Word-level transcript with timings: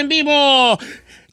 En 0.00 0.08
vivo. 0.08 0.78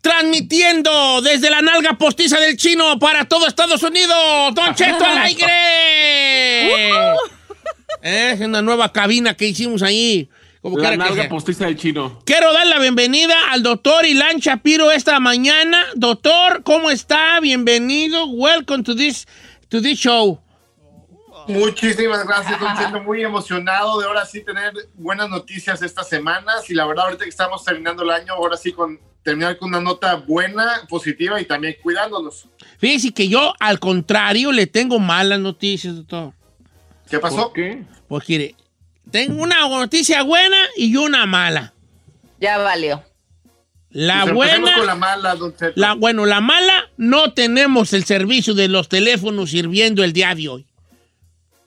Transmitiendo 0.02 1.22
desde 1.22 1.50
la 1.50 1.62
nalga 1.62 1.98
postiza 1.98 2.40
del 2.40 2.56
chino 2.56 3.00
para 3.00 3.26
todo 3.26 3.48
Estados 3.48 3.82
Unidos. 3.84 4.54
Don 4.54 4.76
Cheto 4.76 5.04
al 5.04 5.18
aire. 5.18 6.72
Es 8.02 8.40
una 8.40 8.62
nueva 8.62 8.94
cabina 8.94 9.34
que 9.34 9.48
hicimos 9.48 9.82
ahí. 9.82 10.30
Como 10.62 10.78
La 10.78 10.92
que 10.92 10.98
nalga 10.98 11.28
postiza 11.30 11.66
del 11.66 11.78
chino. 11.78 12.22
Quiero 12.26 12.54
dar 12.54 12.68
la 12.68 12.80
bienvenida 12.80 13.36
al 13.52 13.64
doctor 13.64 14.06
Ilan 14.06 14.38
Shapiro 14.38 14.92
esta 14.92 15.20
mañana. 15.20 15.84
Doctor, 15.96 16.64
¿cómo 16.64 16.90
está? 16.90 17.40
Bienvenido. 17.40 18.28
Welcome 18.28 18.84
to 18.84 18.96
this, 18.96 19.28
to 19.70 19.82
this 19.82 19.98
show. 20.00 20.40
Muchísimas 21.48 22.26
gracias, 22.26 22.60
Don 22.60 22.78
Cheto. 22.78 23.02
Muy 23.04 23.24
emocionado 23.24 24.00
de 24.00 24.06
ahora 24.06 24.26
sí 24.26 24.44
tener 24.44 24.74
buenas 24.96 25.30
noticias 25.30 25.82
estas 25.82 26.08
semanas. 26.10 26.70
Y 26.70 26.74
la 26.74 26.86
verdad, 26.86 27.06
ahorita 27.06 27.24
que 27.24 27.30
estamos 27.30 27.64
terminando 27.64 28.04
el 28.04 28.12
año, 28.12 28.34
ahora 28.34 28.58
sí 28.58 28.72
con 28.72 29.00
terminar 29.24 29.58
con 29.58 29.70
una 29.70 29.82
nota 29.82 30.16
buena, 30.16 30.84
positiva 30.88 31.42
y 31.42 31.46
también 31.46 31.76
cuidándonos. 31.84 32.48
Fíjese 32.78 33.14
que 33.14 33.28
yo, 33.28 33.54
al 33.60 33.80
contrario, 33.80 34.52
le 34.52 34.68
tengo 34.68 35.00
malas 35.00 35.40
noticias, 35.40 35.96
doctor. 35.96 36.34
¿Qué 37.10 37.20
pasó? 37.20 37.48
¿Por 37.48 37.54
qué? 37.54 37.84
Pues 38.08 38.30
mire, 38.30 38.56
tengo 39.12 39.42
una 39.42 39.68
noticia 39.68 40.24
buena 40.24 40.58
y 40.76 40.96
una 40.96 41.26
mala. 41.26 41.74
Ya 42.40 42.58
valió. 42.58 43.04
La 43.90 44.24
Pues 44.24 44.34
buena, 44.36 44.76
con 44.76 44.86
la 44.86 44.96
mala, 44.96 45.36
Don 45.36 45.56
Cheto. 45.56 45.74
la, 45.76 45.94
bueno, 45.94 46.26
la 46.26 46.40
mala, 46.42 46.90
no 46.98 47.34
tenemos 47.34 47.94
el 47.94 48.04
servicio 48.04 48.54
de 48.54 48.68
los 48.68 48.90
teléfonos 48.90 49.50
sirviendo 49.50 50.04
el 50.04 50.14
día 50.14 50.36
de 50.36 50.50
hoy. 50.50 50.67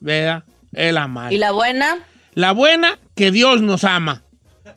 ¿Verdad? 0.01 0.45
Es 0.73 0.93
la 0.93 1.07
mala. 1.09 1.33
¿Y 1.33 1.39
la 1.39 1.53
buena? 1.53 1.99
La 2.35 2.53
buena, 2.53 2.99
que 3.15 3.31
Dios 3.31 3.61
nos 3.63 3.85
ama. 3.85 4.23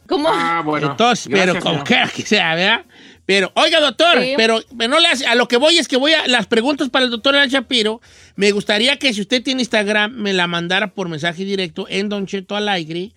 ¿Cómo? 0.08 0.30
Ah, 0.32 0.62
bueno. 0.66 0.92
Entonces, 0.92 1.28
pero 1.32 1.60
como 1.60 1.84
quiera 1.84 2.10
que 2.10 2.24
sea, 2.24 2.56
¿verdad? 2.56 2.86
Pero, 3.26 3.52
oiga, 3.56 3.80
doctor, 3.80 4.22
Sí. 4.22 4.34
pero 4.36 4.60
no 4.90 5.00
le 5.00 5.08
hace- 5.08 5.26
a 5.26 5.36
lo 5.36 5.48
que 5.48 5.56
voy 5.58 5.78
es 5.78 5.88
que 5.88 5.96
voy 5.96 6.12
a 6.14 6.28
las 6.28 6.46
preguntas 6.48 6.90
para 6.90 7.06
el 7.06 7.12
doctor 7.12 7.36
Alan 7.36 7.48
Shapiro. 7.50 8.02
Me 8.36 8.52
gustaría 8.52 8.98
que 9.00 9.14
si 9.14 9.22
usted 9.22 9.42
tiene 9.42 9.62
Instagram, 9.62 10.12
me 10.14 10.34
la 10.34 10.46
mandara 10.48 10.94
por 10.94 11.08
mensaje 11.08 11.46
directo 11.46 11.86
en 11.90 12.10
Don 12.10 12.26
Cheto 12.28 12.56
Alegre, 12.58 13.12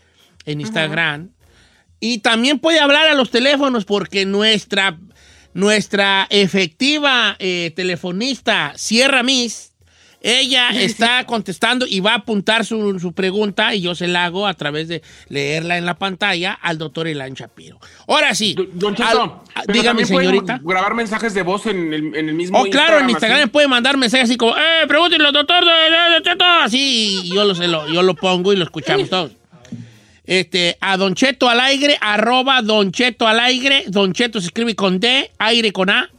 en 0.44 0.60
Instagram. 0.60 1.30
Y 1.98 2.18
también 2.18 2.60
puede 2.60 2.78
hablar 2.78 3.08
a 3.08 3.14
los 3.14 3.30
teléfonos 3.30 3.84
porque 3.84 4.26
nuestra, 4.26 4.96
nuestra 5.54 6.26
efectiva 6.30 7.34
eh, 7.40 7.72
telefonista, 7.74 8.74
Sierra 8.76 9.22
Miss, 9.24 9.72
ella 10.28 10.70
está 10.74 11.24
contestando 11.24 11.86
y 11.88 12.00
va 12.00 12.12
a 12.12 12.16
apuntar 12.16 12.64
su, 12.64 12.98
su 12.98 13.12
pregunta 13.12 13.74
y 13.74 13.80
yo 13.82 13.94
se 13.94 14.08
la 14.08 14.24
hago 14.24 14.46
a 14.46 14.54
través 14.54 14.88
de 14.88 15.02
leerla 15.28 15.78
en 15.78 15.86
la 15.86 15.94
pantalla 15.94 16.52
al 16.52 16.78
doctor 16.78 17.06
Elan 17.06 17.34
Shapiro. 17.34 17.78
Ahora 18.08 18.34
sí. 18.34 18.54
Do- 18.54 18.66
Don 18.72 18.90
al- 18.90 18.96
Cheto, 18.96 19.22
a- 19.54 19.62
pero 19.66 19.72
dígame, 19.78 20.04
señorita. 20.04 20.60
grabar 20.62 20.94
mensajes 20.94 21.32
de 21.34 21.42
voz 21.42 21.66
en 21.66 21.92
el, 21.94 22.14
en 22.16 22.28
el 22.28 22.34
mismo 22.34 22.58
Oh, 22.60 22.64
claro, 22.64 22.98
en 22.98 23.08
Instagram 23.10 23.38
así. 23.38 23.46
me 23.46 23.50
puede 23.52 23.68
mandar 23.68 23.96
mensajes 23.96 24.28
así 24.28 24.36
como, 24.36 24.56
eh, 24.56 24.86
pregúntenle 24.88 25.28
al 25.28 25.32
doctor 25.32 25.64
de, 25.64 25.70
de- 25.70 26.14
de 26.16 26.22
Cheto, 26.22 26.44
así, 26.62 27.20
y 27.24 27.28
yo 27.34 27.44
lo, 27.44 27.54
se 27.54 27.68
lo, 27.68 27.88
yo 27.92 28.02
lo 28.02 28.14
pongo 28.14 28.52
y 28.52 28.56
lo 28.56 28.64
escuchamos 28.64 29.08
todos. 29.08 29.32
Este, 30.24 30.76
a 30.80 30.96
Don 30.96 31.14
Cheto 31.14 31.48
al 31.48 31.60
aire, 31.60 31.96
arroba 32.00 32.60
Don 32.60 32.90
Cheto 32.90 33.28
al 33.28 33.38
aire, 33.38 33.84
Don 33.86 34.12
Cheto 34.12 34.40
se 34.40 34.46
escribe 34.48 34.74
con 34.74 34.98
D, 34.98 35.30
aire 35.38 35.70
con 35.72 35.88
A, 35.88 36.10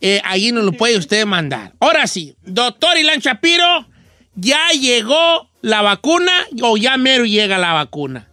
eh, 0.00 0.20
ahí 0.24 0.52
nos 0.52 0.64
lo 0.64 0.72
puede 0.72 0.96
usted 0.96 1.24
mandar. 1.26 1.72
Ahora 1.80 2.06
sí, 2.06 2.36
doctor 2.42 2.96
Ilan 2.96 3.20
Shapiro, 3.20 3.86
¿ya 4.34 4.68
llegó 4.70 5.50
la 5.62 5.82
vacuna 5.82 6.32
o 6.62 6.76
ya 6.76 6.96
mero 6.96 7.24
llega 7.24 7.58
la 7.58 7.72
vacuna? 7.72 8.28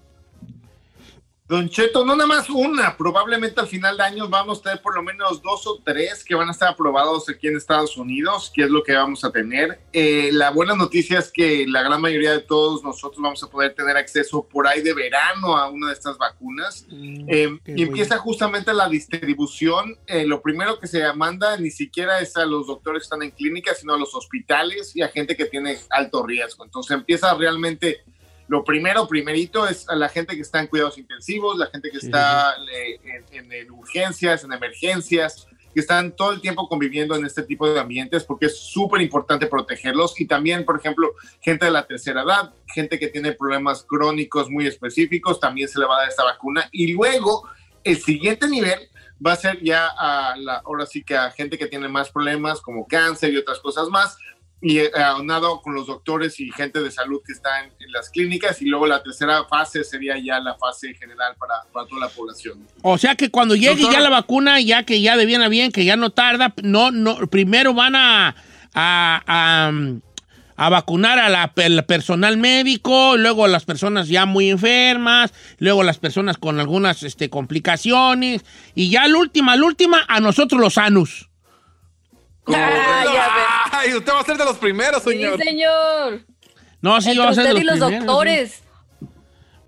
Don 1.52 1.68
Cheto, 1.68 2.06
no 2.06 2.16
nada 2.16 2.28
más 2.28 2.50
una, 2.50 2.96
probablemente 2.96 3.60
al 3.60 3.68
final 3.68 3.98
de 3.98 4.04
año 4.04 4.30
vamos 4.30 4.60
a 4.60 4.62
tener 4.62 4.82
por 4.82 4.96
lo 4.96 5.04
menos 5.04 5.42
dos 5.42 5.68
o 5.68 5.82
tres 5.84 6.24
que 6.24 6.34
van 6.34 6.48
a 6.48 6.54
estar 6.54 6.70
aprobados 6.70 7.28
aquí 7.28 7.50
en 7.50 7.58
Estados 7.58 7.98
Unidos, 7.98 8.50
que 8.56 8.64
es 8.64 8.70
lo 8.70 8.82
que 8.82 8.94
vamos 8.94 9.26
a 9.26 9.34
tener. 9.34 9.82
Eh, 9.92 10.30
la 10.32 10.52
buena 10.52 10.76
noticia 10.76 11.20
es 11.20 11.30
que 11.30 11.68
la 11.68 11.84
gran 11.84 12.00
mayoría 12.00 12.32
de 12.32 12.40
todos 12.40 12.82
nosotros 12.86 13.22
vamos 13.22 13.44
a 13.44 13.50
poder 13.50 13.76
tener 13.76 13.98
acceso 13.98 14.48
por 14.48 14.66
ahí 14.66 14.82
de 14.82 14.94
verano 14.94 15.58
a 15.58 15.70
una 15.70 15.88
de 15.88 15.94
estas 15.94 16.18
vacunas. 16.18 16.88
Eh, 16.90 17.60
qué 17.66 17.74
y 17.76 17.82
empieza 17.82 18.18
justamente 18.18 18.74
la 18.74 18.88
distribución. 18.88 19.98
Eh, 20.08 20.26
lo 20.26 20.42
primero 20.42 20.80
que 20.80 20.88
se 20.88 21.12
manda 21.12 21.58
ni 21.58 21.70
siquiera 21.70 22.22
es 22.22 22.38
a 22.38 22.46
los 22.46 22.68
doctores 22.68 23.02
que 23.02 23.08
están 23.08 23.24
en 23.24 23.32
clínicas, 23.32 23.80
sino 23.80 23.96
a 23.96 23.98
los 23.98 24.16
hospitales 24.16 24.96
y 24.96 25.02
a 25.02 25.10
gente 25.10 25.36
que 25.36 25.48
tiene 25.48 25.78
alto 25.90 26.26
riesgo. 26.26 26.64
Entonces 26.64 26.96
empieza 26.96 27.34
realmente, 27.34 28.06
lo 28.52 28.66
primero, 28.66 29.08
primerito 29.08 29.66
es 29.66 29.88
a 29.88 29.96
la 29.96 30.10
gente 30.10 30.36
que 30.36 30.42
está 30.42 30.60
en 30.60 30.68
cuidados 30.68 30.98
intensivos, 30.98 31.58
la 31.58 31.68
gente 31.68 31.90
que 31.90 31.98
está 32.00 32.54
eh, 32.74 33.00
en, 33.32 33.46
en- 33.46 33.52
en 33.54 33.72
urgencias, 33.72 34.44
en 34.44 34.52
emergencias, 34.52 35.48
que 35.74 35.80
están 35.80 36.12
todo 36.18 36.34
el 36.34 36.42
tiempo 36.42 36.68
conviviendo 36.68 37.16
en 37.16 37.26
este 37.26 37.44
tipo 37.44 37.64
de 37.72 37.80
ambientes 37.80 38.26
porque 38.26 38.48
es 38.48 38.60
súper 38.60 39.00
importante 39.00 39.48
protegerlos 39.48 40.20
y 40.20 40.26
también, 40.28 40.66
por 40.66 40.78
ejemplo, 40.78 41.14
gente 41.40 41.64
de 41.66 41.72
la 41.72 41.88
tercera 41.88 42.24
edad, 42.24 42.54
gente 42.76 43.00
que 43.00 43.08
tiene 43.08 43.32
problemas 43.32 43.84
crónicos 43.88 44.50
muy 44.50 44.68
específicos, 44.68 45.40
también 45.40 45.70
se 45.70 45.80
le 45.80 45.86
va 45.86 45.96
a 45.96 46.00
dar 46.02 46.10
esta 46.10 46.26
vacuna. 46.26 46.68
Y 46.74 46.92
luego, 46.92 47.48
el 47.86 47.98
siguiente 48.02 48.50
nivel 48.50 48.80
va 49.26 49.32
a 49.32 49.36
ser 49.38 49.64
ya 49.64 49.88
a 49.98 50.36
la, 50.36 50.58
ahora 50.66 50.86
sí 50.86 51.04
que 51.06 51.16
a 51.16 51.32
gente 51.32 51.58
que 51.58 51.68
tiene 51.68 51.88
más 51.88 52.10
problemas 52.12 52.60
como 52.60 52.86
cáncer 52.86 53.32
y 53.32 53.38
otras 53.38 53.60
cosas 53.60 53.88
más, 53.88 54.18
y 54.62 54.78
eh, 54.78 54.92
aunado 55.04 55.62
con 55.62 55.74
los 55.74 55.88
doctores 55.88 56.40
y 56.40 56.52
gente 56.52 56.82
de 56.82 56.92
salud 56.92 57.20
que 57.26 57.34
está 57.34 57.64
en, 57.64 57.72
en 57.80 57.92
las 57.92 58.10
clínicas, 58.10 58.62
y 58.62 58.66
luego 58.66 58.86
la 58.86 59.02
tercera 59.02 59.44
fase 59.46 59.84
sería 59.84 60.16
ya 60.24 60.40
la 60.40 60.56
fase 60.56 60.94
general 60.94 61.36
para, 61.40 61.56
para 61.74 61.88
toda 61.88 62.02
la 62.02 62.10
población. 62.10 62.68
O 62.84 62.98
sea 62.98 63.16
que 63.16 63.32
cuando 63.32 63.56
llegue 63.56 63.82
Doctor. 63.82 63.94
ya 63.94 64.00
la 64.02 64.10
vacuna, 64.10 64.60
ya 64.62 64.84
que 64.84 65.02
ya 65.02 65.18
de 65.18 65.26
bien 65.26 65.42
a 65.42 65.48
bien, 65.48 65.72
que 65.72 65.84
ya 65.84 65.96
no 65.96 66.12
tarda, 66.12 66.54
no, 66.62 66.92
no, 66.92 67.28
primero 67.28 67.74
van 67.74 67.96
a, 67.96 68.36
a, 68.76 69.24
a, 69.26 69.72
a 70.58 70.70
vacunar 70.70 71.18
a 71.18 71.30
la, 71.30 71.52
el 71.56 71.84
personal 71.86 72.38
médico, 72.38 73.18
luego 73.18 73.46
a 73.46 73.48
las 73.48 73.66
personas 73.66 74.10
ya 74.10 74.28
muy 74.28 74.52
enfermas, 74.52 75.34
luego 75.58 75.82
las 75.82 75.98
personas 75.98 76.38
con 76.38 76.60
algunas 76.60 77.02
este, 77.02 77.32
complicaciones, 77.32 78.46
y 78.76 78.92
ya 78.92 79.08
la 79.08 79.18
última, 79.18 79.56
la 79.56 79.66
última, 79.66 80.06
a 80.08 80.20
nosotros 80.20 80.62
los 80.62 80.76
sanos. 80.76 81.31
Ah. 82.48 83.70
Ay, 83.72 83.94
usted 83.94 84.12
va 84.14 84.20
a 84.20 84.24
ser 84.26 84.38
de 84.38 84.46
los 84.46 84.58
primeros, 84.58 85.04
Sí, 85.04 85.10
señor. 85.12 85.38
señor. 85.38 86.22
No, 86.82 87.00
sí, 87.02 87.10
Entre 87.12 87.24
va 87.26 87.32
a 87.32 87.34
ser 87.34 87.44
de 87.46 87.50
usted 87.52 87.62
y 87.62 87.66
los 87.66 87.76
primeros, 87.80 88.06
doctores. 88.06 88.52
sí. 88.52 89.08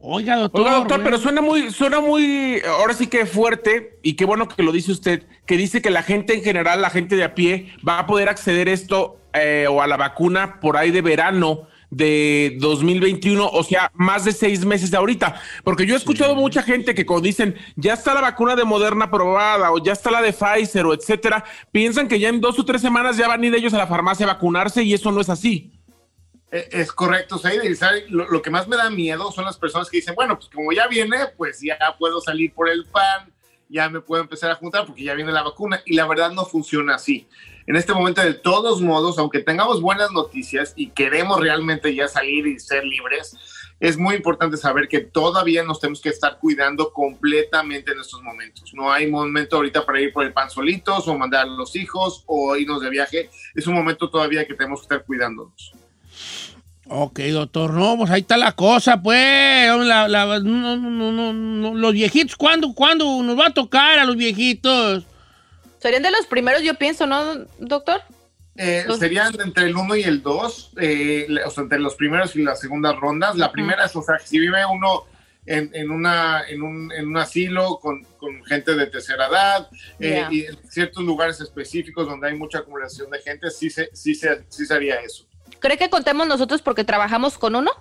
Oiga, 0.06 0.36
doctor. 0.36 0.62
Oiga, 0.62 0.74
doctor, 0.76 1.02
pero 1.04 1.18
suena 1.18 1.42
muy, 1.42 1.72
suena 1.72 2.02
muy, 2.02 2.62
ahora 2.68 2.94
sí 2.94 3.08
que 3.08 3.26
fuerte, 3.26 4.00
y 4.04 4.16
qué 4.16 4.26
bueno 4.26 4.50
que 4.50 4.62
lo 4.62 4.74
dice 4.74 4.92
usted, 4.92 5.24
que 5.46 5.56
dice 5.56 5.82
que 5.82 5.90
la 5.92 6.04
gente 6.04 6.34
en 6.34 6.44
general, 6.44 6.82
la 6.82 6.90
gente 6.90 7.16
de 7.16 7.24
a 7.24 7.36
pie, 7.36 7.72
va 7.88 8.00
a 8.00 8.06
poder 8.06 8.28
acceder 8.28 8.68
esto 8.68 9.18
eh, 9.34 9.66
o 9.70 9.82
a 9.82 9.88
la 9.88 9.96
vacuna 9.96 10.60
por 10.60 10.76
ahí 10.76 10.92
de 10.92 11.02
verano 11.02 11.68
de 11.96 12.58
2021, 12.60 13.48
o 13.48 13.64
sea, 13.64 13.92
más 13.94 14.26
de 14.26 14.32
seis 14.32 14.66
meses 14.66 14.92
de 14.92 14.98
ahorita. 14.98 15.42
Porque 15.64 15.86
yo 15.86 15.94
he 15.94 15.98
escuchado 15.98 16.36
mucha 16.36 16.64
gente 16.64 16.96
que 16.96 17.06
cuando 17.06 17.26
dicen, 17.26 17.56
ya 17.76 17.94
está 17.94 18.14
la 18.14 18.22
vacuna 18.22 18.56
de 18.56 18.64
Moderna 18.64 19.06
aprobada 19.06 19.72
o 19.72 19.84
ya 19.84 19.94
está 19.94 20.12
la 20.12 20.22
de 20.22 20.34
Pfizer 20.34 20.86
o 20.86 20.94
etcétera, 20.94 21.44
piensan 21.72 22.08
que 22.08 22.20
ya 22.20 22.30
en 22.30 22.42
dos 22.42 22.58
o 22.60 22.66
tres 22.66 22.82
semanas 22.82 23.18
ya 23.18 23.28
van 23.28 23.42
a 23.42 23.46
ir 23.46 23.56
ellos 23.56 23.74
a 23.74 23.78
la 23.78 23.88
farmacia 23.88 24.26
a 24.26 24.34
vacunarse 24.34 24.84
y 24.84 24.94
eso 24.94 25.12
no 25.12 25.22
es 25.22 25.30
así. 25.30 25.72
Eh, 26.52 26.70
Es 26.72 26.92
correcto, 26.92 27.38
Said. 27.38 27.64
Y 27.64 27.76
sabe, 27.76 28.06
Lo, 28.10 28.28
lo 28.30 28.42
que 28.42 28.50
más 28.50 28.68
me 28.68 28.76
da 28.76 28.90
miedo 28.90 29.32
son 29.32 29.46
las 29.46 29.58
personas 29.58 29.90
que 29.90 29.98
dicen, 29.98 30.16
bueno, 30.16 30.38
pues 30.38 30.50
como 30.50 30.72
ya 30.72 30.88
viene, 30.88 31.18
pues 31.38 31.60
ya 31.62 31.78
puedo 31.98 32.22
salir 32.22 32.54
por 32.54 32.70
el 32.70 32.86
pan, 32.86 33.32
ya 33.70 33.90
me 33.90 34.02
puedo 34.02 34.22
empezar 34.22 34.52
a 34.52 34.56
juntar 34.56 34.86
porque 34.86 35.04
ya 35.04 35.14
viene 35.14 35.32
la 35.32 35.44
vacuna. 35.44 35.82
Y 35.86 35.96
la 35.96 36.08
verdad 36.08 36.32
no 36.32 36.46
funciona 36.46 36.96
así. 36.96 37.28
En 37.66 37.76
este 37.78 37.94
momento, 37.94 38.22
de 38.22 38.34
todos 38.34 38.82
modos, 38.82 39.18
aunque 39.18 39.40
tengamos 39.40 39.82
buenas 39.82 40.12
noticias 40.12 40.74
y 40.76 40.90
queremos 40.90 41.40
realmente 41.40 41.96
ya 41.96 42.10
salir 42.10 42.46
y 42.46 42.60
ser 42.60 42.84
libres, 42.84 43.38
es 43.80 43.98
muy 43.98 44.16
importante 44.16 44.58
saber 44.58 44.88
que 44.88 45.00
todavía 45.00 45.64
nos 45.64 45.80
tenemos 45.80 46.02
que 46.02 46.10
estar 46.10 46.40
cuidando 46.40 46.92
completamente 46.92 47.92
en 47.92 48.00
estos 48.00 48.22
momentos. 48.22 48.74
No 48.74 48.92
hay 48.92 49.10
momento 49.10 49.58
ahorita 49.58 49.86
para 49.86 50.02
ir 50.02 50.12
por 50.14 50.26
el 50.26 50.34
pan 50.34 50.50
solitos 50.50 51.08
o 51.08 51.18
mandar 51.18 51.42
a 51.42 51.50
los 51.50 51.76
hijos 51.76 52.24
o 52.26 52.56
irnos 52.56 52.82
de 52.82 52.90
viaje. 52.90 53.30
Es 53.56 53.68
un 53.68 53.76
momento 53.76 54.10
todavía 54.10 54.46
que 54.46 54.54
tenemos 54.54 54.80
que 54.82 54.84
estar 54.84 55.06
cuidándonos. 55.06 55.74
Ok, 56.88 57.20
doctor, 57.20 57.74
no, 57.74 57.98
pues 57.98 58.12
ahí 58.12 58.22
está 58.22 58.36
la 58.38 58.52
cosa, 58.52 59.02
pues. 59.02 59.70
Los 61.74 61.94
viejitos, 61.94 62.36
¿cuándo, 62.36 62.74
¿cuándo 62.74 63.24
nos 63.24 63.40
va 63.40 63.48
a 63.48 63.54
tocar 63.54 64.00
a 64.00 64.06
los 64.06 64.18
viejitos? 64.18 65.06
Serían 65.84 66.02
de 66.02 66.12
los 66.12 66.28
primeros, 66.28 66.62
yo 66.62 66.76
pienso, 66.76 67.06
¿no, 67.06 67.40
doctor? 67.60 68.02
Eh, 68.56 68.86
serían 68.98 69.38
entre 69.42 69.66
el 69.66 69.76
1 69.76 69.98
y 69.98 70.04
el 70.04 70.24
2, 70.24 70.72
o 71.46 71.50
sea, 71.50 71.64
entre 71.64 71.78
los 71.78 71.96
primeros 71.96 72.38
y 72.38 72.42
las 72.42 72.62
segundas 72.62 72.96
rondas. 72.96 73.36
La 73.36 73.52
primera 73.52 73.84
es, 73.84 73.94
o 73.94 74.02
sea, 74.02 74.18
si 74.18 74.40
vive 74.40 74.66
uno 74.66 75.04
en, 75.46 75.72
en 75.74 75.92
una, 75.92 76.48
en, 76.48 76.62
un, 76.62 76.90
en 76.94 77.10
un 77.10 77.18
asilo 77.18 77.80
con, 77.82 78.02
con 78.18 78.46
gente 78.46 78.76
de 78.76 78.88
tercera 78.88 79.28
edad 79.28 79.68
eh, 80.00 80.26
y 80.32 80.46
en 80.46 80.58
ciertos 80.70 81.04
lugares 81.04 81.42
específicos 81.42 82.08
donde 82.08 82.30
hay 82.30 82.36
mucha 82.38 82.60
acumulación 82.60 83.10
de 83.10 83.20
gente, 83.20 83.52
sí 83.52 83.70
se, 83.70 83.90
sí 83.92 84.16
se, 84.16 84.46
sí 84.48 84.66
se 84.66 84.74
haría 84.74 85.02
eso. 85.02 85.26
¿Cree 85.60 85.78
que 85.78 85.90
contemos 85.90 86.26
nosotros 86.28 86.62
porque 86.62 86.86
trabajamos 86.86 87.38
con 87.38 87.58
uno? 87.58 87.72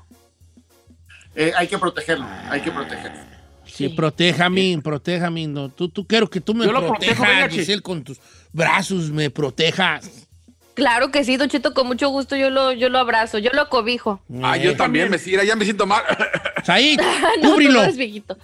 Eh, 1.36 1.52
hay 1.54 1.68
que 1.68 1.78
protegerlo, 1.78 2.26
hay 2.50 2.62
que 2.62 2.72
protegerlo. 2.72 3.41
Sí, 3.74 3.88
protéjame, 3.88 4.78
protéjame. 4.82 5.46
No. 5.46 5.70
Tú, 5.70 5.88
tú 5.88 6.06
quiero 6.06 6.28
que 6.28 6.40
tú 6.40 6.54
me 6.54 6.66
Yo 6.66 6.72
lo 6.72 6.86
protejo, 6.86 7.14
protejas, 7.14 7.28
venga, 7.28 7.48
che. 7.48 7.58
Giselle, 7.60 7.82
con 7.82 8.04
tus 8.04 8.18
brazos, 8.52 9.10
me 9.10 9.30
protejas. 9.30 10.28
Claro 10.74 11.10
que 11.10 11.24
sí, 11.24 11.36
Don 11.36 11.48
Cheto, 11.48 11.74
con 11.74 11.86
mucho 11.86 12.08
gusto 12.08 12.34
yo 12.34 12.48
lo, 12.48 12.72
yo 12.72 12.88
lo 12.88 12.98
abrazo, 12.98 13.38
yo 13.38 13.50
lo 13.52 13.68
cobijo. 13.68 14.22
Ah, 14.42 14.56
yo 14.56 14.74
también, 14.74 15.10
me 15.10 15.18
sigue, 15.18 15.44
ya 15.46 15.54
me 15.54 15.64
siento 15.64 15.86
mal. 15.86 16.02
Ahí, 16.66 16.96
No, 17.42 17.42
tú 17.42 17.50
cúbrilo, 17.50 17.72
no 17.74 17.82
eres 17.82 17.96
viejito. 17.96 18.36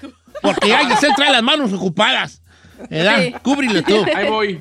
porque 0.42 0.68
ya 0.68 0.88
Giselle 0.88 1.14
trae 1.16 1.32
las 1.32 1.42
manos 1.42 1.72
ocupadas. 1.72 2.42
¿Verdad? 2.90 3.22
Sí. 3.22 3.34
Cúbrilo 3.42 3.82
tú. 3.82 4.04
Ahí 4.14 4.28
voy. 4.28 4.60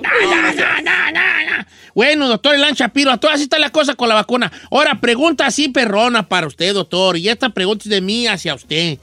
No, 0.00 0.10
no, 0.22 0.42
no, 0.42 0.82
no, 0.82 1.12
no, 1.12 1.56
no. 1.58 1.64
Bueno, 1.94 2.26
doctor 2.26 2.54
Elan 2.54 2.74
Shapiro, 2.74 3.12
a 3.12 3.18
todas 3.18 3.36
así 3.36 3.44
está 3.44 3.58
la 3.58 3.70
cosa 3.70 3.94
con 3.94 4.08
la 4.08 4.16
vacuna. 4.16 4.50
Ahora, 4.70 5.00
pregunta 5.00 5.46
así 5.46 5.68
perrona 5.68 6.28
para 6.28 6.46
usted, 6.48 6.74
doctor, 6.74 7.16
y 7.16 7.28
esta 7.28 7.50
pregunta 7.50 7.84
es 7.84 7.90
de 7.90 8.00
mí 8.00 8.26
hacia 8.26 8.54
usted. 8.54 8.98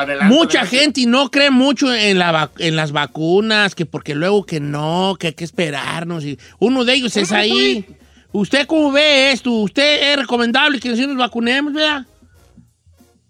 Adelante, 0.00 0.34
Mucha 0.34 0.60
adelante. 0.60 0.78
gente 0.78 1.06
no 1.06 1.30
cree 1.30 1.50
mucho 1.50 1.92
en, 1.94 2.18
la 2.18 2.50
en 2.58 2.76
las 2.76 2.92
vacunas, 2.92 3.74
que 3.74 3.86
porque 3.86 4.14
luego 4.14 4.44
que 4.44 4.60
no, 4.60 5.16
que 5.18 5.28
hay 5.28 5.32
que 5.34 5.44
esperarnos. 5.44 6.24
Y 6.24 6.38
uno 6.58 6.84
de 6.84 6.94
ellos 6.94 7.16
es 7.16 7.32
ahí. 7.32 7.84
¿Usted 8.32 8.66
cómo 8.66 8.92
ve 8.92 9.32
esto? 9.32 9.50
¿Usted 9.50 10.12
es 10.12 10.16
recomendable 10.16 10.78
que 10.78 10.88
nosotros 10.88 11.14
nos 11.14 11.26
vacunemos, 11.26 11.72
verdad? 11.72 12.06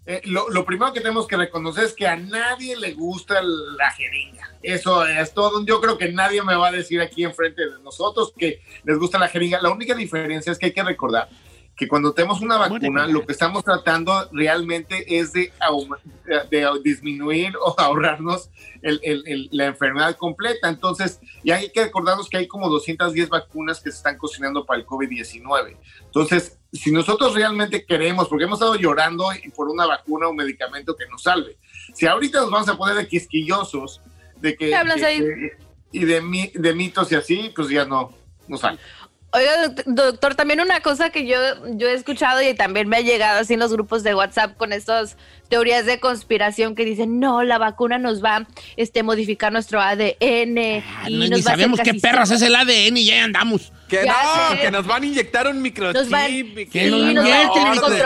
Eh, 0.05 0.21
lo, 0.25 0.49
lo 0.49 0.65
primero 0.65 0.91
que 0.93 0.99
tenemos 0.99 1.27
que 1.27 1.37
reconocer 1.37 1.85
es 1.85 1.93
que 1.93 2.07
a 2.07 2.15
nadie 2.15 2.75
le 2.77 2.93
gusta 2.93 3.41
la 3.41 3.91
jeringa. 3.91 4.49
Eso 4.63 5.05
es 5.05 5.33
todo. 5.33 5.65
Yo 5.65 5.79
creo 5.81 5.97
que 5.97 6.11
nadie 6.11 6.41
me 6.43 6.55
va 6.55 6.67
a 6.67 6.71
decir 6.71 7.01
aquí 7.01 7.23
enfrente 7.23 7.61
de 7.61 7.79
nosotros 7.83 8.33
que 8.37 8.61
les 8.83 8.97
gusta 8.97 9.17
la 9.19 9.27
jeringa. 9.27 9.61
La 9.61 9.69
única 9.69 9.95
diferencia 9.95 10.51
es 10.51 10.57
que 10.59 10.67
hay 10.67 10.73
que 10.73 10.83
recordar 10.83 11.29
que 11.81 11.87
cuando 11.87 12.13
tenemos 12.13 12.41
una 12.41 12.57
vacuna, 12.59 13.07
lo 13.07 13.25
que 13.25 13.31
estamos 13.31 13.63
tratando 13.63 14.29
realmente 14.31 15.17
es 15.17 15.33
de, 15.33 15.51
de 16.51 16.69
disminuir 16.83 17.53
o 17.57 17.73
ahorrarnos 17.75 18.51
el- 18.83 18.99
el- 19.01 19.23
el- 19.25 19.49
la 19.51 19.65
enfermedad 19.65 20.15
completa. 20.15 20.69
Entonces, 20.69 21.19
y 21.43 21.49
hay 21.49 21.71
que 21.71 21.85
recordarnos 21.85 22.29
que 22.29 22.37
hay 22.37 22.47
como 22.47 22.69
210 22.69 23.29
vacunas 23.29 23.79
que 23.81 23.89
se 23.89 23.97
están 23.97 24.19
cocinando 24.19 24.63
para 24.63 24.79
el 24.79 24.85
COVID-19. 24.85 25.75
Entonces, 26.05 26.59
si 26.71 26.91
nosotros 26.91 27.33
realmente 27.33 27.83
queremos, 27.83 28.27
porque 28.27 28.43
hemos 28.43 28.59
estado 28.59 28.75
llorando 28.75 29.29
por 29.55 29.67
una 29.67 29.87
vacuna 29.87 30.27
o 30.27 30.29
un 30.29 30.35
medicamento 30.35 30.95
que 30.95 31.07
nos 31.07 31.23
salve, 31.23 31.57
si 31.95 32.05
ahorita 32.05 32.41
nos 32.41 32.51
vamos 32.51 32.69
a 32.69 32.77
poner 32.77 32.95
de 32.95 33.07
quisquillosos, 33.07 34.01
de 34.39 34.55
que, 34.55 34.67
¿Qué 34.67 34.75
hablas 34.75 34.97
que- 34.97 35.05
ahí? 35.07 35.17
que- 35.17 35.57
y 35.93 36.05
de 36.05 36.73
mitos 36.75 37.11
y 37.11 37.15
así, 37.15 37.51
pues 37.55 37.69
ya 37.69 37.85
no, 37.85 38.13
no 38.47 38.57
sale. 38.57 38.77
Oiga, 39.33 39.67
doct- 39.67 39.83
doctor, 39.85 40.35
también 40.35 40.59
una 40.59 40.81
cosa 40.81 41.09
que 41.09 41.25
yo, 41.25 41.37
yo 41.77 41.87
he 41.87 41.93
escuchado 41.93 42.41
y 42.41 42.53
también 42.53 42.89
me 42.89 42.97
ha 42.97 43.01
llegado 43.01 43.39
así 43.39 43.53
en 43.53 43.61
los 43.61 43.71
grupos 43.71 44.03
de 44.03 44.13
WhatsApp 44.13 44.57
con 44.57 44.73
estas 44.73 45.15
teorías 45.47 45.85
de 45.85 46.01
conspiración 46.01 46.75
que 46.75 46.83
dicen, 46.83 47.19
no, 47.21 47.41
la 47.43 47.57
vacuna 47.57 47.97
nos 47.97 48.21
va 48.23 48.35
a 48.37 48.47
este, 48.75 49.03
modificar 49.03 49.53
nuestro 49.53 49.79
ADN. 49.79 50.83
Ah, 50.85 51.09
y 51.09 51.13
no, 51.13 51.19
nos 51.19 51.29
ni 51.29 51.29
va 51.29 51.35
a 51.35 51.37
hacer 51.37 51.43
sabemos 51.43 51.79
qué 51.81 51.93
perras 51.93 52.27
zombies". 52.29 52.41
es 52.41 52.47
el 52.49 52.55
ADN 52.55 52.97
y 52.97 53.05
ya 53.05 53.23
andamos. 53.23 53.71
Que 53.87 54.03
Ya 54.05 54.13
no, 54.49 54.55
sé. 54.55 54.61
que 54.63 54.71
nos 54.71 54.85
van 54.85 55.03
a 55.03 55.05
inyectar 55.05 55.47
un 55.47 55.61
microchip. 55.61 56.01
Nos 56.01 56.09
van- 56.09 56.27
Que 56.31 56.67
que 56.69 56.83
Sí, 56.85 56.89
nos 56.91 57.01
nos 57.13 57.23
van 57.29 57.47
a 57.47 57.51
tener. 57.83 58.05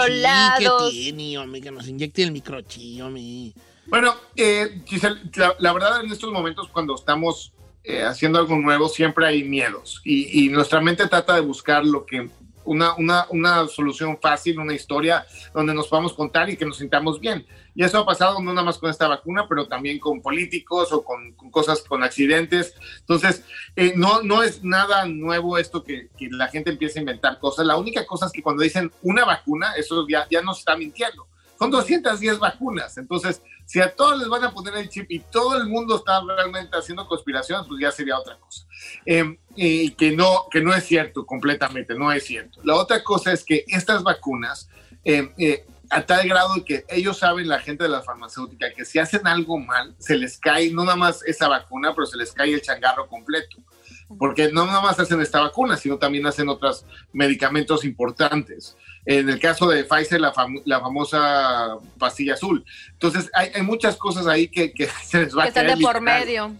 ¿Qué 0.60 0.70
tiene, 0.92 1.38
hombre? 1.40 1.62
Que 1.62 1.72
nos 1.72 1.88
inyecte 1.88 2.22
el 2.24 2.32
microchip, 2.32 3.02
hombre. 3.04 3.52
Bueno, 3.88 4.16
eh, 4.36 4.82
Giselle, 4.86 5.22
la, 5.36 5.56
la 5.60 5.74
verdad 5.74 6.04
en 6.04 6.12
estos 6.12 6.32
momentos 6.32 6.68
cuando 6.70 6.96
estamos 6.96 7.52
eh, 7.86 8.04
haciendo 8.04 8.40
algo 8.40 8.58
nuevo 8.58 8.90
siempre 8.90 9.28
hay 9.28 9.44
miedos 9.44 10.02
y, 10.04 10.46
y 10.46 10.50
nuestra 10.50 10.82
mente 10.82 11.08
trata 11.08 11.36
de 11.36 11.42
buscar 11.42 11.86
lo 11.86 12.06
que 12.06 12.30
una, 12.66 12.96
una, 12.96 13.28
una 13.30 13.68
solución 13.68 14.18
fácil, 14.20 14.60
una 14.60 14.74
historia 14.74 15.26
donde 15.54 15.74
nos 15.74 15.88
podamos 15.88 16.14
contar 16.14 16.50
y 16.50 16.58
que 16.58 16.66
nos 16.66 16.78
sintamos 16.78 17.20
bien. 17.20 17.46
Y 17.76 17.84
eso 17.84 18.00
ha 18.00 18.06
pasado 18.06 18.42
no 18.42 18.54
nada 18.54 18.66
más 18.66 18.78
con 18.78 18.90
esta 18.90 19.08
vacuna, 19.08 19.46
pero 19.48 19.68
también 19.68 20.00
con 20.00 20.22
políticos 20.22 20.92
o 20.92 21.04
con, 21.04 21.34
con 21.34 21.52
cosas, 21.52 21.82
con 21.82 22.04
accidentes. 22.04 22.74
Entonces, 23.02 23.44
eh, 23.76 23.94
no, 23.96 24.22
no 24.22 24.44
es 24.44 24.64
nada 24.64 25.06
nuevo 25.06 25.58
esto 25.58 25.84
que, 25.84 26.10
que 26.18 26.30
la 26.32 26.48
gente 26.48 26.72
empiece 26.72 27.00
a 27.00 27.02
inventar 27.02 27.38
cosas. 27.40 27.66
La 27.66 27.78
única 27.78 28.06
cosa 28.06 28.28
es 28.28 28.32
que 28.32 28.42
cuando 28.42 28.64
dicen 28.64 28.92
una 29.02 29.26
vacuna, 29.26 29.74
eso 29.74 30.08
ya, 30.08 30.26
ya 30.30 30.42
nos 30.42 30.60
está 30.60 30.76
mintiendo. 30.78 31.28
Son 31.60 31.70
210 31.72 32.40
vacunas. 32.40 32.98
Entonces, 32.98 33.42
si 33.66 33.82
a 33.82 33.94
todos 33.94 34.20
les 34.20 34.28
van 34.28 34.44
a 34.44 34.52
poner 34.52 34.76
el 34.76 34.90
chip 34.90 35.08
y 35.10 35.20
todo 35.20 35.58
el 35.58 35.68
mundo 35.68 35.96
está 35.98 36.22
realmente 36.22 36.78
haciendo 36.78 37.08
conspiraciones, 37.08 37.68
pues 37.68 37.82
ya 37.82 37.92
sería 37.92 38.18
otra 38.18 38.38
cosa. 38.38 38.66
Eh, 39.06 39.38
y 39.56 39.92
que 39.92 40.12
no, 40.12 40.48
que 40.52 40.62
no 40.62 40.74
es 40.74 40.86
cierto 40.86 41.26
completamente, 41.26 41.96
no 41.96 42.12
es 42.12 42.26
cierto. 42.26 42.62
La 42.64 42.76
otra 42.76 43.04
cosa 43.04 43.34
es 43.34 43.44
que 43.44 43.66
estas 43.68 44.04
vacunas, 44.04 44.70
eh, 45.04 45.32
eh, 45.38 45.66
a 45.90 46.06
tal 46.06 46.28
grado 46.28 46.64
que 46.64 46.86
ellos 46.90 47.18
saben, 47.18 47.48
la 47.48 47.60
gente 47.60 47.84
de 47.84 47.90
la 47.90 48.02
farmacéutica, 48.02 48.72
que 48.74 48.86
si 48.86 49.00
hacen 49.00 49.26
algo 49.28 49.58
mal, 49.58 49.96
se 49.98 50.18
les 50.18 50.38
cae 50.38 50.72
no 50.72 50.84
nada 50.84 50.98
más 50.98 51.24
esa 51.26 51.48
vacuna, 51.48 51.94
pero 51.94 52.06
se 52.06 52.18
les 52.18 52.32
cae 52.32 52.54
el 52.54 52.62
changarro 52.62 53.08
completo. 53.08 53.58
Porque 54.20 54.52
no 54.52 54.66
nada 54.66 54.82
más 54.82 55.00
hacen 55.00 55.20
esta 55.22 55.42
vacuna, 55.42 55.78
sino 55.78 55.98
también 55.98 56.26
hacen 56.28 56.48
otros 56.50 56.86
medicamentos 57.12 57.84
importantes. 57.84 58.78
En 59.06 59.30
el 59.30 59.40
caso 59.40 59.68
de 59.68 59.84
Pfizer, 59.84 60.22
la, 60.22 60.34
fam- 60.34 60.62
la 60.66 60.80
famosa 60.80 61.78
pastilla 61.98 62.34
azul. 62.36 62.64
Entonces, 62.92 63.30
hay, 63.34 63.50
hay 63.54 63.62
muchas 63.64 63.96
cosas 63.98 64.28
ahí 64.28 64.48
que, 64.48 64.74
que 64.74 64.88
se 65.04 65.22
les 65.22 65.36
va 65.36 65.42
Que 65.44 65.48
a 65.48 65.50
están 65.50 65.68
de 65.68 65.78
por 65.84 66.02
medio. 66.02 66.56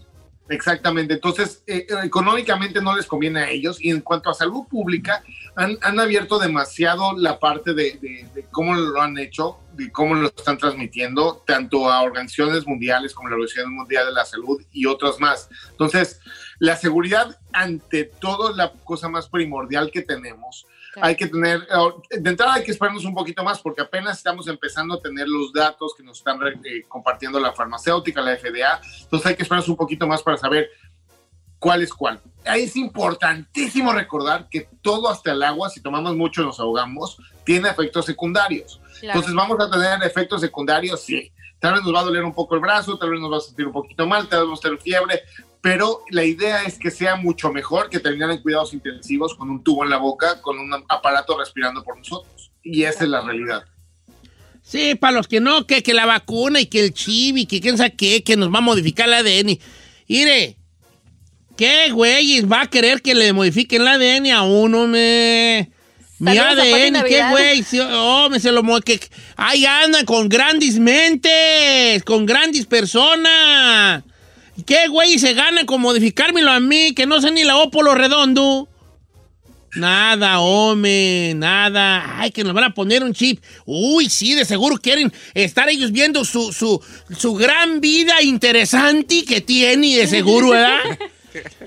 Exactamente, 0.48 1.14
entonces 1.14 1.64
eh, 1.66 1.86
económicamente 2.04 2.80
no 2.80 2.94
les 2.96 3.06
conviene 3.06 3.40
a 3.40 3.50
ellos 3.50 3.78
y 3.80 3.90
en 3.90 4.00
cuanto 4.00 4.30
a 4.30 4.34
salud 4.34 4.64
pública 4.68 5.24
han, 5.56 5.78
han 5.82 5.98
abierto 5.98 6.38
demasiado 6.38 7.16
la 7.16 7.38
parte 7.38 7.72
de, 7.74 7.98
de- 8.00 8.28
de 8.34 8.44
cómo 8.50 8.74
lo 8.74 9.00
han 9.00 9.18
hecho 9.18 9.58
y 9.78 9.90
cómo 9.90 10.14
lo 10.14 10.28
están 10.28 10.58
transmitiendo 10.58 11.42
tanto 11.46 11.90
a 11.90 12.02
organizaciones 12.02 12.66
mundiales 12.66 13.14
como 13.14 13.28
la 13.28 13.34
Organización 13.36 13.74
Mundial 13.74 14.06
de 14.06 14.12
la 14.12 14.24
Salud 14.24 14.62
y 14.72 14.86
otras 14.86 15.18
más. 15.18 15.48
Entonces, 15.70 16.20
la 16.58 16.76
seguridad 16.76 17.38
ante 17.52 18.04
todo 18.04 18.50
es 18.50 18.56
la 18.56 18.72
cosa 18.84 19.08
más 19.08 19.28
primordial 19.28 19.90
que 19.90 20.02
tenemos. 20.02 20.66
Claro. 20.92 21.08
Hay 21.08 21.16
que 21.16 21.26
tener, 21.26 21.60
eh, 21.60 22.18
de 22.20 22.30
entrada 22.30 22.54
hay 22.54 22.64
que 22.64 22.70
esperarnos 22.72 23.04
un 23.04 23.14
poquito 23.14 23.44
más 23.44 23.60
porque 23.60 23.82
apenas 23.82 24.16
estamos 24.16 24.48
empezando 24.48 24.94
a 24.94 25.00
tener 25.00 25.28
los 25.28 25.52
datos 25.52 25.94
que 25.94 26.02
nos 26.02 26.18
están 26.18 26.38
eh, 26.64 26.82
compartiendo 26.88 27.38
la 27.38 27.52
farmacéutica, 27.52 28.22
la 28.22 28.34
FDA. 28.36 28.80
Entonces 29.02 29.26
hay 29.26 29.36
que 29.36 29.42
esperarnos 29.42 29.68
un 29.68 29.76
poquito 29.76 30.06
más 30.06 30.22
para 30.22 30.38
saber 30.38 30.70
cuál 31.58 31.82
es 31.82 31.92
cuál. 31.92 32.20
Ahí 32.44 32.62
es 32.62 32.76
importantísimo 32.76 33.92
recordar 33.92 34.48
que 34.48 34.68
todo 34.82 35.08
hasta 35.08 35.32
el 35.32 35.42
agua, 35.42 35.68
si 35.70 35.80
tomamos 35.80 36.16
mucho 36.16 36.42
nos 36.42 36.60
ahogamos, 36.60 37.18
tiene 37.44 37.68
efectos 37.68 38.06
secundarios. 38.06 38.80
Claro. 39.00 39.18
Entonces 39.18 39.34
vamos 39.34 39.58
a 39.60 39.70
tener 39.70 40.02
efectos 40.02 40.40
secundarios, 40.40 41.00
sí. 41.02 41.32
Tal 41.58 41.74
vez 41.74 41.82
nos 41.82 41.94
va 41.94 42.00
a 42.00 42.04
doler 42.04 42.22
un 42.22 42.34
poco 42.34 42.54
el 42.54 42.60
brazo, 42.60 42.98
tal 42.98 43.10
vez 43.10 43.20
nos 43.20 43.32
va 43.32 43.38
a 43.38 43.40
sentir 43.40 43.66
un 43.66 43.72
poquito 43.72 44.06
mal, 44.06 44.28
tal 44.28 44.40
vez 44.40 44.46
vamos 44.46 44.60
a 44.60 44.62
tener 44.62 44.78
fiebre, 44.80 45.22
pero 45.60 46.02
la 46.10 46.22
idea 46.22 46.62
es 46.62 46.78
que 46.78 46.90
sea 46.90 47.16
mucho 47.16 47.50
mejor 47.50 47.90
que 47.90 47.98
terminar 47.98 48.30
en 48.30 48.42
cuidados 48.42 48.72
intensivos 48.72 49.34
con 49.34 49.50
un 49.50 49.64
tubo 49.64 49.82
en 49.82 49.90
la 49.90 49.96
boca, 49.96 50.40
con 50.40 50.58
un 50.58 50.72
aparato 50.88 51.36
respirando 51.38 51.82
por 51.82 51.98
nosotros. 51.98 52.52
Y 52.62 52.84
esa 52.84 53.04
es 53.04 53.10
la 53.10 53.22
realidad. 53.22 53.64
Sí, 54.62 54.94
para 54.94 55.14
los 55.14 55.28
que 55.28 55.40
no, 55.40 55.66
que, 55.66 55.82
que 55.82 55.94
la 55.94 56.06
vacuna 56.06 56.60
y 56.60 56.66
que 56.66 56.84
el 56.84 56.92
chip 56.92 57.36
y 57.36 57.46
que 57.46 57.60
quién 57.60 57.78
sabe 57.78 57.94
qué, 57.94 58.22
que 58.22 58.36
nos 58.36 58.52
va 58.52 58.58
a 58.58 58.62
modificar 58.62 59.08
el 59.08 59.14
ADN. 59.14 59.58
Mire, 60.08 60.56
¿qué 61.56 61.90
güey 61.90 62.40
va 62.42 62.62
a 62.62 62.66
querer 62.66 63.02
que 63.02 63.14
le 63.14 63.32
modifiquen 63.32 63.82
el 63.82 63.88
ADN 63.88 64.30
a 64.32 64.42
uno, 64.42 64.86
me? 64.86 65.70
Mi 66.18 66.38
ADN, 66.38 67.04
qué 67.06 67.22
güey. 67.30 67.64
Oh, 67.92 68.28
me 68.30 68.40
se 68.40 68.50
lo 68.50 68.62
que 68.80 69.00
Ahí 69.36 69.66
andan 69.66 70.06
con 70.06 70.28
grandes 70.28 70.78
mentes, 70.78 72.02
con 72.04 72.24
grandes 72.24 72.66
personas. 72.66 74.02
¿Qué 74.64 74.88
güey 74.88 75.18
se 75.18 75.34
gana 75.34 75.66
con 75.66 75.82
modificármelo 75.82 76.50
a 76.50 76.60
mí, 76.60 76.94
que 76.94 77.04
no 77.06 77.20
sé 77.20 77.30
ni 77.30 77.44
la 77.44 77.58
O 77.58 77.70
por 77.70 77.84
lo 77.84 77.94
redondo? 77.94 78.68
Nada, 79.74 80.40
hombre, 80.40 81.34
nada. 81.34 82.18
Ay, 82.18 82.30
que 82.30 82.42
nos 82.42 82.54
van 82.54 82.64
a 82.64 82.74
poner 82.74 83.04
un 83.04 83.12
chip. 83.12 83.42
Uy, 83.66 84.08
sí, 84.08 84.34
de 84.34 84.46
seguro 84.46 84.78
quieren 84.78 85.12
estar 85.34 85.68
ellos 85.68 85.92
viendo 85.92 86.24
su, 86.24 86.50
su, 86.50 86.82
su 87.18 87.34
gran 87.34 87.82
vida 87.82 88.22
interesante 88.22 89.26
que 89.26 89.42
tiene, 89.42 89.98
de 89.98 90.06
seguro, 90.06 90.50
¿verdad? 90.50 90.78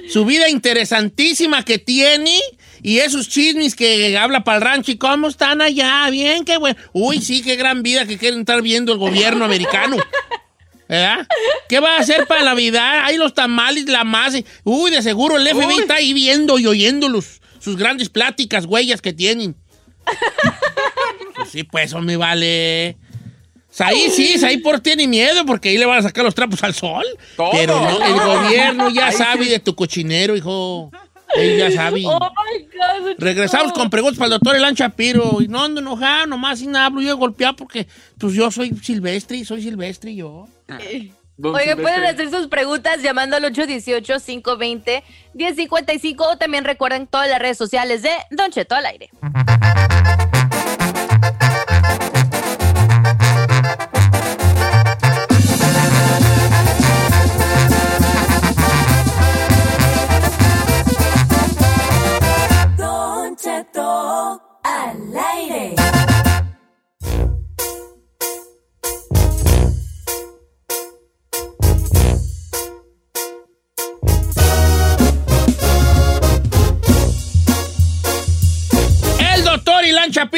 su 0.09 0.25
vida 0.25 0.49
interesantísima 0.49 1.63
que 1.63 1.79
tiene 1.79 2.39
y 2.81 2.99
esos 2.99 3.29
chismes 3.29 3.75
que 3.75 4.17
habla 4.17 4.43
para 4.43 4.57
el 4.57 4.63
rancho 4.63 4.91
y 4.91 4.97
cómo 4.97 5.27
están 5.27 5.61
allá, 5.61 6.09
bien, 6.09 6.45
qué 6.45 6.57
bueno. 6.57 6.79
Uy, 6.93 7.21
sí, 7.21 7.41
qué 7.41 7.55
gran 7.55 7.83
vida 7.83 8.05
que 8.05 8.17
quieren 8.17 8.41
estar 8.41 8.61
viendo 8.61 8.93
el 8.93 8.97
gobierno 8.97 9.45
americano. 9.45 9.97
¿Verdad? 10.87 11.27
¿Qué 11.67 11.79
va 11.79 11.97
a 11.97 11.99
hacer 11.99 12.25
para 12.25 12.41
la 12.41 12.55
vida? 12.55 13.05
Hay 13.05 13.17
los 13.17 13.35
tamales, 13.35 13.85
la 13.85 14.03
masa. 14.03 14.39
Uy, 14.63 14.89
de 14.89 15.03
seguro 15.03 15.37
el 15.37 15.47
FBI 15.47 15.81
está 15.81 15.95
ahí 15.95 16.13
viendo 16.13 16.57
y 16.57 16.65
oyéndolos. 16.65 17.41
Sus 17.59 17.77
grandes 17.77 18.09
pláticas, 18.09 18.65
huellas 18.65 19.01
que 19.01 19.13
tienen. 19.13 19.55
Pues 21.35 21.51
sí, 21.51 21.63
pues 21.63 21.85
eso 21.85 22.01
me 22.01 22.17
vale. 22.17 22.97
Ahí 23.77 24.09
sí, 24.09 24.43
ahí 24.43 24.57
por 24.57 24.79
tiene 24.79 25.07
miedo 25.07 25.45
porque 25.45 25.69
ahí 25.69 25.77
le 25.77 25.85
van 25.85 25.99
a 25.99 26.01
sacar 26.01 26.25
los 26.25 26.33
trapos 26.35 26.61
al 26.63 26.73
sol. 26.73 27.05
Todo. 27.37 27.51
Pero 27.51 27.79
no, 27.79 28.03
el 28.03 28.13
gobierno 28.13 28.89
ya 28.89 29.11
sabe 29.11 29.45
de 29.45 29.59
tu 29.59 29.75
cochinero, 29.75 30.35
hijo. 30.35 30.91
Él 31.35 31.59
ya 31.59 31.71
sabe. 31.71 32.01
Oh 32.05 32.17
God. 32.19 33.15
Regresamos 33.17 33.71
con 33.73 33.89
preguntas 33.89 34.17
para 34.17 34.27
el 34.27 34.31
doctor 34.31 34.55
Elan 34.55 34.73
Shapiro. 34.73 35.41
Y 35.41 35.47
no 35.47 35.63
ando 35.63 35.81
enojado, 35.81 36.25
nomás 36.27 36.59
sin 36.59 36.75
hablo, 36.75 37.01
yo 37.01 37.11
he 37.11 37.13
golpeado 37.13 37.55
porque 37.55 37.87
pues 38.17 38.33
yo 38.33 38.49
soy 38.51 38.75
silvestre, 38.81 39.45
soy 39.45 39.61
silvestre 39.61 40.15
yo. 40.15 40.47
Don 41.37 41.55
Oigan, 41.55 41.77
Silvestre. 41.77 41.83
pueden 41.83 42.03
hacer 42.03 42.29
sus 42.31 42.47
preguntas 42.47 43.01
llamando 43.01 43.37
al 43.37 43.43
818-520-1055 43.53 46.15
o 46.19 46.37
también 46.37 46.65
recuerden 46.65 47.07
todas 47.07 47.29
las 47.29 47.39
redes 47.39 47.57
sociales 47.57 48.01
de 48.01 48.11
Don 48.31 48.51
Cheto 48.51 48.75
al 48.75 48.85
aire. 48.87 49.09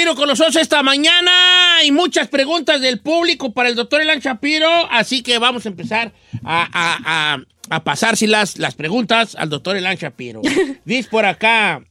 Shapiro 0.01 0.15
con 0.15 0.29
nosotros 0.29 0.55
esta 0.55 0.81
mañana 0.81 1.83
y 1.85 1.91
muchas 1.91 2.27
preguntas 2.27 2.81
del 2.81 3.01
público 3.01 3.53
para 3.53 3.69
el 3.69 3.75
doctor 3.75 4.01
Ilan 4.01 4.19
Shapiro, 4.19 4.67
así 4.89 5.21
que 5.21 5.37
vamos 5.37 5.67
a 5.67 5.69
empezar 5.69 6.11
a, 6.43 6.67
a, 6.73 7.35
a, 7.35 7.43
a 7.69 7.83
pasárselas 7.83 8.57
las 8.57 8.73
preguntas 8.73 9.35
al 9.35 9.49
doctor 9.49 9.77
Ilan 9.77 9.97
Shapiro. 9.97 10.41
Dice 10.85 11.07
por 11.07 11.23
acá. 11.23 11.83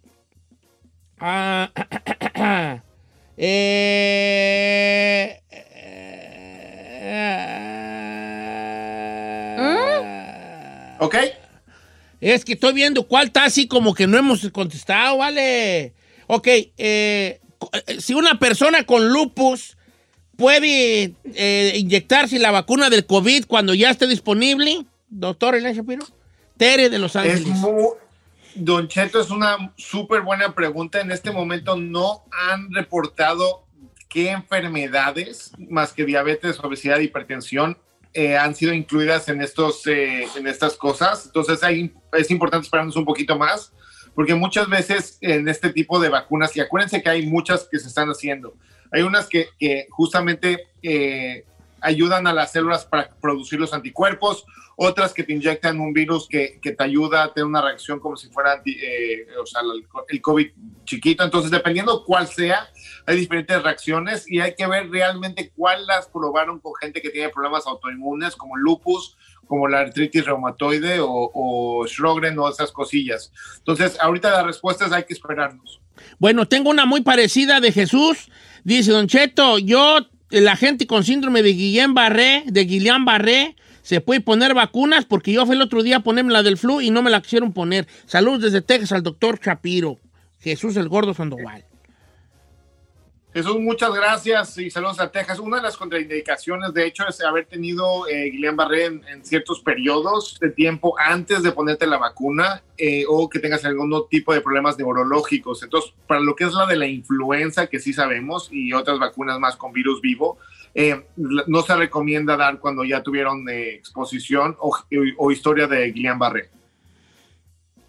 ah, 1.21 1.71
eh, 3.37 5.41
eh, 5.53 5.61
¿Ok? 10.99 11.15
es 12.21 12.45
que 12.45 12.55
estoy 12.55 12.73
viendo 12.73 13.07
cuál 13.07 13.29
está 13.29 13.45
así 13.45 13.69
como 13.69 13.95
que 13.95 14.09
no 14.09 14.19
hemos 14.19 14.51
contestado, 14.51 15.19
¿vale? 15.19 15.95
Ok, 16.27 16.49
eh, 16.77 17.41
si 17.99 18.15
una 18.15 18.39
persona 18.39 18.85
con 18.85 19.09
lupus 19.11 19.77
puede 20.37 21.15
eh, 21.35 21.73
inyectarse 21.77 22.39
la 22.39 22.51
vacuna 22.51 22.89
del 22.91 23.05
COVID 23.07 23.45
cuando 23.47 23.75
ya 23.75 23.91
esté 23.91 24.07
disponible, 24.07 24.85
doctor 25.09 25.55
Elena 25.55 25.75
Shapiro. 25.75 26.07
Tere 26.57 26.91
de 26.91 26.99
Los 26.99 27.13
Es 27.13 27.17
Ángeles. 27.17 27.47
muy, 27.49 27.89
Don 28.55 28.89
Cheto, 28.89 29.21
es 29.21 29.31
una 29.31 29.73
súper 29.77 30.21
buena 30.23 30.55
pregunta. 30.55 31.01
En 31.01 31.11
este 31.11 31.31
momento 31.31 31.77
no 31.77 32.25
han 32.33 32.73
reportado 32.73 33.65
qué 34.09 34.31
enfermedades, 34.31 35.53
más 35.71 35.93
que 35.93 36.05
diabetes, 36.05 36.59
obesidad, 36.61 36.99
hipertensión, 36.99 37.79
eh, 38.13 38.37
han 38.37 38.55
sido 38.57 38.73
incluidas 38.75 39.29
en, 39.29 39.41
estos, 39.41 39.87
eh, 39.87 40.27
en 40.37 40.47
estas 40.49 40.75
cosas. 40.75 41.27
Entonces 41.27 41.63
hay- 41.63 41.93
es 42.13 42.31
importante 42.31 42.65
esperarnos 42.67 42.97
un 42.97 43.05
poquito 43.05 43.39
más, 43.39 43.73
porque 44.15 44.35
muchas 44.35 44.69
veces 44.69 45.19
en 45.21 45.49
este 45.49 45.71
tipo 45.73 45.99
de 46.01 46.09
vacunas, 46.09 46.57
y 46.57 46.61
acuérdense 46.61 47.03
que 47.03 47.11
hay 47.11 47.27
muchas 47.27 47.69
que 47.71 47.79
se 47.79 47.89
están 47.89 48.09
haciendo, 48.09 48.55
hay 48.93 49.03
unas 49.03 49.29
que, 49.29 49.49
justamente 49.91 50.67
eh, 50.83 51.45
ayudan 51.81 52.27
a 52.27 52.33
las 52.33 52.53
células 52.53 52.85
para 52.85 53.11
producir 53.21 53.59
los 53.59 53.73
anticuerpos, 53.73 54.45
otras 54.83 55.13
que 55.13 55.25
te 55.25 55.35
inyectan 55.35 55.79
un 55.79 55.93
virus 55.93 56.27
que, 56.27 56.59
te 56.63 56.83
ayuda 56.83 57.23
a 57.23 57.35
tener 57.35 57.47
una 57.47 57.61
reacción 57.61 58.01
como 58.01 58.17
si 58.17 58.29
fuera 58.29 58.53
anti- 58.55 58.79
eh, 58.83 59.27
el 60.09 60.23
COVID 60.23 60.51
chiquito. 60.85 61.23
Entonces, 61.23 61.51
dependiendo 61.51 62.03
cuál 62.05 62.27
sea, 62.29 62.69
hay 63.05 63.17
diferentes 63.17 63.63
reacciones 63.63 64.25
y 64.27 64.41
hay 64.41 64.55
que 64.55 64.67
ver 64.67 64.89
realmente 64.89 65.53
cuál 65.55 65.87
las 65.87 66.09
probaron 66.09 66.61
con 66.61 66.75
gente 66.77 67.03
que 67.03 67.11
tiene 67.11 67.29
problemas 67.29 67.67
autoinmunes 67.67 68.35
como 68.37 68.57
lupus, 68.57 69.19
como 69.51 69.67
la 69.67 69.81
artritis 69.81 70.25
reumatoide 70.25 71.01
o, 71.01 71.09
o 71.11 71.85
o 71.85 72.49
esas 72.49 72.71
cosillas. 72.71 73.33
Entonces, 73.59 73.99
ahorita 74.01 74.31
la 74.31 74.45
respuesta 74.45 74.87
es 74.87 74.93
hay 74.93 75.03
que 75.03 75.13
esperarnos. 75.13 75.81
Bueno, 76.21 76.47
tengo 76.47 76.71
una 76.71 76.87
muy 76.87 77.01
parecida 77.01 77.59
de 77.59 77.73
Jesús. 77.73 78.29
Dice, 78.63 78.93
Don 78.93 79.09
Cheto, 79.09 79.59
yo, 79.59 80.07
la 80.31 80.55
gente 80.55 80.87
con 80.87 81.03
síndrome 81.03 81.43
de 81.43 81.57
Guillain-Barré, 81.57 82.45
de 82.47 82.65
Guillain-Barré, 82.65 83.57
se 83.83 84.01
puede 84.01 84.21
poner 84.21 84.55
vacunas 84.55 85.05
porque 85.05 85.33
yo 85.33 85.45
fui 85.45 85.57
el 85.57 85.63
otro 85.63 85.83
día 85.83 85.97
a 85.97 86.01
ponerme 86.01 86.33
la 86.33 86.45
del 86.45 86.57
flu 86.57 86.81
y 86.81 86.93
no 86.93 87.03
me 87.03 87.11
la 87.11 87.21
quisieron 87.21 87.53
poner. 87.53 87.89
Saludos 88.07 88.43
desde 88.43 88.63
Texas 88.63 88.93
al 88.93 89.03
doctor 89.03 89.41
Shapiro. 89.45 89.99
Jesús 90.39 90.77
el 90.77 90.89
Gordo 90.89 91.13
Sandoval. 91.13 91.65
Jesús, 93.33 93.61
muchas 93.61 93.95
gracias 93.95 94.59
y 94.59 94.71
saludos 94.71 94.99
a 94.99 95.09
Texas. 95.13 95.39
Una 95.39 95.59
de 95.59 95.63
las 95.63 95.77
contraindicaciones, 95.77 96.75
de 96.75 96.85
hecho, 96.85 97.05
es 97.09 97.21
haber 97.21 97.47
tenido 97.47 98.09
eh, 98.09 98.29
Guillain-Barré 98.33 98.87
en, 98.87 99.03
en 99.09 99.25
ciertos 99.25 99.61
periodos 99.61 100.37
de 100.41 100.51
tiempo 100.51 100.97
antes 100.99 101.41
de 101.45 101.53
ponerte 101.53 101.87
la 101.87 101.99
vacuna 101.99 102.61
eh, 102.77 103.05
o 103.09 103.29
que 103.29 103.39
tengas 103.39 103.65
algún 103.65 103.93
tipo 104.11 104.35
de 104.35 104.41
problemas 104.41 104.77
neurológicos. 104.79 105.63
Entonces, 105.63 105.93
para 106.09 106.21
lo 106.21 106.35
que 106.35 106.43
es 106.43 106.53
la 106.53 106.67
de 106.67 106.75
la 106.75 106.89
influenza, 106.89 107.69
que 107.69 107.79
sí 107.79 107.93
sabemos, 107.93 108.49
y 108.51 108.73
otras 108.73 108.99
vacunas 108.99 109.39
más 109.39 109.55
con 109.55 109.73
virus 109.73 110.01
vivo, 110.01 110.39
eh, 110.75 111.01
no 111.17 111.63
se 111.63 111.77
recomienda 111.77 112.37
dar 112.37 112.59
cuando 112.59 112.83
ya 112.83 113.01
tuvieron 113.01 113.49
eh, 113.49 113.75
exposición 113.75 114.57
o, 114.59 114.77
o 115.19 115.31
historia 115.31 115.69
de 115.69 115.93
Guillain-Barré. 115.95 116.49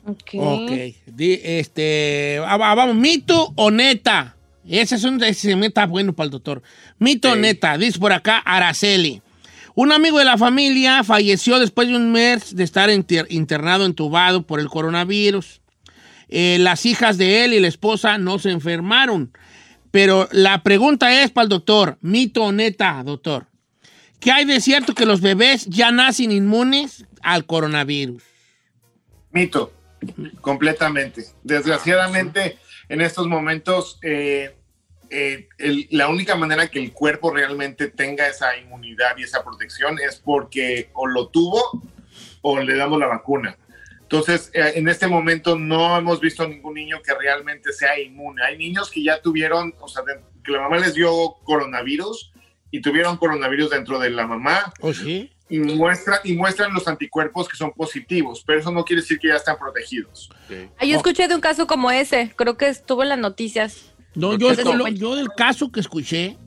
Ok. 0.06 0.30
Ok. 0.36 0.72
Di- 1.08 1.40
este, 1.44 2.40
ah, 2.46 2.58
va- 2.58 2.76
vamos, 2.76 2.96
mito 2.96 3.54
o 3.56 3.72
neta. 3.72 4.36
Ese 4.68 4.96
es 4.96 5.04
un 5.04 5.24
ese 5.24 5.54
está 5.66 5.86
bueno 5.88 6.14
para 6.14 6.26
el 6.26 6.32
doctor. 6.32 6.62
Mito 7.00 7.34
Sí. 7.34 7.40
neta, 7.40 7.78
dice 7.78 8.00
por 8.00 8.14
acá 8.14 8.38
Araceli. 8.38 9.22
Un 9.74 9.92
amigo 9.92 10.20
de 10.20 10.26
la 10.26 10.38
familia 10.38 11.04
falleció 11.04 11.58
después 11.60 11.88
de 11.88 11.96
un 11.96 12.12
mes 12.12 12.56
de 12.56 12.64
estar 12.64 12.90
inter- 12.90 13.28
internado, 13.30 13.86
entubado 13.86 14.46
por 14.46 14.60
el 14.60 14.68
coronavirus. 14.68 15.62
Eh, 16.28 16.58
las 16.60 16.86
hijas 16.86 17.18
de 17.18 17.46
él 17.46 17.54
y 17.54 17.60
la 17.60 17.68
esposa 17.68 18.18
no 18.18 18.38
se 18.40 18.52
enfermaron. 18.52 19.32
Pero 19.92 20.28
la 20.32 20.62
pregunta 20.64 21.22
es 21.24 21.32
para 21.32 21.44
el 21.44 21.50
doctor, 21.50 21.98
mito 22.02 22.44
o 22.44 22.52
neta, 22.52 23.02
doctor. 23.04 23.48
¿Qué 24.20 24.32
hay 24.32 24.46
de 24.46 24.62
cierto 24.62 24.94
que 24.94 25.06
los 25.06 25.20
bebés 25.22 25.66
ya 25.66 25.92
nacen 25.92 26.32
inmunes 26.32 27.06
al 27.22 27.46
coronavirus? 27.46 28.22
Mito, 29.32 29.74
completamente. 30.42 31.26
Desgraciadamente, 31.44 32.58
en 32.94 33.02
estos 33.02 33.28
momentos, 33.28 34.00
eh, 34.02 34.56
eh, 35.10 35.48
el- 35.58 35.88
la 35.92 36.08
única 36.08 36.36
manera 36.36 36.68
que 36.70 36.80
el 36.80 36.92
cuerpo 36.94 37.32
realmente 37.32 37.88
tenga 37.90 38.28
esa 38.28 38.56
inmunidad 38.58 39.18
y 39.18 39.24
esa 39.24 39.44
protección 39.44 39.98
es 40.00 40.16
porque 40.18 40.90
o 40.94 41.08
lo 41.08 41.28
tuvo 41.30 41.84
o 42.42 42.60
le 42.60 42.76
damos 42.76 43.00
la 43.00 43.08
vacuna. 43.08 43.58
Entonces, 44.02 44.52
eh, 44.54 44.74
en 44.76 44.90
este 44.90 45.08
momento 45.08 45.58
no 45.58 45.98
hemos 45.98 46.20
visto 46.20 46.46
ningún 46.48 46.74
niño 46.74 47.02
que 47.02 47.14
realmente 47.14 47.72
sea 47.72 47.98
inmune. 48.00 48.44
Hay 48.44 48.58
niños 48.58 48.90
que 48.92 49.04
ya 49.04 49.22
tuvieron, 49.22 49.74
o 49.80 49.88
sea, 49.88 50.04
que 50.44 50.52
la 50.52 50.62
mamá 50.62 50.78
les 50.80 50.94
dio 50.94 51.12
coronavirus 51.44 52.34
y 52.72 52.82
tuvieron 52.82 53.16
coronavirus 53.18 53.70
dentro 53.70 54.00
de 54.00 54.10
la 54.10 54.26
mamá 54.28 54.74
¿Oh, 54.82 54.94
sí? 54.94 55.32
Y, 55.52 55.60
muestra, 55.60 56.22
y 56.24 56.34
muestran 56.34 56.74
los 56.74 56.88
anticuerpos 56.88 57.48
que 57.50 57.58
son 57.58 57.72
positivos, 57.74 58.42
pero 58.46 58.60
eso 58.60 58.72
no 58.72 58.84
quiere 58.86 59.02
decir 59.02 59.20
que 59.20 59.28
ya 59.28 59.36
están 59.36 59.58
protegidos. 59.60 60.30
Ah, 60.80 60.86
yo 60.86 60.96
escuché 60.96 61.28
de 61.28 61.36
un 61.36 61.42
caso 61.42 61.68
como 61.68 61.92
ese, 61.92 62.32
creo 62.36 62.58
que 62.58 62.70
estuvo 62.70 63.04
en 63.04 63.10
las 63.10 63.20
noticias. 63.20 63.94
No, 64.16 64.38
yo, 64.38 64.52
lo- 64.54 64.88
yo 64.88 65.16
del 65.16 65.30
caso 65.36 65.72
que 65.72 65.80
escuché 65.80 66.38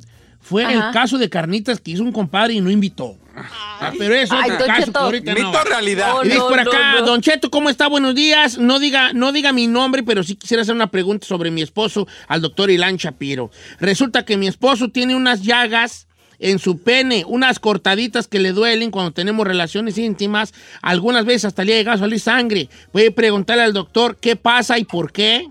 fue 0.40 0.64
Ajá. 0.64 0.88
el 0.88 0.92
caso 0.92 1.16
de 1.18 1.30
carnitas 1.30 1.80
que 1.80 1.92
hizo 1.92 2.02
un 2.02 2.12
compadre 2.12 2.54
y 2.54 2.60
no 2.60 2.70
invitó. 2.70 3.16
Ah, 3.36 3.92
pero 3.98 4.14
eso 4.14 4.34
Ay, 4.36 4.50
es 4.52 4.58
Don 4.58 4.66
caso 4.68 4.92
ahorita 4.94 5.34
no. 5.34 5.64
Realidad. 5.64 6.12
Oh, 6.16 6.20
Y 6.22 6.26
dice 6.28 6.38
no, 6.38 6.48
por 6.48 6.62
no, 6.64 6.70
acá, 6.70 6.92
no. 7.00 7.06
Don 7.06 7.20
Cheto, 7.20 7.50
¿cómo 7.50 7.68
está? 7.68 7.88
Buenos 7.88 8.14
días. 8.14 8.58
No 8.58 8.78
diga, 8.78 9.12
no 9.12 9.32
diga 9.32 9.52
mi 9.52 9.66
nombre, 9.66 10.02
pero 10.02 10.22
sí 10.22 10.36
quisiera 10.36 10.62
hacer 10.62 10.74
una 10.74 10.90
pregunta 10.90 11.26
sobre 11.26 11.50
mi 11.50 11.60
esposo, 11.62 12.06
al 12.28 12.42
doctor 12.42 12.70
Ilan 12.70 12.96
Shapiro. 12.96 13.50
Resulta 13.80 14.24
que 14.24 14.36
mi 14.36 14.46
esposo 14.46 14.88
tiene 14.90 15.14
unas 15.16 15.42
llagas 15.42 16.06
en 16.50 16.58
su 16.58 16.78
pene, 16.82 17.24
unas 17.26 17.58
cortaditas 17.58 18.28
que 18.28 18.38
le 18.38 18.52
duelen 18.52 18.90
cuando 18.90 19.12
tenemos 19.12 19.46
relaciones 19.46 19.96
íntimas. 19.98 20.52
Algunas 20.82 21.24
veces 21.24 21.46
hasta 21.46 21.64
le 21.64 21.74
ha 21.74 21.76
llegado 21.78 21.96
a 21.96 22.00
salir 22.00 22.20
sangre. 22.20 22.68
Puede 22.92 23.10
preguntarle 23.10 23.62
al 23.62 23.72
doctor 23.72 24.16
qué 24.16 24.36
pasa 24.36 24.78
y 24.78 24.84
por 24.84 25.10
qué. 25.10 25.48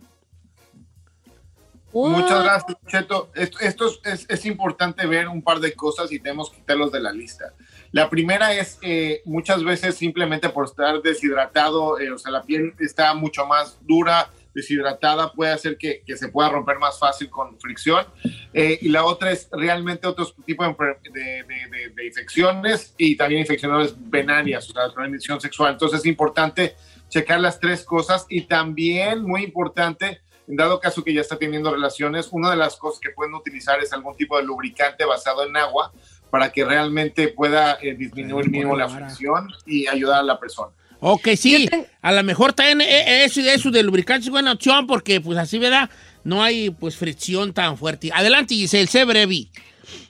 Muchas 1.94 2.44
gracias, 2.44 2.78
Cheto. 2.88 3.30
Esto, 3.36 3.60
esto 3.60 3.88
es, 3.88 4.00
es- 4.22 4.26
es 4.30 4.46
importante 4.46 5.06
ver 5.06 5.28
un 5.28 5.42
par 5.44 5.60
de 5.60 5.74
cosas 5.74 6.12
y 6.12 6.20
tenemos 6.20 6.50
que 6.50 6.58
quitarlos 6.58 6.92
de 6.92 7.00
la 7.00 7.12
lista. 7.12 7.54
La 7.92 8.10
primera 8.10 8.54
es 8.56 8.80
eh, 8.82 9.22
muchas 9.26 9.64
veces 9.64 9.96
simplemente 9.96 10.50
por 10.50 10.66
estar 10.66 11.02
deshidratado, 11.04 12.00
eh, 12.00 12.12
o 12.12 12.18
sea, 12.18 12.32
la 12.32 12.42
piel 12.44 12.74
está 12.80 13.14
mucho 13.14 13.46
más 13.46 13.78
dura, 13.82 14.30
deshidratada, 14.54 15.32
puede 15.34 15.52
hacer 15.52 15.78
que, 15.78 16.04
que 16.06 16.16
se 16.16 16.30
pueda 16.30 16.50
romper 16.50 16.78
más 16.80 17.00
fácil 17.00 17.30
con 17.30 17.60
fricción. 17.60 18.06
Eh, 18.54 18.80
y 18.82 18.90
la 18.90 19.06
otra 19.06 19.32
es 19.32 19.50
realmente 19.52 20.08
otro 20.08 20.28
tipo 20.46 20.64
de, 20.64 20.76
de- 21.12 21.44
de- 21.44 21.90
de- 21.96 22.06
infecciones 22.06 22.94
y 22.98 23.16
también 23.16 23.42
infecciones 23.42 23.94
venarias, 23.98 24.70
o 24.70 24.74
sea, 24.74 24.90
transmisión 24.94 25.40
sexual. 25.42 25.74
Entonces 25.74 26.00
es 26.02 26.06
importante 26.06 26.76
checar 27.10 27.40
las 27.40 27.60
tres 27.60 27.84
cosas 27.84 28.26
y 28.30 28.42
también 28.42 29.24
muy 29.24 29.44
importante 29.44 30.22
dado 30.46 30.80
caso 30.80 31.04
que 31.04 31.14
ya 31.14 31.22
está 31.22 31.38
teniendo 31.38 31.72
relaciones, 31.72 32.28
una 32.32 32.50
de 32.52 32.58
las 32.58 32.76
cosas 32.76 33.00
que 33.00 33.12
pueden 33.12 33.34
utilizar 33.34 33.80
es 33.82 33.94
algún 33.94 34.16
tipo 34.18 34.38
de 34.38 34.44
lubricante 34.44 35.06
basado 35.06 35.46
en 35.48 35.56
agua 35.56 35.94
para 36.30 36.52
que 36.52 36.66
realmente 36.66 37.30
pueda 37.30 37.78
eh, 37.82 37.96
disminuir 37.96 38.50
mínimo 38.50 38.76
la 38.76 38.88
fricción 39.08 39.48
y 39.66 39.88
ayudar 39.88 40.20
a 40.20 40.24
la 40.24 40.40
persona. 40.40 40.74
Ok, 41.06 41.28
sí, 41.36 41.70
a 42.02 42.12
lo 42.14 42.24
mejor 42.24 42.54
también 42.54 42.80
eh, 42.80 43.26
eso, 43.26 43.42
eso 43.42 43.70
de 43.72 43.84
lubricante 43.84 44.24
es 44.24 44.30
buena 44.30 44.54
opción 44.54 44.88
porque 44.88 45.20
pues 45.20 45.38
así, 45.38 45.60
¿verdad? 45.60 45.90
No 46.24 46.42
hay 46.42 46.70
pues 46.70 46.96
fricción 46.96 47.54
tan 47.54 47.78
fuerte. 47.78 48.10
Adelante, 48.14 48.56
Giselle, 48.56 48.88
sé 48.88 49.04
breve. 49.04 49.50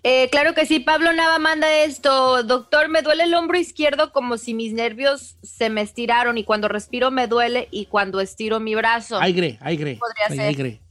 Eh, 0.04 0.30
claro 0.32 0.54
que 0.54 0.68
sí, 0.68 0.80
Pablo 0.80 1.12
Nava 1.12 1.40
manda 1.40 1.80
esto. 1.80 2.44
Doctor, 2.44 2.90
me 2.90 3.02
duele 3.02 3.24
el 3.24 3.34
hombro 3.34 3.58
izquierdo 3.58 4.12
como 4.12 4.38
si 4.38 4.54
mis 4.54 4.72
nervios 4.72 5.36
se 5.42 5.72
me 5.72 5.82
estiraron 5.82 6.38
y 6.38 6.44
cuando 6.44 6.68
respiro 6.68 7.10
me 7.10 7.26
duele 7.26 7.70
y 7.72 7.88
cuando 7.88 8.22
estiro 8.22 8.60
mi 8.60 8.76
brazo. 8.76 9.20
Aigre, 9.20 9.58
aigre. 9.62 9.96
Podría 10.00 10.28
ser. 10.30 10.48
aigre. 10.48 10.83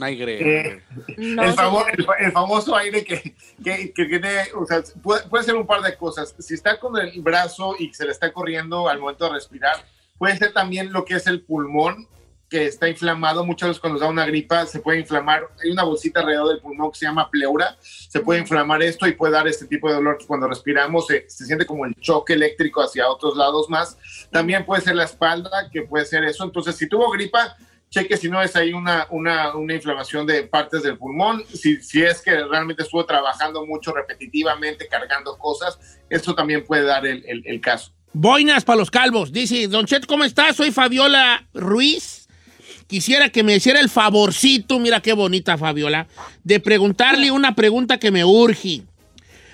Aire. 0.00 0.68
Eh, 0.68 0.82
No, 1.16 1.42
el, 1.44 1.54
famo- 1.54 1.84
señor. 1.84 1.98
el 2.00 2.04
fa- 2.04 2.16
el 2.18 2.32
famoso 2.32 2.76
aire 2.76 3.04
que, 3.04 3.34
que, 3.62 3.92
que 3.92 4.04
tiene, 4.06 4.28
o 4.56 4.66
sea, 4.66 4.82
puede, 5.02 5.28
puede 5.28 5.44
ser 5.44 5.54
un 5.54 5.66
par 5.66 5.82
de 5.82 5.96
cosas. 5.96 6.34
Si 6.38 6.54
está 6.54 6.78
con 6.80 6.96
el 6.98 7.20
brazo 7.20 7.74
y 7.78 7.92
se 7.94 8.04
le 8.04 8.12
está 8.12 8.32
corriendo 8.32 8.88
al 8.88 8.98
momento 9.00 9.24
de 9.26 9.32
respirar, 9.34 9.76
puede 10.18 10.36
ser 10.36 10.52
también 10.52 10.92
lo 10.92 11.04
que 11.04 11.14
es 11.14 11.26
el 11.26 11.42
pulmón 11.42 12.08
que 12.48 12.66
está 12.66 12.86
inflamado. 12.88 13.46
Muchas 13.46 13.70
veces 13.70 13.80
cuando 13.80 13.94
nos 13.94 14.00
da 14.02 14.10
una 14.10 14.26
gripa 14.26 14.66
se 14.66 14.80
puede 14.80 14.98
inflamar. 15.00 15.48
Hay 15.64 15.70
una 15.70 15.84
bolsita 15.84 16.20
alrededor 16.20 16.48
del 16.48 16.60
pulmón 16.60 16.90
que 16.92 16.98
se 16.98 17.06
llama 17.06 17.30
pleura. 17.30 17.76
Se 17.80 18.20
puede 18.20 18.40
inflamar 18.40 18.82
esto 18.82 19.06
y 19.06 19.12
puede 19.12 19.32
dar 19.32 19.48
este 19.48 19.66
tipo 19.66 19.88
de 19.88 19.94
dolor 19.94 20.18
que 20.18 20.26
cuando 20.26 20.48
respiramos 20.48 21.06
se, 21.06 21.24
se 21.30 21.46
siente 21.46 21.64
como 21.64 21.86
el 21.86 21.94
choque 21.94 22.34
eléctrico 22.34 22.82
hacia 22.82 23.08
otros 23.08 23.36
lados 23.38 23.70
más. 23.70 23.96
También 24.30 24.66
puede 24.66 24.82
ser 24.82 24.96
la 24.96 25.04
espalda, 25.04 25.70
que 25.72 25.82
puede 25.82 26.04
ser 26.04 26.24
eso. 26.24 26.44
Entonces, 26.44 26.76
si 26.76 26.88
tuvo 26.88 27.10
gripa, 27.10 27.56
cheque 27.92 28.16
si 28.16 28.28
no 28.30 28.40
es 28.42 28.56
ahí 28.56 28.72
una, 28.72 29.06
una, 29.10 29.54
una 29.54 29.74
inflamación 29.74 30.26
de 30.26 30.44
partes 30.44 30.82
del 30.82 30.96
pulmón, 30.96 31.44
si, 31.52 31.76
si 31.82 32.02
es 32.02 32.22
que 32.22 32.32
realmente 32.44 32.82
estuvo 32.84 33.04
trabajando 33.04 33.66
mucho 33.66 33.92
repetitivamente, 33.92 34.88
cargando 34.88 35.36
cosas, 35.36 35.78
esto 36.08 36.34
también 36.34 36.64
puede 36.64 36.84
dar 36.84 37.06
el, 37.06 37.22
el- 37.26 37.42
el 37.46 37.60
caso. 37.60 37.92
Boinas 38.14 38.64
para 38.64 38.78
los 38.78 38.90
calvos. 38.90 39.30
Dice, 39.30 39.68
Don 39.68 39.84
Chet, 39.86 40.06
¿cómo 40.06 40.24
estás? 40.24 40.56
Soy 40.56 40.70
Fabiola 40.70 41.46
Ruiz. 41.54 42.26
Quisiera 42.86 43.28
que 43.28 43.42
me 43.42 43.56
hiciera 43.56 43.78
el 43.80 43.88
favorcito, 43.88 44.78
mira 44.78 45.00
qué 45.00 45.12
bonita 45.12 45.56
Fabiola, 45.58 46.08
de 46.44 46.60
preguntarle 46.60 47.30
una 47.30 47.54
pregunta 47.54 47.98
que 47.98 48.10
me 48.10 48.24
urge. 48.24 48.82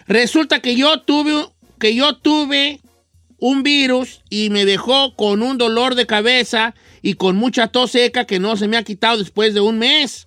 Resulta 0.06 0.60
que 0.60 0.74
yo 0.76 1.00
tuve, 1.02 1.46
que 1.78 1.94
yo 1.94 2.16
tuve 2.16 2.80
un 3.38 3.62
virus 3.62 4.22
y 4.30 4.50
me 4.50 4.64
dejó 4.64 5.14
con 5.14 5.42
un 5.42 5.58
dolor 5.58 5.94
de 5.94 6.06
cabeza 6.06 6.74
y 7.02 7.14
con 7.14 7.36
mucha 7.36 7.68
tos 7.68 7.92
seca 7.92 8.24
que 8.24 8.38
no 8.38 8.56
se 8.56 8.68
me 8.68 8.76
ha 8.76 8.82
quitado 8.82 9.18
después 9.18 9.54
de 9.54 9.60
un 9.60 9.78
mes. 9.78 10.26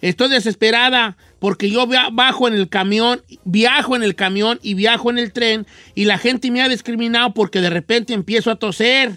Estoy 0.00 0.28
desesperada 0.28 1.16
porque 1.38 1.70
yo 1.70 1.86
bajo 2.12 2.48
en 2.48 2.54
el 2.54 2.68
camión, 2.68 3.22
viajo 3.44 3.96
en 3.96 4.02
el 4.02 4.14
camión 4.14 4.58
y 4.62 4.74
viajo 4.74 5.10
en 5.10 5.18
el 5.18 5.32
tren 5.32 5.66
y 5.94 6.04
la 6.04 6.18
gente 6.18 6.50
me 6.50 6.60
ha 6.62 6.68
discriminado 6.68 7.32
porque 7.32 7.60
de 7.60 7.70
repente 7.70 8.12
empiezo 8.12 8.50
a 8.50 8.56
toser. 8.56 9.12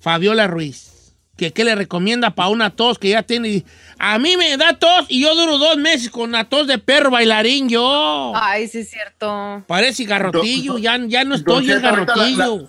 Fabiola 0.00 0.46
Ruiz, 0.46 1.14
que 1.36 1.52
qué 1.52 1.62
le 1.64 1.74
recomienda 1.74 2.30
para 2.34 2.48
una 2.48 2.70
tos 2.70 2.98
que 2.98 3.10
ya 3.10 3.22
tiene. 3.22 3.64
A 3.98 4.18
mí 4.18 4.36
me 4.36 4.56
da 4.56 4.78
tos 4.78 5.06
y 5.08 5.20
yo 5.22 5.34
duro 5.34 5.58
dos 5.58 5.76
meses 5.76 6.10
con 6.10 6.30
una 6.30 6.48
tos 6.48 6.66
de 6.66 6.78
perro 6.78 7.10
bailarín 7.10 7.68
yo. 7.68 8.32
Ay, 8.34 8.66
sí 8.66 8.78
es 8.78 8.90
cierto. 8.90 9.62
Parece 9.66 10.04
garrotillo, 10.04 10.78
ya, 10.78 10.98
ya 11.06 11.24
no 11.24 11.34
estoy 11.34 11.66
la- 11.66 11.78
garrotillo. 11.80 12.68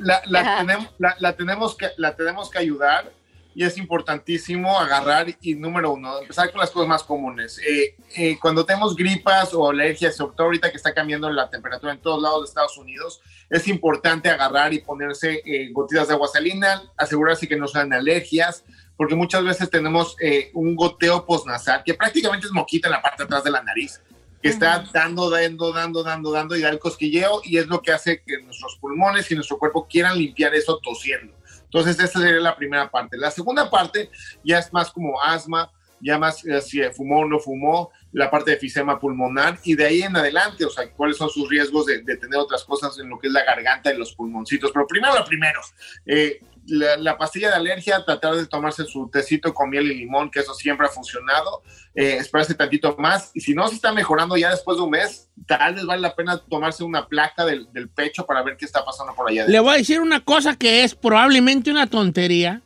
La, 0.00 0.22
la 0.26 0.58
tenemos, 0.58 0.88
la, 0.98 1.32
tenemos 1.36 1.76
que, 1.76 1.88
la 1.96 2.14
tenemos 2.16 2.50
que 2.50 2.58
ayudar 2.58 3.12
y 3.54 3.64
es 3.64 3.76
importantísimo 3.76 4.78
agarrar 4.78 5.26
y 5.40 5.54
número 5.54 5.92
uno, 5.92 6.20
empezar 6.20 6.50
con 6.52 6.60
las 6.60 6.70
cosas 6.70 6.88
más 6.88 7.02
comunes. 7.02 7.58
Eh, 7.58 7.96
eh, 8.16 8.38
cuando 8.40 8.64
tenemos 8.64 8.94
gripas 8.94 9.52
o 9.52 9.68
alergias, 9.68 10.16
sobre 10.16 10.36
todo 10.36 10.46
ahorita 10.46 10.70
que 10.70 10.76
está 10.76 10.94
cambiando 10.94 11.28
la 11.30 11.50
temperatura 11.50 11.92
en 11.92 12.00
todos 12.00 12.22
lados 12.22 12.42
de 12.42 12.48
Estados 12.48 12.78
Unidos, 12.78 13.20
es 13.50 13.66
importante 13.66 14.28
agarrar 14.28 14.72
y 14.72 14.80
ponerse 14.80 15.42
eh, 15.44 15.70
gotitas 15.72 16.08
de 16.08 16.14
agua 16.14 16.28
salina, 16.28 16.82
asegurarse 16.96 17.48
que 17.48 17.56
no 17.56 17.66
sean 17.66 17.92
alergias, 17.92 18.64
porque 18.96 19.14
muchas 19.14 19.44
veces 19.44 19.70
tenemos 19.70 20.16
eh, 20.20 20.50
un 20.54 20.74
goteo 20.74 21.24
postnasal, 21.24 21.82
que 21.84 21.94
prácticamente 21.94 22.46
es 22.46 22.52
moquita 22.52 22.88
en 22.88 22.92
la 22.92 23.00
parte 23.00 23.22
de 23.22 23.24
atrás 23.26 23.44
de 23.44 23.50
la 23.52 23.62
nariz, 23.62 24.00
que 24.42 24.48
está 24.48 24.84
dando, 24.92 25.30
dando, 25.30 25.72
dando, 25.72 26.02
dando, 26.02 26.32
dando 26.32 26.56
y 26.56 26.60
da 26.60 26.68
el 26.68 26.78
cosquilleo 26.78 27.40
y 27.44 27.58
es 27.58 27.66
lo 27.66 27.82
que 27.82 27.92
hace 27.92 28.22
que 28.22 28.40
nuestros 28.42 28.76
pulmones 28.76 29.30
y 29.30 29.34
nuestro 29.34 29.58
cuerpo 29.58 29.86
quieran 29.88 30.16
limpiar 30.16 30.54
eso 30.54 30.78
tosiendo. 30.82 31.34
Entonces, 31.64 31.98
esa 31.98 32.20
sería 32.20 32.40
la 32.40 32.56
primera 32.56 32.90
parte. 32.90 33.16
La 33.16 33.30
segunda 33.30 33.68
parte 33.68 34.10
ya 34.42 34.58
es 34.58 34.72
más 34.72 34.90
como 34.90 35.20
asma, 35.20 35.70
ya 36.00 36.18
más 36.18 36.44
eh, 36.46 36.60
si 36.60 36.82
fumó 36.94 37.20
o 37.20 37.28
no 37.28 37.38
fumó, 37.38 37.90
la 38.12 38.30
parte 38.30 38.52
de 38.52 38.56
efisema 38.56 38.98
pulmonar 38.98 39.58
y 39.64 39.74
de 39.74 39.84
ahí 39.84 40.02
en 40.02 40.16
adelante, 40.16 40.64
o 40.64 40.70
sea, 40.70 40.88
cuáles 40.90 41.16
son 41.16 41.28
sus 41.28 41.48
riesgos 41.48 41.86
de, 41.86 42.02
de 42.02 42.16
tener 42.16 42.38
otras 42.38 42.64
cosas 42.64 42.98
en 42.98 43.08
lo 43.08 43.18
que 43.18 43.26
es 43.26 43.32
la 43.32 43.44
garganta 43.44 43.92
y 43.92 43.98
los 43.98 44.14
pulmoncitos. 44.14 44.70
Pero 44.72 44.86
primero 44.86 45.14
lo 45.14 45.24
primero, 45.24 45.60
eh, 46.06 46.40
la, 46.68 46.96
la 46.96 47.18
pastilla 47.18 47.48
de 47.48 47.54
alergia, 47.54 48.04
tratar 48.04 48.36
de 48.36 48.46
tomarse 48.46 48.84
su 48.84 49.08
tecito 49.10 49.52
con 49.52 49.70
miel 49.70 49.90
y 49.90 49.94
limón, 49.94 50.30
que 50.30 50.40
eso 50.40 50.54
siempre 50.54 50.86
ha 50.86 50.90
funcionado, 50.90 51.62
eh, 51.94 52.16
esperarse 52.18 52.54
tantito 52.54 52.94
más 52.98 53.30
y 53.34 53.40
si 53.40 53.54
no 53.54 53.66
se 53.68 53.74
está 53.74 53.92
mejorando 53.92 54.36
ya 54.36 54.50
después 54.50 54.76
de 54.76 54.84
un 54.84 54.90
mes, 54.90 55.28
tal 55.46 55.74
vez 55.74 55.84
vale 55.84 56.02
la 56.02 56.14
pena 56.14 56.38
tomarse 56.38 56.84
una 56.84 57.06
placa 57.06 57.44
del, 57.44 57.72
del 57.72 57.88
pecho 57.88 58.26
para 58.26 58.42
ver 58.42 58.56
qué 58.56 58.64
está 58.64 58.84
pasando 58.84 59.14
por 59.14 59.28
allá. 59.28 59.46
Le 59.46 59.60
voy 59.60 59.74
a 59.74 59.78
decir 59.78 60.00
una 60.00 60.20
cosa 60.20 60.56
que 60.56 60.84
es 60.84 60.94
probablemente 60.94 61.70
una 61.70 61.86
tontería 61.86 62.62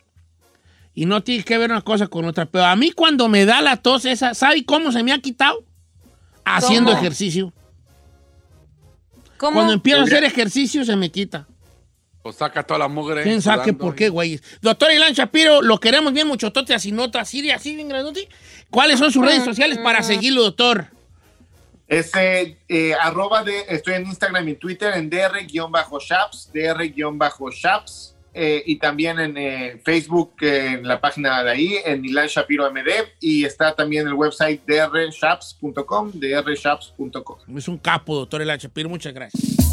y 0.93 1.05
no 1.05 1.23
tiene 1.23 1.43
que 1.43 1.57
ver 1.57 1.71
una 1.71 1.81
cosa 1.81 2.07
con 2.07 2.25
otra, 2.25 2.45
pero 2.45 2.65
a 2.65 2.75
mí 2.75 2.91
cuando 2.91 3.27
me 3.29 3.45
da 3.45 3.61
la 3.61 3.77
tos 3.77 4.05
esa, 4.05 4.33
¿sabe 4.33 4.63
cómo 4.65 4.91
se 4.91 5.03
me 5.03 5.11
ha 5.11 5.19
quitado? 5.19 5.63
Haciendo 6.45 6.91
¿Cómo? 6.91 7.01
ejercicio. 7.01 7.53
¿Cómo? 9.37 9.55
Cuando 9.55 9.73
empiezo 9.73 10.01
a 10.01 10.03
hacer 10.03 10.23
ejercicio 10.23 10.85
se 10.85 10.95
me 10.95 11.09
quita. 11.09 11.47
O 12.23 12.31
saca 12.31 12.63
toda 12.63 12.79
la 12.79 12.87
mugre. 12.87 13.23
¿Quién 13.23 13.41
sabe 13.41 13.73
por 13.73 13.95
qué, 13.95 14.09
güey? 14.09 14.39
Doctor 14.61 14.91
Ilan 14.91 15.13
Shapiro, 15.13 15.61
lo 15.61 15.79
queremos 15.79 16.13
bien 16.13 16.27
muchotote, 16.27 16.73
así 16.73 16.91
nota, 16.91 17.19
así, 17.19 17.51
así 17.51 17.75
bien 17.75 17.89
grandote. 17.89 18.29
¿Cuáles 18.69 18.97
son 18.97 19.11
sus 19.11 19.25
redes 19.25 19.43
sociales 19.43 19.77
para 19.77 20.01
seguirlo, 20.01 20.43
doctor? 20.43 20.87
Ese 21.87 22.57
eh, 22.69 22.93
arroba 22.99 23.43
de, 23.43 23.65
estoy 23.67 23.95
en 23.95 24.05
Instagram 24.07 24.47
y 24.47 24.55
Twitter 24.55 24.93
en 24.95 25.09
dr-shaps, 25.09 26.49
dr-shaps, 26.53 28.13
eh, 28.35 28.63
y 28.65 28.77
también 28.77 29.19
en 29.19 29.37
eh, 29.37 29.81
Facebook, 29.83 30.33
eh, 30.41 30.77
en 30.79 30.87
la 30.87 30.99
página 30.99 31.43
de 31.43 31.51
ahí, 31.51 31.75
en 31.85 32.03
Ilan 32.03 32.27
Shapiro 32.27 32.71
MD, 32.71 32.89
y 33.19 33.45
está 33.45 33.75
también 33.75 34.07
el 34.07 34.13
website 34.13 34.61
drshaps.com, 34.65 36.11
drshaps.com. 36.13 37.57
Es 37.57 37.67
un 37.67 37.77
capo, 37.77 38.15
doctor 38.15 38.41
Ilan 38.41 38.57
Shapiro, 38.57 38.89
muchas 38.89 39.13
gracias. 39.13 39.72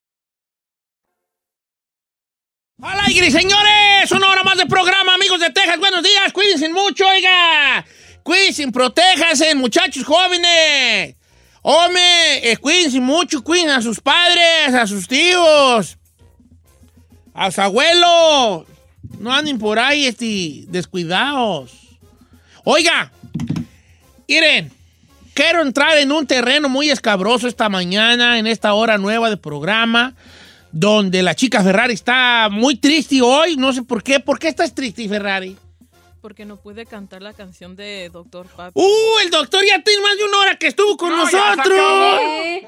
¡Al 2.81 2.99
aire, 3.01 3.29
señores! 3.29 4.11
Una 4.11 4.27
hora 4.27 4.41
más 4.41 4.57
de 4.57 4.65
programa, 4.65 5.13
amigos 5.13 5.39
de 5.39 5.51
Texas. 5.51 5.77
Buenos 5.77 6.01
días, 6.01 6.33
cuídense 6.33 6.67
mucho, 6.67 7.07
oiga. 7.07 7.85
Cuídense, 8.23 8.71
protéjanse, 8.71 9.53
muchachos 9.53 10.03
jóvenes. 10.03 11.15
Hombre, 11.61 12.51
eh, 12.51 12.57
cuídense 12.57 12.99
mucho, 12.99 13.43
cuiden 13.43 13.69
a 13.69 13.83
sus 13.83 13.99
padres, 13.99 14.73
a 14.73 14.87
sus 14.87 15.07
tíos, 15.07 15.99
a 17.35 17.51
sus 17.51 17.59
abuelos. 17.59 18.65
No 19.19 19.31
anden 19.31 19.59
por 19.59 19.77
ahí, 19.77 20.07
este, 20.07 20.63
descuidados. 20.67 21.99
Oiga, 22.63 23.11
miren, 24.27 24.71
quiero 25.35 25.61
entrar 25.61 25.99
en 25.99 26.11
un 26.11 26.25
terreno 26.25 26.67
muy 26.67 26.89
escabroso 26.89 27.47
esta 27.47 27.69
mañana, 27.69 28.39
en 28.39 28.47
esta 28.47 28.73
hora 28.73 28.97
nueva 28.97 29.29
de 29.29 29.37
programa 29.37 30.15
donde 30.71 31.21
la 31.23 31.35
chica 31.35 31.61
Ferrari 31.63 31.93
está 31.93 32.49
muy 32.51 32.75
triste 32.75 33.21
hoy. 33.21 33.57
No 33.57 33.73
sé 33.73 33.83
por 33.83 34.03
qué. 34.03 34.19
¿Por 34.19 34.39
qué 34.39 34.47
estás 34.49 34.73
triste, 34.73 35.07
Ferrari? 35.07 35.57
Porque 36.21 36.45
no 36.45 36.57
pude 36.57 36.85
cantar 36.85 37.21
la 37.23 37.33
canción 37.33 37.75
de 37.75 38.09
Doctor 38.13 38.45
Papi. 38.47 38.79
¡Uh! 38.79 39.19
El 39.23 39.31
doctor 39.31 39.61
ya 39.67 39.81
tiene 39.81 40.03
más 40.03 40.15
de 40.17 40.25
una 40.25 40.37
hora 40.37 40.55
que 40.55 40.67
estuvo 40.67 40.95
con 40.95 41.09
No, 41.09 41.27
ya 41.29 41.55
nosotros. 41.55 41.79
acabó. 41.79 42.17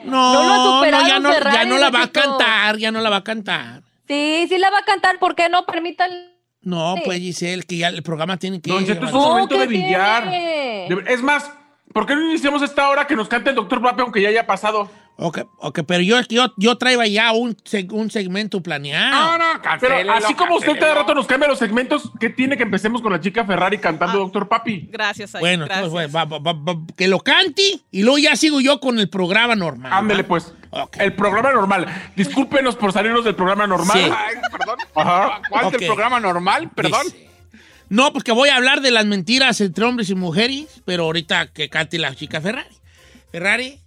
No, 0.06 0.34
No 0.34 0.44
lo 0.44 0.54
ha 0.54 0.90
no, 0.90 1.08
ya, 1.08 1.20
no, 1.20 1.32
ya 1.32 1.66
no 1.66 1.78
la 1.78 1.90
va 1.92 2.04
a 2.04 2.08
cantar, 2.12 2.78
ya 2.78 2.92
no 2.92 3.00
la 3.02 3.10
va 3.12 3.18
a 3.18 3.24
cantar. 3.24 3.84
Sí, 4.08 4.48
sí 4.50 4.58
la 4.58 4.72
va 4.72 4.80
a 4.80 4.86
cantar, 4.86 5.20
¿por 5.20 5.36
qué 5.36 5.50
no? 5.50 5.66
Permítanle. 5.66 6.34
No, 6.64 6.96
pues 7.06 7.20
Giselle, 7.20 7.62
que 7.64 7.78
ya 7.78 7.90
el 7.90 8.02
programa 8.04 8.38
tiene 8.38 8.60
que... 8.62 8.72
Don 8.72 8.86
Cheto, 8.86 9.06
es 9.06 9.12
momento 9.12 9.58
de 9.58 9.68
¿qué 9.68 9.74
billar. 9.74 10.24
tiene? 10.24 10.88
De- 10.90 11.14
Es 11.14 11.22
más, 11.22 11.52
¿por 11.94 12.06
qué 12.08 12.16
no 12.16 12.22
iniciamos 12.28 12.62
esta 12.64 12.90
hora 12.90 13.06
que 13.06 13.16
nos 13.16 13.28
cante 13.28 13.50
el 13.52 13.56
doctor 13.56 13.82
Papi 13.82 14.02
aunque 14.02 14.22
ya 14.22 14.30
haya 14.30 14.48
pasado? 14.48 14.90
Ok, 15.16 15.42
ok, 15.58 15.82
pero 15.88 16.02
yo, 16.02 16.20
yo, 16.28 16.52
yo 16.58 16.76
traía 16.78 17.06
ya 17.06 17.32
un, 17.34 17.56
seg- 17.58 17.92
un 17.92 18.10
segmento 18.10 18.62
planeado. 18.64 19.12
No, 19.12 19.38
no, 19.38 19.44
Pero 19.52 19.62
cancélelo, 19.62 20.12
así 20.12 20.34
como 20.34 20.56
usted 20.56 20.78
cada 20.80 20.96
rato 20.96 21.14
nos 21.14 21.28
cambia 21.28 21.48
los 21.48 21.60
segmentos, 21.60 22.10
¿qué 22.20 22.30
tiene 22.32 22.58
que 22.58 22.64
empecemos 22.64 23.00
con 23.02 23.12
la 23.12 23.22
chica 23.22 23.46
Ferrari 23.46 23.78
cantando 23.78 24.18
doctor 24.18 24.50
Papi? 24.50 24.90
Gracias, 24.92 25.36
Ay, 25.36 25.42
Bueno, 25.42 25.66
gracias. 25.66 25.86
entonces, 25.86 26.10
pues, 26.12 26.16
va- 26.16 26.26
va- 26.26 26.40
va- 26.40 26.54
va- 26.74 26.82
que 26.98 27.08
lo 27.08 27.20
cante 27.20 27.62
y 27.92 28.02
luego 28.02 28.18
ya 28.18 28.36
sigo 28.36 28.60
yo 28.60 28.80
con 28.80 28.98
el 28.98 29.08
programa 29.08 29.56
normal. 29.56 29.94
Ándele 29.94 30.24
pues. 30.24 30.52
El 31.00 31.14
programa 31.14 31.52
normal. 31.54 31.86
Discúlpenos 32.16 32.76
por 32.76 32.92
salirnos 32.92 33.24
del 33.24 33.36
programa 33.36 33.68
normal. 33.68 33.96
Sí. 33.98 34.10
Ay, 34.12 34.36
perdón. 34.52 34.78
Ajá. 34.96 35.42
¿Cuál 35.48 35.66
Ok. 35.66 35.72
del 35.78 35.86
programa 35.88 36.20
normal? 36.20 36.72
Perdón. 36.76 37.04
Dice. 37.06 37.30
No, 37.90 38.12
porque 38.14 38.32
voy 38.32 38.50
a 38.50 38.56
hablar 38.56 38.82
de 38.82 38.90
las 38.90 39.06
mentiras 39.06 39.62
entre 39.62 39.86
hombres 39.86 40.10
y 40.10 40.16
mujeres, 40.16 40.82
pero 40.86 41.04
ahorita 41.04 41.52
que 41.54 41.70
cante 41.70 42.00
la 42.00 42.16
chica 42.16 42.42
Ferrari. 42.42 42.76
Ferrari, 43.32 43.80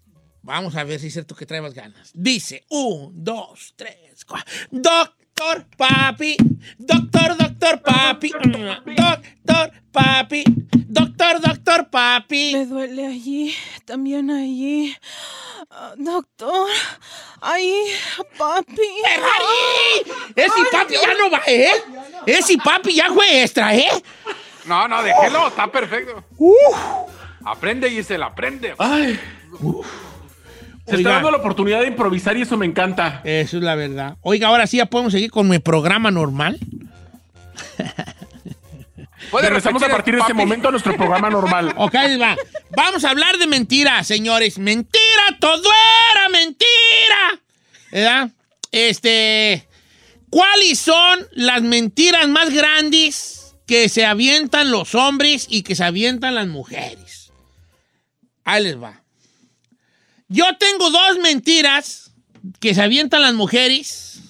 vamos 0.47 0.77
a 0.77 0.85
ver 0.85 1.01
si 1.01 1.09
es 1.09 1.13
cierto 1.13 1.35
que 1.35 1.45
trae 1.45 1.61
más 1.61 1.75
ganas. 1.75 2.11
Dice, 2.15 2.65
un, 2.71 3.13
dos, 3.13 3.75
tres, 3.77 4.25
cuatro. 4.25 4.51
Doctor 4.71 5.67
Papi, 5.77 6.37
doctor, 6.79 7.37
doctor 7.37 7.83
Papi, 7.83 8.31
doctor 8.97 9.73
Papi, 9.93 10.45
doctor, 10.73 11.41
doctor 11.41 11.91
Papi. 11.91 12.53
Me 12.55 12.65
duele 12.65 13.07
allí, 13.07 13.55
también 13.85 14.31
allí. 14.31 14.97
Ah, 15.69 15.95
doctor, 15.97 16.69
ahí, 17.41 17.75
papi. 18.39 18.89
¡Ferrari! 19.05 20.31
Ese 20.37 20.71
papi 20.71 20.95
ya 20.95 21.15
no 21.19 21.31
va, 21.31 21.43
¿eh? 21.47 21.71
Ese 22.25 22.57
papi 22.57 22.95
ya 22.95 23.13
fue 23.13 23.43
extra, 23.43 23.75
¿eh? 23.75 23.89
No, 24.65 24.87
no, 24.87 25.03
déjelo, 25.03 25.49
está 25.49 25.71
perfecto. 25.71 26.25
Aprende, 27.45 27.91
Gisela, 27.91 28.27
aprende. 28.27 28.75
Ay. 28.79 29.19
Se 30.87 30.97
Oiga. 30.97 30.99
está 30.99 31.11
dando 31.15 31.31
la 31.33 31.39
oportunidad 31.39 31.81
de 31.81 31.89
improvisar 31.89 32.37
y 32.37 32.43
eso 32.43 32.57
me 32.57 32.65
encanta. 32.67 33.21
Eso 33.25 33.57
es 33.57 33.63
la 33.63 33.75
verdad. 33.75 34.17
Oiga, 34.23 34.49
ahora 34.49 34.67
sí 34.67 34.77
ya 34.77 34.87
podemos 34.87 35.13
seguir 35.13 35.31
con 35.31 35.49
mi 35.49 35.59
programa 35.59 36.11
normal. 36.11 36.59
¿Puede 39.31 39.47
Regresamos 39.49 39.83
a 39.83 39.89
partir 39.89 40.15
de 40.15 40.21
este 40.21 40.35
momento 40.35 40.69
a 40.69 40.71
nuestro 40.71 40.97
programa 40.97 41.31
normal. 41.31 41.75
Ok, 41.77 41.95
ahí 41.97 42.17
va. 42.17 42.37
Vamos 42.77 43.05
a 43.05 43.11
hablar 43.11 43.37
de 43.39 43.47
mentiras, 43.47 44.07
señores. 44.07 44.59
Mentira, 44.59 45.37
todo 45.41 45.69
era 46.15 46.29
mentira. 46.29 47.41
¿Verdad? 47.91 48.31
Este. 48.71 49.67
¿Cuáles 50.31 50.79
son 50.79 51.27
las 51.33 51.63
mentiras 51.63 52.29
más 52.29 52.51
grandes 52.51 53.57
que 53.67 53.89
se 53.89 54.05
avientan 54.05 54.71
los 54.71 54.95
hombres 54.95 55.47
y 55.49 55.63
que 55.63 55.75
se 55.75 55.85
avientan 55.85 56.35
las 56.35 56.47
mujeres? 56.47 57.33
Ahí 58.45 58.63
les 58.63 58.81
va. 58.81 59.03
Yo 60.29 60.45
tengo 60.59 60.91
dos 60.91 61.19
mentiras 61.23 62.13
que 62.61 62.75
se 62.75 62.83
avientan 62.83 63.23
las 63.23 63.35
mujeres. 63.35 64.23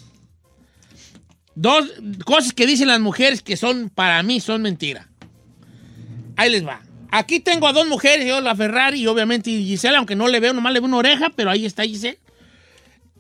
Dos 1.55 1.91
cosas 2.25 2.53
que 2.53 2.67
dicen 2.67 2.89
las 2.89 3.01
mujeres 3.01 3.43
que 3.43 3.57
son, 3.57 3.89
para 3.89 4.23
mí, 4.23 4.41
son 4.41 4.63
mentiras. 4.63 5.07
Ahí 6.37 6.51
les 6.51 6.67
va. 6.67 6.83
Aquí 7.11 7.41
tengo 7.41 7.67
a 7.67 7.73
dos 7.73 7.87
mujeres, 7.87 8.27
yo 8.27 8.41
la 8.41 8.55
Ferrari 8.55 9.01
y 9.01 9.07
obviamente 9.07 9.51
Giselle, 9.51 9.97
aunque 9.97 10.17
no 10.17 10.29
le 10.29 10.41
veo, 10.41 10.53
nomás 10.53 10.73
le 10.73 10.81
veo 10.81 10.89
una 10.89 10.99
oreja, 10.99 11.31
pero 11.35 11.51
ahí 11.51 11.65
está 11.65 11.85
Giselle. 11.85 12.19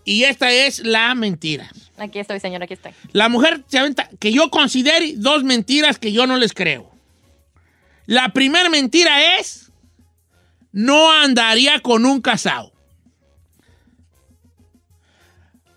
Y 0.04 0.24
esta 0.24 0.52
es 0.52 0.80
la 0.80 1.14
mentira. 1.14 1.70
Aquí 1.96 2.18
estoy, 2.18 2.40
señor, 2.40 2.62
aquí 2.62 2.74
estoy. 2.74 2.92
La 3.12 3.28
mujer 3.28 3.64
se 3.68 3.78
aventa, 3.78 4.08
que 4.20 4.32
yo 4.32 4.50
considere 4.50 5.14
dos 5.16 5.44
mentiras 5.44 5.98
que 5.98 6.12
yo 6.12 6.26
no 6.26 6.36
les 6.36 6.52
creo. 6.52 6.90
La 8.04 8.28
primera 8.28 8.68
mentira 8.68 9.38
es, 9.38 9.65
no 10.76 11.10
andaría 11.10 11.80
con 11.80 12.04
un 12.04 12.20
casado. 12.20 12.70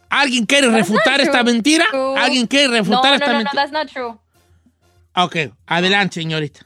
¿Alguien 0.10 0.46
quiere 0.46 0.68
That's 0.68 0.90
refutar 0.90 1.22
esta 1.22 1.42
mentira? 1.42 1.86
¿Alguien 2.18 2.48
quiere 2.48 2.68
refutar 2.68 3.12
no, 3.12 3.14
esta 3.14 3.28
no, 3.28 3.32
no, 3.32 3.38
no, 3.38 3.44
mentira? 3.46 3.62
that's 3.64 3.72
not 3.72 3.90
true. 3.90 4.18
Ok, 5.16 5.54
adelante, 5.66 6.16
señorita. 6.20 6.66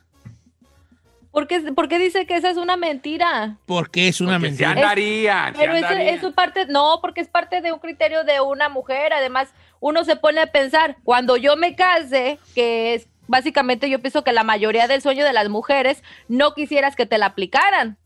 ¿Por 1.29 1.45
qué, 1.47 1.59
por 1.73 1.87
qué 1.87 1.99
dice 1.99 2.25
que 2.25 2.35
esa 2.35 2.49
es 2.49 2.57
una 2.57 2.75
mentira? 2.75 3.57
Porque 3.67 4.07
es 4.07 4.19
una 4.19 4.33
se 4.33 4.39
mentira. 4.39 4.71
andarían, 4.71 5.53
se 5.53 5.59
Pero 5.59 5.73
eso 5.75 5.85
andarían. 5.85 6.15
es 6.15 6.21
su 6.21 6.33
parte, 6.33 6.65
no, 6.65 6.97
porque 7.01 7.21
es 7.21 7.27
parte 7.27 7.61
de 7.61 7.71
un 7.71 7.77
criterio 7.77 8.23
de 8.23 8.41
una 8.41 8.67
mujer. 8.67 9.13
Además, 9.13 9.49
uno 9.79 10.03
se 10.05 10.15
pone 10.15 10.41
a 10.41 10.47
pensar, 10.47 10.97
cuando 11.03 11.37
yo 11.37 11.55
me 11.55 11.75
case, 11.75 12.39
que 12.55 12.95
es 12.95 13.07
básicamente 13.27 13.91
yo 13.91 13.99
pienso 13.99 14.23
que 14.23 14.33
la 14.33 14.43
mayoría 14.43 14.87
del 14.87 15.03
sueño 15.03 15.23
de 15.23 15.33
las 15.33 15.49
mujeres, 15.49 16.01
no 16.27 16.55
quisieras 16.55 16.95
que 16.95 17.05
te 17.05 17.19
la 17.19 17.27
aplicaran. 17.27 17.97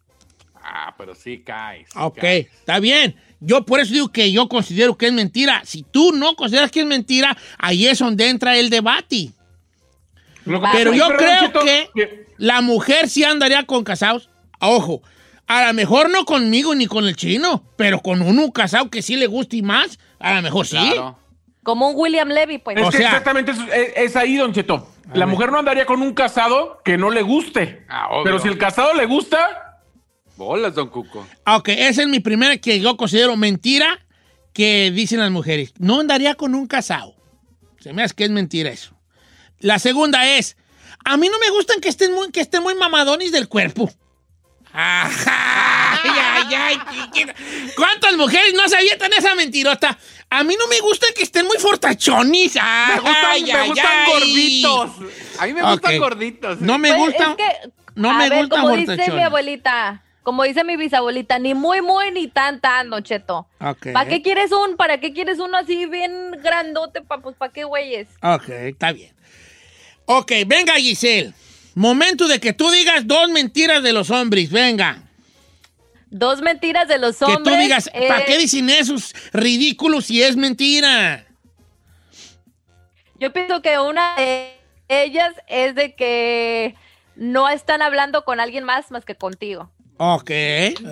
Ah, 0.70 0.94
pero 0.98 1.16
sí 1.16 1.40
caes. 1.46 1.88
sí 1.92 1.98
Ok, 2.00 2.18
caes. 2.20 2.48
está 2.54 2.80
bien. 2.80 3.16
Yo 3.40 3.64
por 3.66 3.80
eso 3.80 3.94
digo 3.94 4.10
que 4.12 4.32
yo 4.32 4.50
considero 4.50 4.98
que 4.98 5.08
es 5.08 5.14
mentira. 5.14 5.62
Si 5.64 5.84
tú 5.84 6.12
no 6.12 6.36
consideras 6.36 6.72
que 6.72 6.82
es 6.82 6.86
mentira, 6.86 7.38
ahí 7.58 7.88
es 7.88 8.00
donde 8.00 8.30
entra 8.30 8.58
el 8.58 8.70
debate. 8.70 9.30
Lo 10.46 10.62
que- 10.62 10.68
Pero 10.74 10.94
yo 10.94 11.08
creo 11.10 11.52
que 11.64 12.26
la 12.38 12.62
mujer 12.62 13.10
sí 13.10 13.24
andaría 13.24 13.64
con 13.66 13.84
casados. 13.84 14.30
Ojo, 14.60 15.02
a 15.46 15.68
lo 15.68 15.74
mejor 15.74 16.10
no 16.10 16.26
conmigo 16.26 16.74
ni 16.76 16.88
con 16.88 17.06
el 17.06 17.16
chino, 17.16 17.64
pero 17.76 18.00
con 18.00 18.22
uno 18.22 18.52
casado 18.52 18.90
que 18.90 19.02
sí 19.02 19.16
le 19.16 19.28
guste 19.28 19.58
y 19.58 19.62
más, 19.62 20.00
a 20.20 20.36
lo 20.36 20.42
mejor 20.42 20.66
sí. 20.66 20.78
Claro. 20.78 21.20
Como 21.64 21.90
un 21.90 21.96
William 21.98 22.30
Levy, 22.30 22.58
pues. 22.60 22.78
Es 22.78 22.84
O 22.88 22.90
que 22.90 22.98
sea- 22.98 23.08
exactamente 23.10 23.52
es, 23.52 23.58
es- 23.60 23.94
es 23.98 24.16
ahí, 24.16 24.36
Don 24.38 24.54
Cheto. 24.54 24.90
La 25.14 25.26
mujer 25.26 25.52
no 25.52 25.60
andaría 25.60 25.86
con 25.86 26.02
un 26.02 26.14
casado 26.14 26.82
que 26.84 26.98
no 26.98 27.10
le 27.12 27.22
guste. 27.22 27.86
Ah, 27.88 28.08
obvio. 28.10 28.24
Pero 28.26 28.40
si 28.40 28.48
el 28.50 28.58
casado 28.58 28.94
le 28.94 29.06
gusta, 29.06 29.67
Bolas, 30.38 30.76
don 30.76 30.90
Cuco. 30.90 31.28
Ok, 31.46 31.70
esa 31.70 32.02
es 32.04 32.08
mi 32.08 32.20
primera 32.20 32.58
que 32.58 32.80
yo 32.80 32.96
considero 32.96 33.36
mentira 33.36 34.00
que 34.54 34.92
dicen 34.92 35.20
las 35.20 35.32
mujeres. 35.32 35.74
No 35.80 36.00
andaría 36.00 36.36
con 36.36 36.56
un 36.56 36.68
casado. 36.68 37.16
Se 37.80 37.94
me 37.94 38.04
hace 38.04 38.14
que 38.16 38.24
es 38.26 38.30
mentira 38.32 38.70
eso. 38.70 38.96
La 39.60 39.80
segunda 39.80 40.28
es, 40.38 40.56
a 41.06 41.18
mí 41.18 41.28
no 41.30 41.40
me 41.40 41.50
gustan 41.50 41.80
que 41.82 41.90
estén 41.90 42.14
muy, 42.14 42.32
que 42.32 42.42
estén 42.42 42.62
muy 42.64 42.76
mamadones 42.76 43.32
del 43.32 43.48
cuerpo. 43.48 43.92
Ajá, 44.74 46.02
ay, 46.04 46.12
ay, 46.54 46.56
ay. 46.56 47.26
¿Cuántas 47.76 48.16
mujeres 48.16 48.54
no 48.54 48.68
se 48.70 48.78
avientan 48.78 49.12
esa 49.14 49.34
mentirota? 49.34 49.98
A 50.30 50.44
mí 50.44 50.56
no 50.60 50.68
me 50.68 50.80
gusta 50.82 51.08
que 51.16 51.24
estén 51.24 51.46
muy 51.48 51.58
fortachones. 51.58 52.58
Ay, 52.62 52.96
Me 52.96 53.02
gustan, 53.02 53.26
ay, 53.26 53.44
me 53.44 53.52
ay, 53.54 53.70
gustan 53.70 53.88
ay. 53.88 54.12
gorditos. 54.12 54.92
A 55.40 55.46
mí 55.48 55.54
me 55.54 55.62
gustan 55.64 55.94
Ok. 55.96 56.00
gorditos. 56.00 56.62
No 56.62 56.78
me 56.78 56.90
Pues, 56.90 57.00
gustan. 57.00 57.32
es 57.32 57.38
que, 57.38 57.70
no 57.96 58.12
a 58.12 58.14
me 58.18 58.30
ver, 58.30 58.40
gustan 58.46 58.62
como 58.62 58.76
dice 58.76 59.12
mi 59.12 59.22
abuelita, 59.24 60.04
como 60.28 60.44
dice 60.44 60.66
mi 60.66 60.76
bisabuelita, 60.76 61.40
ni 61.40 61.54
muy, 61.54 61.82
muy, 61.82 62.12
ni 62.12 62.28
tan, 62.28 62.60
tan, 62.60 62.90
Don 62.90 63.02
Cheto. 63.02 63.48
¿Para 63.60 64.10
qué 64.10 64.22
quieres 64.22 64.52
un, 64.52 64.76
para 64.76 65.00
qué 65.00 65.14
quieres 65.14 65.40
uno 65.40 65.58
así 65.58 65.86
bien 65.86 66.32
grandote, 66.44 67.02
pa, 67.02 67.20
pues, 67.20 67.38
¿para 67.38 67.54
qué 67.54 67.64
güeyes? 67.64 68.10
Ok, 68.22 68.50
está 68.50 68.92
bien. 68.92 69.16
Ok, 70.04 70.34
venga 70.46 70.74
Giselle. 70.74 71.34
Momento 71.76 72.28
de 72.28 72.42
que 72.42 72.52
tú 72.52 72.70
digas 72.72 73.08
dos 73.08 73.30
mentiras 73.30 73.82
de 73.82 73.94
los 73.94 74.10
hombres, 74.10 74.52
venga. 74.52 75.02
Dos 76.10 76.42
mentiras 76.42 76.90
de 76.90 76.98
los 76.98 77.20
Que 77.20 77.24
hombres. 77.24 77.56
tú 77.56 77.62
digas, 77.62 77.90
¿para 77.90 78.20
eh, 78.20 78.26
qué 78.28 78.38
dicen 78.38 78.70
esos 78.70 79.16
ridículos 79.32 80.08
si 80.08 80.22
es 80.22 80.36
mentira? 80.36 81.26
Yo 83.18 83.32
pienso 83.32 83.62
que 83.62 83.80
una 83.80 84.14
de 84.18 84.58
ellas 84.90 85.34
es 85.48 85.74
de 85.74 85.96
que 85.96 86.76
no 87.16 87.48
están 87.48 87.82
hablando 87.82 88.26
con 88.26 88.42
alguien 88.42 88.66
más 88.66 88.92
más 88.92 89.06
que 89.06 89.16
contigo. 89.16 89.72
Ok, 89.98 90.30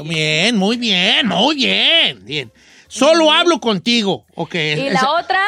bien, 0.04 0.58
muy 0.58 0.78
bien, 0.78 1.28
muy 1.28 1.56
bien, 1.56 2.26
bien. 2.26 2.52
Solo 2.88 3.32
hablo 3.32 3.60
contigo, 3.60 4.26
ok. 4.36 4.56
Y 4.56 4.88
esa- 4.88 5.02
la 5.04 5.12
otra, 5.12 5.44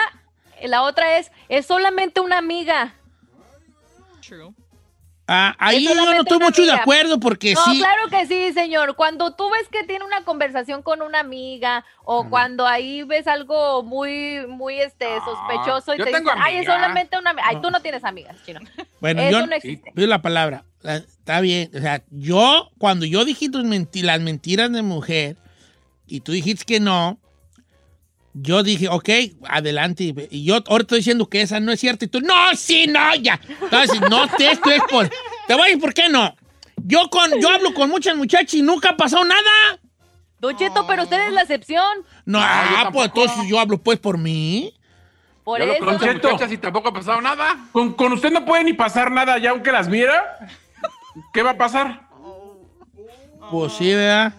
la 0.64 0.84
otra 0.84 1.18
es, 1.18 1.32
es 1.50 1.66
solamente 1.66 2.20
una 2.20 2.38
amiga. 2.38 2.94
True. 4.22 4.54
Ah, 5.30 5.54
ahí 5.60 5.84
yo 5.84 5.94
no 5.94 6.10
estoy 6.14 6.40
mucho 6.40 6.64
de 6.64 6.72
acuerdo 6.72 7.20
porque 7.20 7.54
no, 7.54 7.62
sí. 7.66 7.80
claro 7.80 8.08
que 8.10 8.26
sí, 8.28 8.54
señor. 8.54 8.96
Cuando 8.96 9.36
tú 9.36 9.50
ves 9.50 9.68
que 9.70 9.84
tiene 9.84 10.06
una 10.06 10.24
conversación 10.24 10.82
con 10.82 11.02
una 11.02 11.20
amiga 11.20 11.84
o 12.06 12.30
cuando 12.30 12.66
ahí 12.66 13.04
ves 13.04 13.28
algo 13.28 13.84
muy, 13.84 14.48
muy 14.48 14.80
este, 14.80 15.06
Ah, 15.06 15.22
sospechoso 15.26 15.94
y 15.94 15.98
te 15.98 16.06
dicen, 16.06 16.24
ay, 16.38 16.54
es 16.56 16.60
amiga". 16.60 16.74
solamente 16.76 17.18
una 17.18 17.32
amiga. 17.32 17.46
Ay, 17.50 17.58
tú 17.62 17.70
no 17.70 17.82
tienes 17.82 18.04
amigas, 18.06 18.38
chino. 18.46 18.62
Bueno, 19.02 19.22
Eso 19.22 19.32
yo 19.42 19.48
no 19.48 19.54
existe. 19.56 19.92
pido 19.94 20.08
la 20.08 20.22
palabra. 20.22 20.64
La- 20.82 20.96
está 20.96 21.42
bien. 21.42 21.70
O 21.76 21.80
sea, 21.80 22.04
yo, 22.10 22.70
cuando 22.78 23.06
yo 23.06 23.26
dije 23.26 23.50
tus 23.50 23.66
menti- 23.66 24.04
las 24.04 24.22
mentiras 24.22 24.72
de 24.72 24.82
mujer 24.82 25.36
y 26.08 26.22
tú 26.22 26.32
dijiste 26.32 26.64
que 26.66 26.80
no, 26.80 27.20
yo 28.42 28.64
dije, 28.64 28.88
ok, 28.90 29.10
adelante. 29.48 30.14
Y 30.30 30.44
yo 30.44 30.56
ahora 30.68 30.82
estoy 30.82 31.00
diciendo 31.00 31.28
que 31.28 31.42
esa 31.42 31.60
no 31.60 31.72
es 31.72 31.80
cierta. 31.80 32.06
Y 32.06 32.08
tú, 32.08 32.22
no, 32.22 32.34
sí, 32.56 32.88
no, 32.88 33.16
ya. 33.16 33.40
Entonces, 33.62 34.00
no, 34.10 34.28
te, 34.28 34.52
esto 34.52 34.70
es 34.70 34.82
por. 34.90 35.10
Te 35.48 35.54
voy 35.54 35.62
a 35.62 35.66
decir 35.66 35.82
por 35.82 35.94
qué 35.94 36.10
no. 36.10 36.36
Yo, 36.84 37.10
con, 37.10 37.40
yo 37.42 37.50
hablo 37.50 37.74
con 37.74 37.90
muchas 37.90 38.16
muchachas 38.16 38.54
y 38.54 38.62
nunca 38.62 38.90
ha 38.90 38.98
pasado 38.98 39.26
nada. 39.26 39.80
Don 40.40 40.56
Cheto, 40.56 40.86
pero 40.86 41.04
usted 41.04 41.28
es 41.28 41.34
la 41.34 41.42
excepción. 41.42 42.06
No, 42.26 42.40
yo 42.40 42.46
ah, 42.46 42.90
pues 42.94 43.08
entonces 43.08 43.48
yo 43.48 43.60
hablo 43.60 43.80
pues 43.80 43.98
por 43.98 44.18
mí. 44.18 44.74
Por 45.44 45.60
Yo 45.60 45.72
eso. 45.72 46.00
Cheto. 46.00 46.30
muchachas 46.30 46.52
y 46.52 46.58
tampoco 46.58 46.90
ha 46.90 46.94
pasado 46.94 47.22
nada. 47.22 47.58
con, 47.72 47.94
con 47.94 48.14
usted 48.14 48.32
no 48.32 48.46
puede 48.46 48.66
ni 48.66 48.74
pasar 48.74 49.12
nada 49.12 49.38
ya 49.38 49.52
aunque 49.52 49.72
las 49.72 49.90
viera. 49.90 50.38
¿Qué 51.34 51.42
va 51.42 51.52
a 51.52 51.58
pasar? 51.58 52.08
Pues 53.50 53.74
sí, 53.74 53.94
¿verdad? 53.94 54.34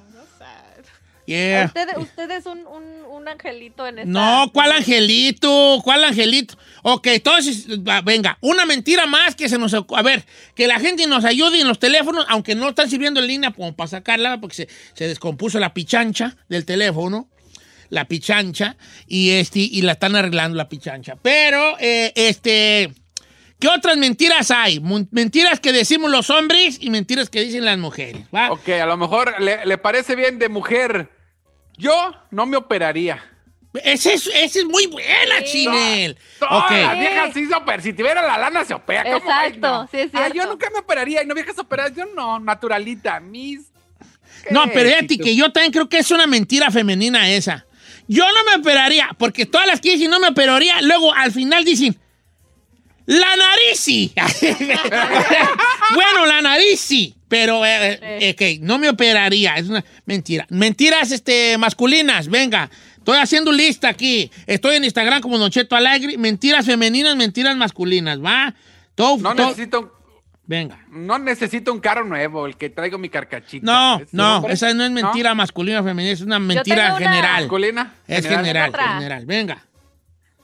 Yeah. 1.29 1.67
Usted, 1.67 1.89
usted 1.99 2.31
es 2.31 2.47
un, 2.47 2.67
un, 2.67 2.85
un 3.07 3.29
angelito 3.29 3.87
en 3.87 3.99
esta. 3.99 4.11
No, 4.11 4.51
¿cuál 4.51 4.73
angelito? 4.73 5.79
¿Cuál 5.85 6.03
angelito? 6.05 6.57
Ok, 6.83 7.09
entonces, 7.09 7.67
venga, 8.03 8.39
una 8.41 8.65
mentira 8.65 9.05
más 9.05 9.35
que 9.35 9.51
se 9.51 9.59
nos... 9.59 9.75
A 9.75 10.03
ver, 10.03 10.25
que 10.55 10.67
la 10.67 10.81
gente 10.81 11.07
nos 11.07 11.27
ayude 11.27 11.61
en 11.61 11.69
los 11.69 11.79
teléfonos, 11.79 12.25
aunque 12.31 12.55
no 12.55 12.71
están 12.71 12.89
sirviendo 12.89 13.21
en 13.21 13.27
línea 13.27 13.51
como 13.51 13.77
para 13.77 13.89
sacarla, 13.89 14.41
porque 14.41 14.57
se, 14.57 14.69
se 14.95 15.07
descompuso 15.07 15.59
la 15.59 15.75
pichancha 15.75 16.35
del 16.49 16.65
teléfono, 16.65 17.29
la 17.91 18.07
pichancha, 18.07 18.79
y, 19.07 19.33
este, 19.33 19.59
y 19.59 19.83
la 19.83 19.93
están 19.93 20.17
arreglando 20.17 20.57
la 20.57 20.71
pichancha. 20.71 21.17
Pero, 21.21 21.77
eh, 21.79 22.11
este... 22.17 22.91
¿Qué 23.61 23.69
otras 23.69 23.99
mentiras 23.99 24.51
hay? 24.51 24.81
Mentiras 25.11 25.61
que 25.61 25.73
decimos 25.73 26.11
los 26.11 26.31
hombres 26.31 26.79
y 26.81 26.89
mentiras 26.89 27.29
que 27.29 27.43
dicen 27.43 27.67
las 27.67 27.77
mujeres. 27.77 28.23
¿va? 28.35 28.51
Ok, 28.53 28.69
a 28.69 28.87
lo 28.87 28.97
mejor 28.97 29.35
le, 29.43 29.67
le 29.67 29.77
parece 29.77 30.17
bien 30.17 30.39
de 30.39 30.49
mujer. 30.49 31.18
Yo 31.79 32.13
no 32.31 32.45
me 32.45 32.57
operaría. 32.57 33.25
Esa 33.85 34.13
es, 34.13 34.65
muy 34.65 34.87
buena, 34.87 35.45
Chinel. 35.45 36.19
Todas 36.39 36.65
Ok. 36.65 36.71
las 36.73 36.99
viejas 36.99 37.31
sí 37.35 37.47
se 37.47 37.55
operan. 37.55 37.83
Si 37.83 37.93
tuviera 37.93 38.23
la 38.23 38.37
lana, 38.37 38.65
se 38.65 38.75
opera. 38.75 39.05
¿Cómo 39.05 39.17
Exacto? 39.17 39.61
No. 39.61 39.89
sí 39.91 39.99
es 40.01 40.11
Ah, 40.15 40.29
yo 40.35 40.47
nunca 40.47 40.69
me 40.71 40.81
operaría. 40.81 41.23
Y 41.23 41.27
no 41.27 41.35
viejas 41.35 41.59
operadas. 41.59 41.93
Yo 41.95 42.05
no, 42.07 42.41
naturalita. 42.41 43.21
Mis. 43.21 43.61
No, 44.51 44.65
¿Qué, 44.65 44.71
pero 44.75 44.89
fíjate 44.91 45.19
que 45.19 45.37
yo 45.37 45.53
también 45.53 45.73
creo 45.73 45.89
que 45.89 45.99
es 45.99 46.11
una 46.11 46.27
mentira 46.27 46.71
femenina 46.71 47.31
esa. 47.31 47.67
Yo 48.09 48.25
no 48.27 48.45
me 48.45 48.61
operaría, 48.63 49.11
porque 49.19 49.45
todas 49.47 49.67
las 49.67 49.81
que 49.81 49.91
dicen 49.91 50.11
no 50.11 50.19
me 50.19 50.29
operaría, 50.29 50.81
luego 50.81 51.13
al 51.13 51.31
final 51.31 51.65
dicen, 51.65 51.99
la 53.09 53.37
nariz 53.37 53.81
sí. 53.81 54.13
bueno, 55.95 56.27
la 56.27 56.43
nariz 56.43 56.79
sí, 56.81 57.17
pero 57.29 57.65
eh, 57.65 57.99
eh, 58.03 58.35
ok, 58.35 58.63
no 58.63 58.79
me 58.79 58.89
operaría, 58.91 59.55
es 59.57 59.69
una 59.69 59.85
mentira. 60.05 60.47
Mentiras 60.51 61.11
este, 61.11 61.57
masculinas, 61.59 62.29
venga. 62.29 62.71
Estoy 62.99 63.17
haciendo 63.19 63.51
lista 63.51 63.89
aquí. 63.89 64.31
Estoy 64.47 64.77
en 64.77 64.85
Instagram 64.85 65.23
como 65.23 65.39
Don 65.39 65.51
Cheto 65.51 65.75
Alegre. 65.75 66.19
Mentiras 66.19 66.67
femeninas, 66.67 67.17
mentiras 67.17 67.57
masculinas, 67.57 68.23
¿va? 68.23 68.55
Todo, 68.95 69.17
No 69.17 69.35
todo- 69.35 69.49
necesito, 69.49 69.95
Venga. 70.45 70.85
no 70.91 71.19
necesito 71.19 71.73
un 71.73 71.81
carro 71.81 72.05
nuevo, 72.05 72.45
el 72.47 72.59
que 72.59 72.69
traigo 72.69 72.99
mi 72.99 73.09
carcachita. 73.09 73.65
No, 73.65 74.01
¿Es 74.03 74.13
no, 74.13 74.47
esa 74.51 74.75
no 74.75 74.85
es 74.85 74.91
mentira 74.91 75.35
masculina 75.35 75.81
o 75.81 75.85
femenina, 75.85 76.13
es 76.13 76.21
una 76.21 76.39
mentira 76.39 76.97
una- 76.97 76.99
general. 76.99 77.41
¿Masculina? 77.45 77.95
Es 78.07 78.23
General. 78.27 78.45
general, 78.45 78.95
general. 78.99 79.25
Venga. 79.27 79.65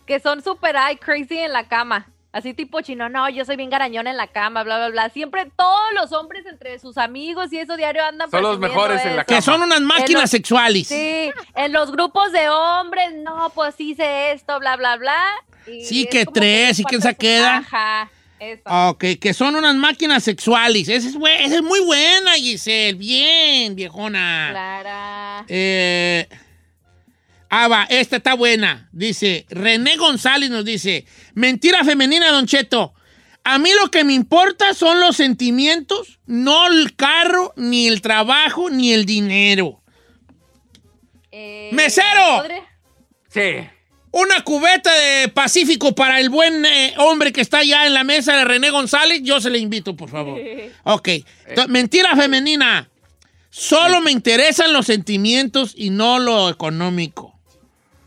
Que 0.06 0.18
son 0.20 0.42
super 0.42 0.74
ay 0.78 0.96
crazy 0.96 1.36
en 1.36 1.52
la 1.52 1.68
cama. 1.68 2.06
Así 2.34 2.52
tipo 2.52 2.80
chino, 2.80 3.08
no, 3.08 3.28
yo 3.30 3.44
soy 3.44 3.54
bien 3.54 3.70
garañón 3.70 4.08
en 4.08 4.16
la 4.16 4.26
cama, 4.26 4.64
bla, 4.64 4.76
bla, 4.78 4.88
bla. 4.88 5.08
Siempre 5.10 5.48
todos 5.56 5.92
los 5.94 6.10
hombres 6.10 6.44
entre 6.46 6.80
sus 6.80 6.98
amigos 6.98 7.52
y 7.52 7.58
eso 7.58 7.76
diario 7.76 8.04
andan 8.04 8.28
Son 8.28 8.42
los 8.42 8.58
mejores 8.58 9.04
en 9.04 9.14
la 9.14 9.22
eso. 9.22 9.26
Que 9.32 9.40
son 9.40 9.62
unas 9.62 9.80
máquinas 9.80 10.22
los- 10.22 10.30
sexuales. 10.30 10.88
Sí, 10.88 11.30
en 11.54 11.72
los 11.72 11.92
grupos 11.92 12.32
de 12.32 12.48
hombres, 12.48 13.14
no, 13.22 13.50
pues 13.54 13.76
hice 13.78 14.32
esto, 14.32 14.58
bla, 14.58 14.74
bla, 14.76 14.96
bla. 14.96 15.16
y 15.68 15.84
Sí, 15.84 16.08
que 16.10 16.26
tres, 16.26 16.70
es 16.72 16.80
¿y 16.80 16.84
quién 16.84 17.00
se 17.02 17.14
queda? 17.14 17.58
Ajá, 17.58 18.10
eso. 18.40 18.62
Ok, 18.90 19.04
que 19.20 19.32
son 19.32 19.54
unas 19.54 19.76
máquinas 19.76 20.24
sexuales. 20.24 20.88
Esa 20.88 21.08
es, 21.08 21.14
esa 21.14 21.54
es 21.54 21.62
muy 21.62 21.78
buena, 21.84 22.32
Giselle. 22.32 22.94
Bien, 22.98 23.76
viejona. 23.76 24.48
Clara. 24.50 25.44
Eh, 25.46 26.28
Ah, 27.56 27.68
va, 27.68 27.86
esta 27.88 28.16
está 28.16 28.34
buena. 28.34 28.88
Dice, 28.90 29.46
René 29.48 29.96
González 29.96 30.50
nos 30.50 30.64
dice, 30.64 31.06
mentira 31.34 31.84
femenina, 31.84 32.32
Don 32.32 32.48
Cheto. 32.48 32.94
A 33.44 33.60
mí 33.60 33.70
lo 33.80 33.92
que 33.92 34.02
me 34.02 34.12
importa 34.12 34.74
son 34.74 34.98
los 34.98 35.14
sentimientos, 35.14 36.18
no 36.26 36.66
el 36.66 36.96
carro, 36.96 37.52
ni 37.56 37.86
el 37.86 38.02
trabajo, 38.02 38.70
ni 38.70 38.92
el 38.92 39.06
dinero. 39.06 39.84
Eh, 41.30 41.70
¡Mesero! 41.72 42.38
¿podré? 42.38 42.62
Sí. 43.28 43.68
Una 44.10 44.42
cubeta 44.42 44.92
de 44.92 45.28
Pacífico 45.28 45.94
para 45.94 46.18
el 46.18 46.30
buen 46.30 46.66
eh, 46.66 46.94
hombre 46.96 47.32
que 47.32 47.40
está 47.40 47.58
allá 47.58 47.86
en 47.86 47.94
la 47.94 48.02
mesa 48.02 48.36
de 48.36 48.44
René 48.44 48.70
González, 48.70 49.20
yo 49.22 49.40
se 49.40 49.50
le 49.50 49.58
invito, 49.58 49.94
por 49.94 50.08
favor. 50.08 50.40
Ok. 50.82 51.08
Entonces, 51.46 51.68
mentira 51.68 52.16
femenina. 52.16 52.90
Solo 53.50 54.00
me 54.00 54.10
interesan 54.10 54.72
los 54.72 54.86
sentimientos 54.86 55.72
y 55.76 55.90
no 55.90 56.18
lo 56.18 56.48
económico. 56.48 57.33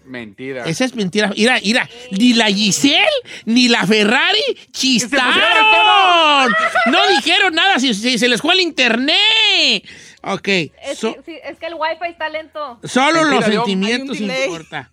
Mentira. 0.08 0.63
Esa 0.65 0.86
es 0.86 0.96
mentira. 0.96 1.32
Mira, 1.36 1.60
mira, 1.63 1.89
ni 2.12 2.34
la 2.34 2.46
Giselle 2.48 3.06
ni 3.46 3.67
la 3.67 3.86
Ferrari 3.86 4.41
chistaron. 4.72 6.54
No 6.88 7.00
dijeron 7.10 7.54
nada, 7.54 7.78
si, 7.80 7.93
si 7.93 8.17
se 8.17 8.28
les 8.28 8.41
fue 8.41 8.54
el 8.54 8.62
internet. 8.62 9.84
Ok. 10.24 10.48
Es, 10.48 10.98
so- 11.00 11.13
que, 11.15 11.22
sí, 11.24 11.39
es 11.43 11.58
que 11.60 11.67
el 11.67 11.74
wifi 11.76 12.10
está 12.10 12.30
lento. 12.30 12.80
solo 12.84 13.22
Mentira 13.22 13.36
los 13.36 13.46
sentimientos 13.46 14.17
hay 14.17 14.24
un 14.24 14.28
delay. 14.30 14.46
importa. 14.46 14.91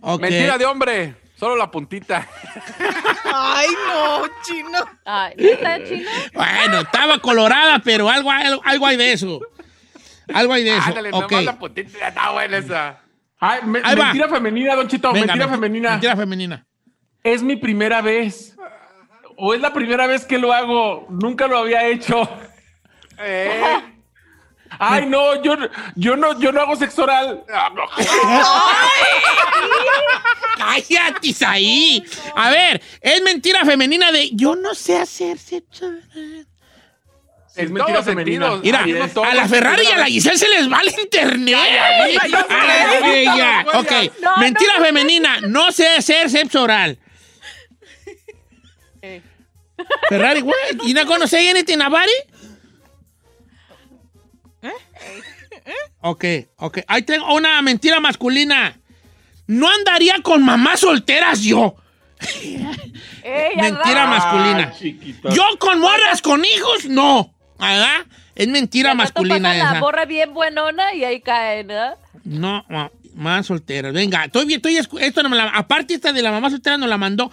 Ok. 0.00 0.20
Mentira 0.20 0.58
de 0.58 0.64
hombre. 0.64 1.14
Solo 1.38 1.54
la 1.56 1.70
puntita. 1.70 2.26
Ay, 3.24 3.66
no, 3.88 4.22
chino. 4.42 4.78
Ay, 5.04 5.34
¿está 5.36 5.84
chino? 5.84 6.08
Bueno, 6.32 6.80
estaba 6.80 7.18
colorada, 7.18 7.78
pero 7.84 8.08
algo, 8.08 8.30
algo, 8.30 8.62
algo 8.64 8.86
hay 8.86 8.96
de 8.96 9.12
eso. 9.12 9.40
Algo 10.32 10.54
hay 10.54 10.64
de 10.64 10.70
eso. 10.76 10.86
Ándale, 10.88 11.10
ok. 11.12 11.30
nomás 11.30 11.44
la 11.44 11.58
puntita. 11.58 12.08
Está 12.08 12.30
buena 12.32 12.56
esa. 12.56 13.00
Ay, 13.38 13.60
me- 13.64 13.80
Ahí 13.84 13.96
va. 13.96 14.04
mentira 14.06 14.28
femenina, 14.28 14.74
Don 14.74 14.88
Chito, 14.88 15.12
Venga, 15.12 15.26
mentira 15.26 15.46
men- 15.46 15.54
femenina. 15.56 15.90
Mentira 15.90 16.16
femenina. 16.16 16.66
Es 17.22 17.42
mi 17.42 17.56
primera 17.56 18.00
vez. 18.02 18.56
O 19.36 19.52
es 19.52 19.60
la 19.60 19.72
primera 19.72 20.06
vez 20.06 20.24
que 20.24 20.38
lo 20.38 20.52
hago. 20.52 21.06
Nunca 21.10 21.46
lo 21.46 21.58
había 21.58 21.86
hecho. 21.86 22.28
Eh. 23.18 23.80
Ay, 24.78 25.06
no, 25.06 25.42
yo, 25.42 25.54
yo 25.94 26.16
no, 26.16 26.38
yo 26.40 26.52
no 26.52 26.60
hago 26.60 26.76
sexo 26.76 27.04
oral. 27.04 27.44
Cállate, 30.58 31.34
ahí. 31.46 32.04
A 32.34 32.50
ver, 32.50 32.82
es 33.00 33.22
mentira 33.22 33.64
femenina 33.64 34.10
de 34.12 34.30
yo 34.34 34.56
no 34.56 34.74
sé 34.74 34.98
hacer 34.98 35.38
sexo. 35.38 35.90
Es 37.56 37.68
En 37.68 37.72
mentira 37.72 38.02
femenina. 38.02 38.56
Mira, 38.62 38.84
a 38.84 39.34
la 39.34 39.48
Ferrari 39.48 39.82
y 39.84 39.92
a 39.92 39.96
la. 39.96 40.06
Giselle 40.06 40.36
se 40.36 40.48
les 40.48 40.70
va 40.70 40.80
el 40.80 40.92
internet. 41.00 41.56
Ok, 43.74 43.92
mentira 44.40 44.72
no. 44.78 44.84
femenina, 44.84 45.40
no 45.40 45.72
sé 45.72 45.88
hacer 45.88 46.30
sexo 46.30 46.62
oral. 46.62 46.98
Eh. 49.02 49.20
Ferrari, 50.08 50.40
güey, 50.40 50.56
¿y 50.86 50.94
no 50.94 51.04
conoce 51.06 51.50
anything 51.50 51.80
about 51.82 52.06
it? 52.06 52.34
Ok, 56.00 56.24
ok. 56.56 56.78
Ahí 56.86 57.02
tengo 57.02 57.34
una 57.34 57.60
mentira 57.62 58.00
masculina. 58.00 58.80
No 59.46 59.68
andaría 59.68 60.22
con 60.22 60.42
mamás 60.42 60.80
solteras 60.80 61.42
yo. 61.42 61.76
Mentira 63.56 64.06
masculina. 64.06 64.72
Ah. 64.72 65.28
Yo 65.34 65.44
con 65.58 65.78
morras 65.78 66.22
con 66.22 66.44
hijos, 66.44 66.86
no. 66.86 67.35
¿Verdad? 67.58 68.06
Es 68.34 68.48
mentira 68.48 68.94
masculina 68.94 69.50
pasa 69.50 69.74
la 69.74 69.80
borra 69.80 70.04
bien 70.04 70.34
buenona 70.34 70.94
y 70.94 71.04
ahí 71.04 71.20
cae, 71.20 71.62
¿verdad? 71.64 71.96
No, 72.24 72.64
ma- 72.68 72.90
más 73.14 73.46
solteras. 73.46 73.92
Venga, 73.94 74.24
estoy 74.26 74.44
bien, 74.44 74.60
estoy 74.64 74.76
esto 75.00 75.22
no 75.22 75.28
me 75.30 75.36
la- 75.36 75.48
aparte 75.48 75.94
esta 75.94 76.12
de 76.12 76.20
la 76.22 76.30
mamá 76.30 76.50
soltera 76.50 76.76
nos 76.76 76.88
la 76.88 76.98
mandó 76.98 77.30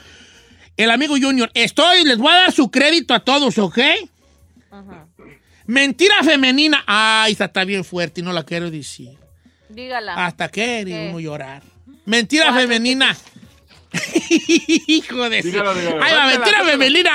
el 0.78 0.90
amigo 0.92 1.16
Junior. 1.22 1.52
Estoy, 1.54 2.06
les 2.06 2.18
voy 2.18 2.32
a 2.32 2.36
dar 2.36 2.52
su 2.54 2.72
crédito 2.72 3.14
a 3.14 3.20
todos, 3.20 3.58
¿ok? 3.58 3.80
Mentira 5.66 6.16
femenina. 6.24 6.84
Ay, 6.86 7.32
esta 7.34 7.46
está 7.46 7.64
bien 7.64 7.84
fuerte 7.84 8.22
y 8.22 8.24
no 8.24 8.34
la 8.34 8.44
quiero 8.44 8.70
decir. 8.70 9.12
Dígala. 9.70 10.26
Hasta 10.26 10.50
que 10.50 10.84
uno 11.10 11.20
llorar. 11.20 11.64
Mentira 12.06 12.54
femenina. 12.54 13.16
Hijo 14.88 15.30
de 15.30 15.42
Dígalo. 15.42 15.72
Ay, 16.02 16.14
va, 16.16 16.24
cuéntala. 16.32 16.64
femenina. 16.66 17.12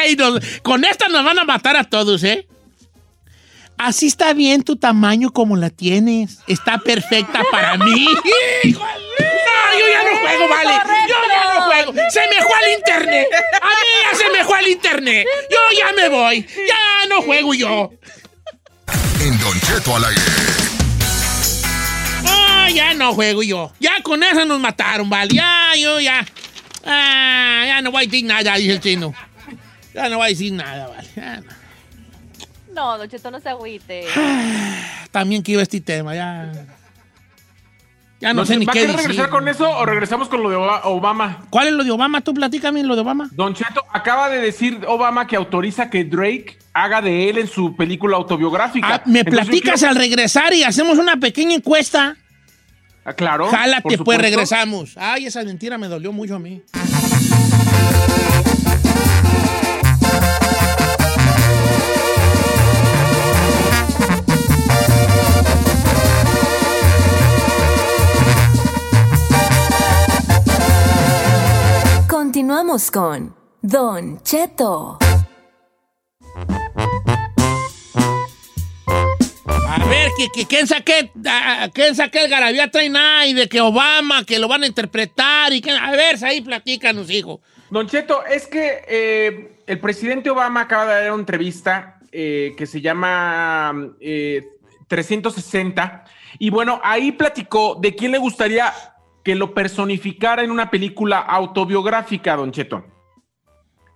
Ay, 0.00 0.16
nos- 0.16 0.40
con 0.62 0.84
esta 0.84 1.08
nos 1.08 1.24
van 1.24 1.38
a 1.38 1.44
matar 1.44 1.76
a 1.76 1.84
todos, 1.84 2.22
¿eh? 2.24 2.46
Así 3.78 4.06
está 4.08 4.34
bien 4.34 4.62
tu 4.62 4.76
tamaño 4.76 5.30
como 5.30 5.56
la 5.56 5.70
tienes. 5.70 6.38
Está 6.46 6.78
perfecta 6.78 7.42
para 7.50 7.76
mí. 7.78 8.06
Hijo 8.64 8.84
de- 8.84 9.10
No, 9.72 9.78
yo 9.78 9.86
ya 9.92 10.02
no 10.10 10.18
juego, 10.18 10.48
vale. 10.48 10.72
Yo 11.08 11.14
ya 11.28 11.54
no 11.54 11.60
juego. 11.66 11.92
Se 12.10 12.20
me 12.20 12.42
fue 12.42 12.54
al 12.54 12.78
internet. 12.78 13.26
A 13.62 13.66
mí 13.66 13.90
ya 14.10 14.18
se 14.18 14.30
me 14.30 14.44
fue 14.44 14.58
al 14.58 14.68
internet. 14.68 15.26
Yo 15.50 15.58
ya 15.78 15.92
me 15.92 16.08
voy. 16.08 16.42
Ya 16.66 17.06
no 17.08 17.22
juego 17.22 17.54
yo. 17.54 17.90
En 19.22 19.38
Don 19.38 19.60
Cheto 19.60 19.94
al 19.96 20.04
aire. 20.06 20.20
Ah, 22.70 22.74
ya 22.74 22.94
no 22.94 23.12
juego 23.14 23.42
yo. 23.42 23.72
Ya 23.80 24.00
con 24.02 24.22
eso 24.22 24.44
nos 24.44 24.60
mataron, 24.60 25.08
vale. 25.10 25.34
Ya, 25.34 25.72
yo 25.78 26.00
ya. 26.00 26.24
Ah, 26.84 27.64
ya 27.66 27.82
no 27.82 27.90
voy 27.90 28.04
a 28.04 28.06
decir 28.06 28.24
nada, 28.24 28.54
dice 28.56 28.72
el 28.72 28.80
chino. 28.80 29.12
Ya 29.94 30.08
no 30.08 30.18
voy 30.18 30.26
a 30.26 30.28
decir 30.28 30.52
nada, 30.52 30.88
vale. 30.88 31.08
Ya 31.16 31.36
no. 31.40 31.60
No, 32.74 32.98
Don 32.98 33.08
Cheto, 33.08 33.30
no 33.30 33.40
se 33.40 33.48
agüite. 33.48 34.06
También 35.10 35.42
que 35.42 35.52
iba 35.52 35.62
este 35.62 35.80
tema, 35.80 36.14
ya. 36.14 36.52
Ya 38.20 38.32
no, 38.34 38.44
sé 38.46 38.56
ni 38.58 38.66
¿Va 38.66 38.72
a 38.72 38.74
qué 38.74 38.82
decir. 38.82 38.96
regresar 38.96 39.30
con 39.30 39.48
eso 39.48 39.68
o 39.68 39.84
regresamos 39.86 40.28
con 40.28 40.42
lo 40.42 40.50
de 40.50 40.56
Oba- 40.56 40.82
Obama? 40.84 41.46
¿Cuál 41.50 41.68
es 41.68 41.72
lo 41.72 41.82
de 41.84 41.90
Obama? 41.90 42.20
Tú 42.20 42.34
platícame 42.34 42.82
lo 42.84 42.94
de 42.94 43.00
Obama. 43.00 43.28
Don 43.32 43.54
Cheto, 43.54 43.82
acaba 43.92 44.28
de 44.28 44.38
decir 44.40 44.78
Obama 44.86 45.26
que 45.26 45.36
autoriza 45.36 45.88
que 45.88 46.04
Drake 46.04 46.58
haga 46.74 47.00
de 47.00 47.30
él 47.30 47.38
en 47.38 47.48
su 47.48 47.74
película 47.76 48.16
autobiográfica. 48.18 48.86
Ah, 48.96 49.02
me 49.06 49.20
Entonces, 49.20 49.46
platicas 49.46 49.82
al 49.82 49.96
regresar 49.96 50.52
y 50.52 50.62
hacemos 50.62 50.98
una 50.98 51.16
pequeña 51.16 51.54
encuesta. 51.56 52.16
Ah, 53.04 53.14
claro. 53.14 53.48
Jálate, 53.48 53.98
pues 53.98 54.18
regresamos. 54.18 54.94
Ay, 54.96 55.26
esa 55.26 55.42
mentira 55.42 55.78
me 55.78 55.88
dolió 55.88 56.12
mucho 56.12 56.36
a 56.36 56.38
mí. 56.38 56.62
Continuamos 72.08 72.90
con 72.90 73.34
Don 73.62 74.22
Cheto. 74.22 74.98
Que, 80.16 80.28
que, 80.34 80.46
¿quién 80.46 80.66
saqué, 80.66 81.10
quién 81.72 81.94
el 81.98 82.30
garabía 82.30 82.70
trae 82.70 82.90
y 83.28 83.34
de 83.34 83.48
que 83.48 83.60
Obama, 83.60 84.24
que 84.24 84.38
lo 84.38 84.48
van 84.48 84.62
a 84.62 84.66
interpretar 84.66 85.52
y 85.52 85.60
que, 85.60 85.70
a 85.70 85.90
ver, 85.92 86.22
ahí 86.24 86.40
platícanos, 86.40 87.10
hijo. 87.10 87.40
Don 87.70 87.86
Cheto, 87.86 88.24
es 88.24 88.46
que 88.46 88.82
eh, 88.88 89.52
el 89.66 89.78
presidente 89.78 90.30
Obama 90.30 90.62
acaba 90.62 90.86
de 90.86 91.02
dar 91.02 91.12
una 91.12 91.20
entrevista 91.20 91.98
eh, 92.12 92.54
que 92.56 92.66
se 92.66 92.80
llama 92.80 93.94
eh, 94.00 94.48
360 94.88 96.04
y 96.38 96.50
bueno, 96.50 96.80
ahí 96.82 97.12
platicó 97.12 97.76
de 97.80 97.94
quién 97.94 98.12
le 98.12 98.18
gustaría 98.18 98.72
que 99.22 99.34
lo 99.34 99.54
personificara 99.54 100.42
en 100.42 100.50
una 100.50 100.70
película 100.70 101.18
autobiográfica, 101.18 102.36
Don 102.36 102.52
Cheto. 102.52 102.84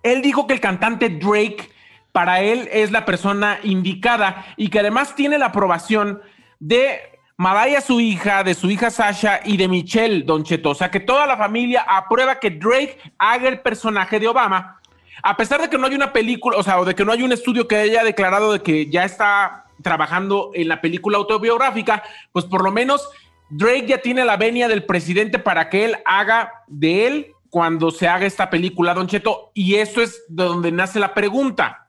Él 0.03 0.21
dijo 0.21 0.45
que 0.45 0.53
el 0.53 0.59
cantante 0.59 1.09
Drake 1.09 1.69
para 2.15 2.39
él 2.39 2.69
es 2.71 2.93
la 2.93 3.03
persona 3.03 3.59
indicada 3.61 4.45
y 4.55 4.69
que 4.69 4.79
además 4.79 5.15
tiene 5.15 5.37
la 5.37 5.47
aprobación 5.47 6.21
de 6.61 6.97
Mariah, 7.35 7.81
su 7.81 7.99
hija, 7.99 8.41
de 8.45 8.53
su 8.53 8.69
hija 8.69 8.89
Sasha 8.89 9.41
y 9.43 9.57
de 9.57 9.67
Michelle, 9.67 10.23
Don 10.23 10.45
Cheto. 10.45 10.69
O 10.69 10.75
sea, 10.75 10.89
que 10.89 11.01
toda 11.01 11.27
la 11.27 11.35
familia 11.35 11.85
aprueba 11.85 12.39
que 12.39 12.51
Drake 12.51 12.97
haga 13.17 13.49
el 13.49 13.59
personaje 13.59 14.17
de 14.17 14.29
Obama, 14.29 14.79
a 15.21 15.35
pesar 15.35 15.61
de 15.61 15.69
que 15.69 15.77
no 15.77 15.87
hay 15.87 15.95
una 15.95 16.13
película, 16.13 16.55
o 16.57 16.63
sea, 16.63 16.79
o 16.79 16.85
de 16.85 16.95
que 16.95 17.03
no 17.03 17.11
hay 17.11 17.21
un 17.21 17.33
estudio 17.33 17.67
que 17.67 17.75
haya 17.75 18.01
declarado 18.01 18.53
de 18.53 18.61
que 18.61 18.89
ya 18.89 19.03
está 19.03 19.65
trabajando 19.81 20.51
en 20.53 20.69
la 20.69 20.79
película 20.79 21.17
autobiográfica, 21.17 22.01
pues 22.31 22.45
por 22.45 22.63
lo 22.63 22.71
menos 22.71 23.09
Drake 23.49 23.87
ya 23.87 23.97
tiene 23.97 24.23
la 24.23 24.37
venia 24.37 24.69
del 24.69 24.85
presidente 24.85 25.37
para 25.37 25.69
que 25.69 25.83
él 25.83 25.97
haga 26.05 26.63
de 26.67 27.07
él 27.07 27.33
cuando 27.49 27.91
se 27.91 28.07
haga 28.07 28.25
esta 28.25 28.49
película, 28.49 28.93
Don 28.93 29.07
Cheto. 29.07 29.51
Y 29.53 29.75
eso 29.75 30.01
es 30.01 30.23
de 30.29 30.45
donde 30.45 30.71
nace 30.71 30.97
la 30.97 31.13
pregunta. 31.13 31.84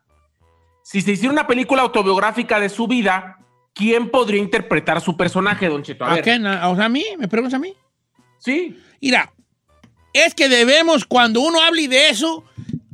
Si 0.88 1.02
se 1.02 1.10
hiciera 1.10 1.32
una 1.32 1.48
película 1.48 1.82
autobiográfica 1.82 2.60
de 2.60 2.68
su 2.68 2.86
vida, 2.86 3.40
¿quién 3.74 4.08
podría 4.08 4.40
interpretar 4.40 5.00
su 5.00 5.16
personaje, 5.16 5.66
Don 5.68 5.82
Cheto? 5.82 6.04
A 6.04 6.12
¿A 6.12 6.68
O 6.68 6.76
sea, 6.76 6.84
a 6.84 6.88
mí, 6.88 7.04
¿me 7.18 7.26
preguntas 7.26 7.56
a 7.56 7.58
mí? 7.58 7.74
Sí. 8.38 8.78
Mira, 9.00 9.32
es 10.12 10.32
que 10.32 10.48
debemos, 10.48 11.04
cuando 11.04 11.40
uno 11.40 11.60
hable 11.60 11.88
de 11.88 12.10
eso, 12.10 12.44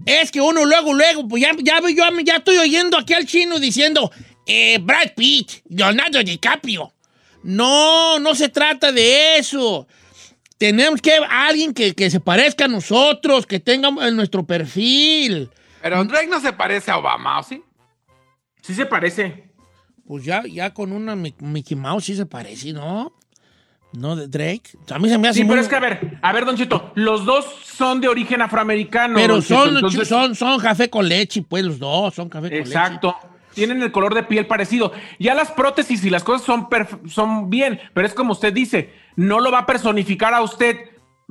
es 0.07 0.33
que 0.33 0.41
uno 0.41 0.65
luego, 0.65 0.95
luego, 0.95 1.29
pues 1.29 1.43
ya, 1.43 1.51
ya, 1.59 1.81
yo 1.83 2.23
ya 2.25 2.37
estoy 2.37 2.57
oyendo 2.57 2.97
aquí 2.97 3.13
al 3.13 3.27
chino 3.27 3.59
diciendo, 3.59 4.11
eh, 4.47 4.79
Brad 4.81 5.13
Pitt, 5.15 5.51
Leonardo 5.69 6.23
DiCaprio. 6.23 6.95
No, 7.43 8.19
no 8.21 8.35
se 8.35 8.49
trata 8.49 8.91
de 8.91 9.37
eso. 9.37 9.87
tenemos 10.57 11.03
que 11.03 11.13
alguien 11.29 11.75
que, 11.75 11.95
que 11.95 12.09
se 12.09 12.21
parezca 12.21 12.65
a 12.65 12.69
nosotros, 12.69 13.47
que 13.47 13.61
tenga 13.61 13.91
en 14.09 14.17
nuestro 14.17 14.47
perfil. 14.47 15.51
Pero 15.83 16.03
Drake 16.05 16.29
no 16.29 16.41
se 16.41 16.55
parece 16.55 16.91
a 16.91 16.97
Obama, 16.97 17.39
¿o 17.39 17.43
sí? 17.43 17.63
Sí 18.63 18.73
se 18.75 18.87
parece. 18.87 19.51
Pues 20.07 20.25
ya, 20.25 20.43
ya 20.51 20.73
con 20.73 20.93
una 20.93 21.15
Mi- 21.15 21.35
Mickey 21.39 21.77
Mouse 21.77 22.05
sí 22.07 22.17
se 22.17 22.25
parece, 22.27 22.73
¿no? 22.73 23.13
No 23.93 24.17
de 24.17 24.27
Drake. 24.27 24.63
A 24.91 24.99
mí 24.99 25.09
se 25.09 25.19
me 25.19 25.29
hace 25.29 25.41
Sí, 25.41 25.45
muy- 25.45 25.51
pero 25.51 25.61
es 25.63 25.69
que 25.69 25.77
a 25.77 25.81
ver, 25.81 26.19
a 26.23 26.33
ver, 26.33 26.47
Don 26.47 26.57
Chito, 26.57 26.93
los 26.95 27.27
dos 27.27 27.45
son 27.63 28.01
de 28.01 28.09
origen 28.09 28.41
afroamericano. 28.41 29.17
Pero 29.17 29.43
son, 29.43 29.75
entonces- 29.77 30.09
son, 30.09 30.35
son 30.35 30.59
café 30.61 30.89
con 30.89 31.07
leche, 31.07 31.43
pues 31.47 31.63
los 31.65 31.79
dos 31.79 32.15
son 32.15 32.29
café 32.31 32.49
con 32.49 32.59
leche. 32.59 32.71
Exacto. 32.71 33.15
Tienen 33.55 33.83
el 33.83 33.93
color 33.93 34.15
de 34.15 34.23
piel 34.23 34.47
parecido. 34.47 34.93
Ya 35.19 35.35
las 35.35 35.51
prótesis 35.51 36.03
y 36.07 36.09
las 36.11 36.25
cosas 36.25 36.47
son, 36.47 36.69
son 37.07 37.51
bien, 37.51 37.79
pero 37.93 38.07
es 38.07 38.15
como 38.15 38.33
usted 38.33 38.51
dice, 38.51 38.95
no 39.15 39.41
lo 39.41 39.53
va 39.53 39.59
a 39.61 39.67
personificar 39.67 40.33
a 40.33 40.41
usted 40.41 40.77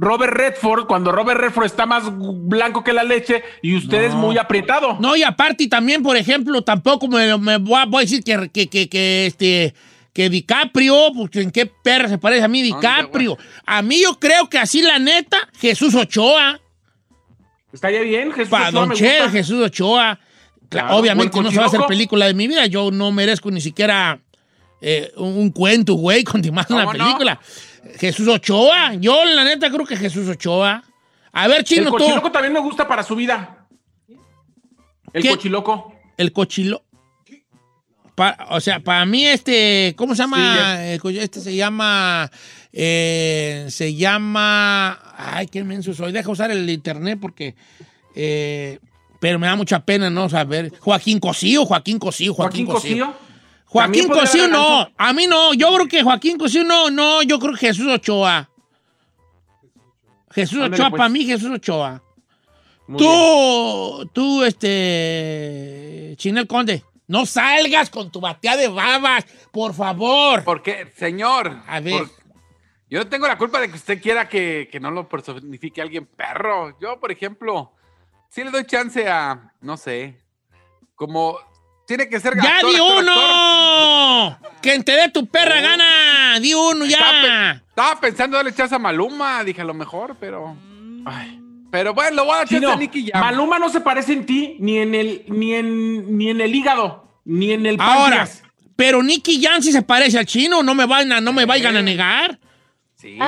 Robert 0.01 0.33
Redford 0.33 0.87
cuando 0.87 1.11
Robert 1.11 1.39
Redford 1.39 1.65
está 1.65 1.85
más 1.85 2.05
blanco 2.11 2.83
que 2.83 2.91
la 2.91 3.03
leche 3.03 3.43
y 3.61 3.77
usted 3.77 4.01
es 4.05 4.15
muy 4.15 4.35
aprietado. 4.39 4.97
No, 4.99 5.15
y 5.15 5.21
aparte 5.21 5.67
también, 5.67 6.01
por 6.01 6.17
ejemplo, 6.17 6.63
tampoco 6.63 7.07
me, 7.07 7.37
me 7.37 7.57
voy, 7.57 7.79
a, 7.79 7.85
voy 7.85 7.99
a 7.99 8.01
decir 8.01 8.23
que, 8.23 8.49
que, 8.49 8.67
que, 8.67 8.89
que, 8.89 9.27
este 9.27 9.75
que 10.11 10.27
DiCaprio, 10.27 11.11
pues 11.13 11.35
en 11.35 11.51
qué 11.51 11.67
perra 11.67 12.09
se 12.09 12.17
parece 12.17 12.43
a 12.43 12.47
mí 12.47 12.63
DiCaprio. 12.63 13.37
A 13.63 13.83
mí 13.83 14.01
yo 14.01 14.19
creo 14.19 14.49
que 14.49 14.57
así 14.57 14.81
la 14.81 14.97
neta, 14.97 15.37
Jesús 15.59 15.93
Ochoa. 15.93 16.59
Está 17.71 17.91
ya 17.91 18.01
bien, 18.01 18.31
Jesús 18.31 18.49
Para 18.49 18.69
Ochoa 18.69 18.79
Don 18.79 18.89
me 18.89 18.95
Che, 18.95 19.17
gusta. 19.19 19.29
Jesús 19.29 19.63
Ochoa. 19.63 20.19
Claro, 20.67 20.95
Obviamente 20.95 21.39
no 21.39 21.51
se 21.51 21.57
va 21.57 21.65
a 21.65 21.67
hacer 21.67 21.81
película 21.87 22.25
de 22.25 22.33
mi 22.33 22.47
vida. 22.47 22.65
Yo 22.65 22.89
no 22.89 23.11
merezco 23.11 23.51
ni 23.51 23.61
siquiera 23.61 24.19
eh, 24.81 25.11
un, 25.17 25.37
un 25.37 25.51
cuento, 25.51 25.93
güey, 25.93 26.23
con 26.25 26.41
más 26.51 26.67
una 26.71 26.85
¿Cómo 26.85 26.97
no? 26.97 27.39
Jesús 27.99 28.27
Ochoa. 28.27 28.93
Yo, 28.95 29.23
la 29.25 29.43
neta, 29.43 29.69
creo 29.71 29.85
que 29.85 29.97
Jesús 29.97 30.27
Ochoa. 30.27 30.83
A 31.33 31.47
ver, 31.47 31.59
El 31.59 31.63
chino, 31.63 31.91
tú. 31.91 31.97
cochiloco 31.97 32.31
también 32.31 32.53
me 32.53 32.59
gusta 32.59 32.87
para 32.87 33.03
su 33.03 33.15
vida. 33.15 33.67
El 35.13 35.23
¿Qué? 35.23 35.29
cochiloco. 35.29 35.93
El 36.17 36.31
cochilo. 36.33 36.83
Pa- 38.15 38.37
o 38.49 38.59
sea, 38.59 38.81
para 38.81 39.05
mí 39.05 39.25
este, 39.25 39.93
¿cómo 39.97 40.13
se 40.15 40.23
llama? 40.23 40.77
Sí. 40.77 40.83
El 40.91 40.99
co- 41.01 41.09
este 41.09 41.39
se 41.39 41.55
llama, 41.55 42.29
eh, 42.73 43.65
se 43.69 43.95
llama, 43.95 44.99
ay, 45.17 45.47
qué 45.47 45.63
menso 45.63 45.93
soy. 45.93 46.11
Deja 46.11 46.29
usar 46.29 46.51
el 46.51 46.69
internet 46.69 47.17
porque, 47.21 47.55
eh, 48.13 48.79
pero 49.19 49.39
me 49.39 49.47
da 49.47 49.55
mucha 49.55 49.79
pena 49.85 50.09
no 50.09 50.27
saber. 50.29 50.73
Joaquín 50.79 51.19
Cosío, 51.19 51.65
Joaquín 51.65 51.97
Cosío, 51.99 52.33
Joaquín, 52.33 52.65
Joaquín 52.65 52.97
Cosío. 52.97 53.05
Cosío. 53.07 53.30
Joaquín 53.71 54.09
Cosío 54.09 54.49
no, 54.49 54.89
a 54.97 55.13
mí 55.13 55.27
no, 55.27 55.53
yo 55.53 55.73
creo 55.75 55.87
que 55.87 56.03
Joaquín 56.03 56.37
Cosío 56.37 56.63
no, 56.65 56.89
no, 56.89 57.21
yo 57.23 57.39
creo 57.39 57.53
que 57.53 57.67
Jesús 57.67 57.87
Ochoa. 57.87 58.49
Jesús 60.31 60.57
Ándale, 60.59 60.75
Ochoa, 60.75 60.89
pues. 60.89 60.97
para 60.99 61.09
mí 61.09 61.23
Jesús 61.25 61.49
Ochoa. 61.51 62.03
Muy 62.87 62.99
bien. 62.99 63.09
Tú, 63.13 64.09
tú, 64.13 64.43
este, 64.43 66.15
Chinel 66.17 66.47
Conde, 66.47 66.83
no 67.07 67.25
salgas 67.25 67.89
con 67.89 68.11
tu 68.11 68.19
batea 68.19 68.57
de 68.57 68.67
babas, 68.67 69.25
por 69.51 69.73
favor. 69.73 70.43
Porque, 70.43 70.91
señor. 70.97 71.61
A 71.65 71.79
ver. 71.79 71.99
por- 71.99 72.11
yo 72.89 72.99
no 72.99 73.07
tengo 73.07 73.25
la 73.25 73.37
culpa 73.37 73.61
de 73.61 73.69
que 73.69 73.77
usted 73.77 74.01
quiera 74.01 74.27
que, 74.27 74.67
que 74.69 74.81
no 74.81 74.91
lo 74.91 75.07
personifique 75.07 75.79
a 75.79 75.85
alguien 75.85 76.05
perro. 76.05 76.77
Yo, 76.81 76.99
por 76.99 77.09
ejemplo, 77.09 77.71
sí 78.29 78.43
le 78.43 78.51
doy 78.51 78.65
chance 78.65 79.07
a, 79.07 79.53
no 79.61 79.77
sé, 79.77 80.19
como 80.95 81.37
tiene 81.97 82.07
que 82.09 82.19
ser 82.21 82.35
¡Ya 82.41 82.55
actor, 82.55 82.69
di 82.69 82.75
actor, 82.77 83.03
uno! 83.03 84.39
¡Que 84.61 84.79
te 84.81 84.93
dé 84.93 85.09
tu 85.09 85.25
perra 85.27 85.55
Oh. 85.59 85.61
gana! 85.61 86.39
¡Di 86.39 86.53
uno 86.53 86.85
Estaba, 86.85 87.11
pe- 87.21 87.27
ya! 87.27 87.63
estaba 87.67 87.99
pensando 87.99 88.37
darle 88.37 88.53
chance 88.55 88.73
a 88.73 88.79
Maluma, 88.79 89.43
dije 89.43 89.59
a 89.59 89.65
lo 89.65 89.73
mejor, 89.73 90.15
pero. 90.19 90.55
Pero 91.69 91.93
bueno, 91.93 92.15
lo 92.17 92.25
voy 92.25 92.33
a 92.35 92.37
dar 92.37 92.47
chance 92.47 92.65
a 92.65 92.75
Nicky 92.77 93.09
Jam. 93.11 93.19
Maluma 93.21 93.59
no 93.59 93.67
se 93.69 93.81
parece 93.81 94.13
en 94.13 94.25
ti 94.25 94.55
ni 94.59 94.77
en 94.77 94.95
el 94.95 95.23
ni 95.27 95.53
en 95.53 96.17
ni 96.17 96.29
en 96.29 96.39
el 96.39 96.53
hígado 96.55 97.07
ni 97.25 97.51
en 97.51 97.65
el 97.65 97.75
Ahora, 97.79 98.17
páncreas. 98.19 98.43
pero 98.77 99.03
Nicky 99.03 99.41
Jan 99.43 99.61
sí 99.61 99.71
se 99.73 99.81
parece 99.81 100.17
al 100.17 100.25
chino, 100.25 100.63
no 100.63 100.73
me 100.75 100.85
vayan 100.85 101.11
a, 101.13 101.21
no 101.21 101.33
me 101.33 101.45
vayan 101.45 101.75
a 101.75 101.81
negar. 101.81 102.39
Sí, 102.95 103.15
ya. 103.17 103.25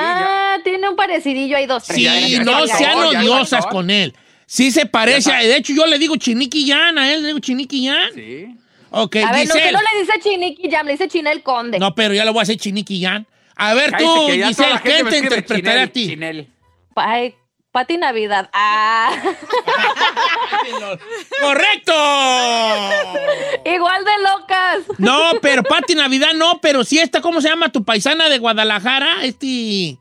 Ah, 0.54 0.56
tiene 0.64 0.88
un 0.88 0.96
parecidillo 0.96 1.56
ahí 1.56 1.66
dos. 1.66 1.84
Sí, 1.84 2.02
ya, 2.04 2.18
ya, 2.18 2.28
ya, 2.28 2.44
no 2.44 2.64
ya, 2.64 2.76
sean 2.76 2.96
ya, 2.98 3.12
ya, 3.12 3.18
odiosas 3.20 3.64
ya. 3.64 3.70
con 3.70 3.90
él. 3.90 4.14
Sí 4.46 4.70
se 4.70 4.86
parece, 4.86 5.32
a- 5.32 5.40
de 5.40 5.56
hecho 5.56 5.72
yo 5.74 5.86
le 5.86 5.98
digo 5.98 6.16
Chiniqui 6.16 6.68
Jan, 6.68 6.98
a 6.98 7.12
él 7.12 7.22
le 7.22 7.28
digo 7.28 7.38
Chiniqui 7.40 7.86
Jan. 7.86 8.10
Sí. 8.14 8.46
Ok, 8.90 9.16
A 9.16 9.32
ver, 9.32 9.48
no, 9.48 9.54
Giselle. 9.54 9.72
no 9.72 9.80
le 9.80 10.00
dice 10.00 10.12
Chiniki 10.22 10.70
Jam, 10.70 10.86
le 10.86 10.92
dice 10.92 11.08
Chinel 11.08 11.42
Conde. 11.42 11.78
No, 11.80 11.94
pero 11.94 12.14
ya 12.14 12.24
lo 12.24 12.32
voy 12.32 12.40
a 12.40 12.42
hacer 12.44 12.56
Chiniqui 12.56 13.02
Jan. 13.02 13.26
A 13.56 13.74
ver 13.74 13.92
tú, 13.96 14.26
que 14.28 14.38
ya 14.38 14.52
toda 14.52 14.66
Giselle, 14.66 14.70
la 14.70 14.78
gente 14.78 14.92
¿quién 14.94 15.04
me 15.04 15.10
te 15.10 15.16
escribe 15.16 15.38
interpretará 15.40 15.82
a 15.82 15.92
Chinel, 15.92 15.92
ti? 15.92 16.08
Chinel. 16.08 16.48
Ay, 16.94 17.34
Pati 17.72 17.96
Navidad. 17.98 18.50
Ah. 18.52 19.10
¡Correcto! 21.40 21.92
Igual 23.64 24.04
de 24.04 24.10
locas. 24.22 24.78
No, 24.98 25.32
pero 25.42 25.62
Pati 25.62 25.94
Navidad 25.94 26.32
no, 26.34 26.60
pero 26.60 26.84
sí 26.84 26.98
esta, 26.98 27.20
¿cómo 27.20 27.40
se 27.40 27.48
llama 27.48 27.70
tu 27.72 27.84
paisana 27.84 28.28
de 28.28 28.38
Guadalajara? 28.38 29.22
Este... 29.24 29.98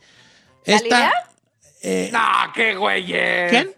Esta... 0.65 0.89
¿Galilea? 0.89 1.13
eh, 1.81 2.09
No, 2.13 2.21
qué 2.53 2.75
güeyes. 2.75 3.49
¿Quién? 3.51 3.73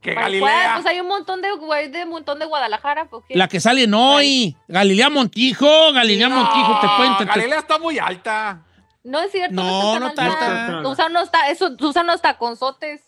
Que. 0.00 0.14
Galilea. 0.14 0.72
Pues 0.74 0.86
hay 0.86 1.00
un 1.00 1.08
montón 1.08 1.42
de 1.42 1.50
güey 1.52 1.88
de 1.90 2.04
un 2.04 2.10
montón 2.10 2.38
de 2.38 2.46
Guadalajara. 2.46 3.04
¿por 3.06 3.24
qué? 3.26 3.36
La 3.36 3.48
que 3.48 3.60
sale 3.60 3.82
en 3.84 3.94
hoy. 3.94 4.56
Galilea 4.68 5.10
Montijo, 5.10 5.92
Galilea 5.92 6.28
No, 6.28 6.36
Montijo, 6.36 6.80
te 6.80 6.86
cuento. 6.96 7.26
Galilea 7.26 7.58
está 7.58 7.78
muy 7.78 7.98
alta. 7.98 8.62
No 9.04 9.20
es 9.20 9.30
cierto. 9.32 9.54
No, 9.54 9.94
No, 9.94 10.00
no 10.00 10.08
está 10.08 10.26
está 10.26 10.38
tan 10.38 10.50
alta. 10.50 10.76
alta. 10.78 10.88
Usan 10.88 11.10
unos, 11.10 11.30
ta- 11.30 11.48
eso, 11.50 11.74
usan 11.80 12.04
unos 12.04 12.20
taconzotes. 12.22 13.02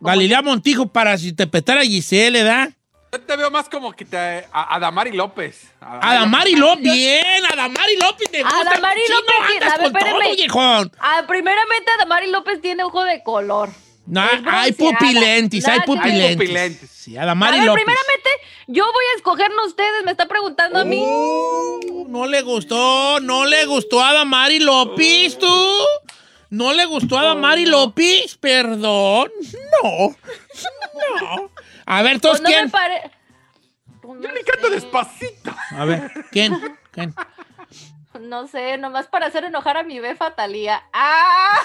Galilea 0.00 0.42
Montijo 0.42 0.86
para 0.88 1.16
si 1.16 1.32
te 1.32 1.46
petara 1.46 1.82
Giselle, 1.82 2.42
¿verdad? 2.42 2.68
Yo 3.12 3.20
te 3.22 3.36
veo 3.36 3.50
más 3.50 3.68
como 3.70 3.92
que 3.92 4.04
te, 4.04 4.46
a, 4.52 4.74
a 4.74 4.78
Damari 4.78 5.12
López. 5.12 5.72
Adamari 5.80 6.54
López, 6.54 6.82
bien, 6.92 7.44
Adamari 7.50 7.96
López 8.02 8.30
te 8.30 8.42
gusta. 8.42 8.60
Adamari 8.60 9.00
Chino, 9.06 9.18
López, 9.20 9.62
andas 9.62 9.72
a 9.72 9.78
ver, 9.78 9.92
con 9.92 10.00
todo, 10.02 10.34
viejón. 10.36 10.92
Ah, 10.98 11.22
primeramente, 11.26 11.90
Adamari 11.92 12.30
López 12.30 12.60
tiene 12.60 12.82
ojo 12.82 13.04
de 13.04 13.22
color. 13.22 13.70
No, 14.06 14.20
hay 14.46 14.72
pupilentis, 14.72 15.66
hay 15.66 15.80
pupilentis. 15.80 16.36
pupilentes. 16.36 16.90
Sí, 16.90 17.16
A 17.16 17.22
Adamari 17.22 17.58
ver, 17.58 17.66
López. 17.66 17.84
primeramente, 17.84 18.30
yo 18.68 18.84
voy 18.84 19.04
a 19.12 19.16
escogernos 19.16 19.66
ustedes. 19.68 20.04
Me 20.04 20.12
está 20.12 20.26
preguntando 20.28 20.78
a 20.80 20.84
mí. 20.84 21.00
Uh, 21.04 22.06
no 22.08 22.26
le 22.26 22.42
gustó, 22.42 23.18
no 23.20 23.44
le 23.46 23.64
gustó 23.66 24.00
a 24.02 24.10
Adamari 24.10 24.60
López, 24.60 25.38
tú. 25.38 25.76
¿No 26.50 26.72
le 26.72 26.84
gustó 26.84 27.18
a 27.18 27.22
Adamari 27.22 27.66
López? 27.66 28.36
Perdón. 28.36 29.30
No. 29.82 30.16
No. 31.20 31.50
A 31.84 32.02
ver, 32.02 32.12
Pues 32.12 32.22
¿todos 32.22 32.40
no 32.40 32.48
quién? 32.48 32.64
me 32.66 32.70
pare... 32.70 33.10
Pues 34.00 34.20
Yo 34.22 34.30
le 34.30 34.40
canto 34.42 34.70
despacito. 34.70 35.54
A 35.72 35.84
ver, 35.84 36.10
¿quién? 36.30 36.56
¿Quién? 36.92 37.12
No 38.26 38.46
sé, 38.48 38.76
nomás 38.78 39.06
para 39.06 39.26
hacer 39.26 39.44
enojar 39.44 39.76
a 39.76 39.82
mi 39.82 40.00
befa 40.00 40.34
Talía. 40.34 40.82
¡Ah! 40.92 41.60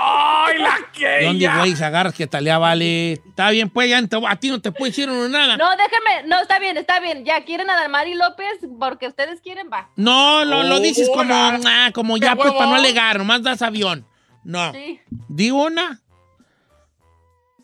¡Ay, 0.00 0.58
la 0.58 0.78
que! 0.92 1.24
¿Dónde, 1.24 1.48
güey, 1.48 1.76
se 1.76 1.84
agarras 1.84 2.14
que 2.14 2.26
talía 2.26 2.58
vale? 2.58 3.12
Está 3.12 3.50
bien, 3.50 3.70
pues, 3.70 3.88
ya 3.88 3.98
a 3.98 4.36
ti 4.36 4.50
no 4.50 4.60
te 4.60 4.72
puede 4.72 4.90
decir 4.90 5.08
nada. 5.08 5.56
No, 5.56 5.70
déjenme. 5.76 6.28
No, 6.28 6.40
está 6.40 6.58
bien, 6.58 6.76
está 6.76 7.00
bien. 7.00 7.24
Ya 7.24 7.44
quieren 7.44 7.70
a 7.70 7.76
Dalmari 7.76 8.14
López 8.14 8.58
porque 8.78 9.06
ustedes 9.06 9.40
quieren, 9.40 9.70
va. 9.72 9.88
No, 9.96 10.44
lo, 10.44 10.62
lo 10.64 10.80
dices 10.80 11.08
como, 11.08 11.32
ah, 11.32 11.90
como 11.94 12.16
ya, 12.16 12.30
¡Qué 12.30 12.36
pues, 12.42 12.52
para 12.52 12.66
no 12.66 12.74
alegar, 12.74 13.18
nomás 13.18 13.42
das 13.42 13.62
avión. 13.62 14.06
No. 14.44 14.72
Sí, 14.72 15.00
Di 15.28 15.50
una. 15.50 16.00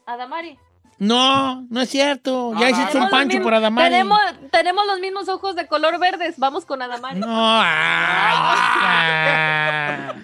a 0.06 0.16
Damari. 0.16 0.58
No, 1.00 1.64
no 1.70 1.80
es 1.80 1.90
cierto. 1.90 2.52
Ya 2.58 2.66
Ah, 2.66 2.70
hiciste 2.70 2.98
un 2.98 3.08
pancho 3.08 3.40
por 3.42 3.54
Adamari. 3.54 3.88
Tenemos, 3.90 4.18
tenemos 4.50 4.84
los 4.86 4.98
mismos 5.00 5.28
ojos 5.28 5.54
de 5.54 5.66
color 5.68 5.98
verdes. 6.00 6.34
Vamos 6.38 6.64
con 6.66 6.82
Adamari. 6.82 7.20
No, 7.20 7.26
ya. 7.28 10.14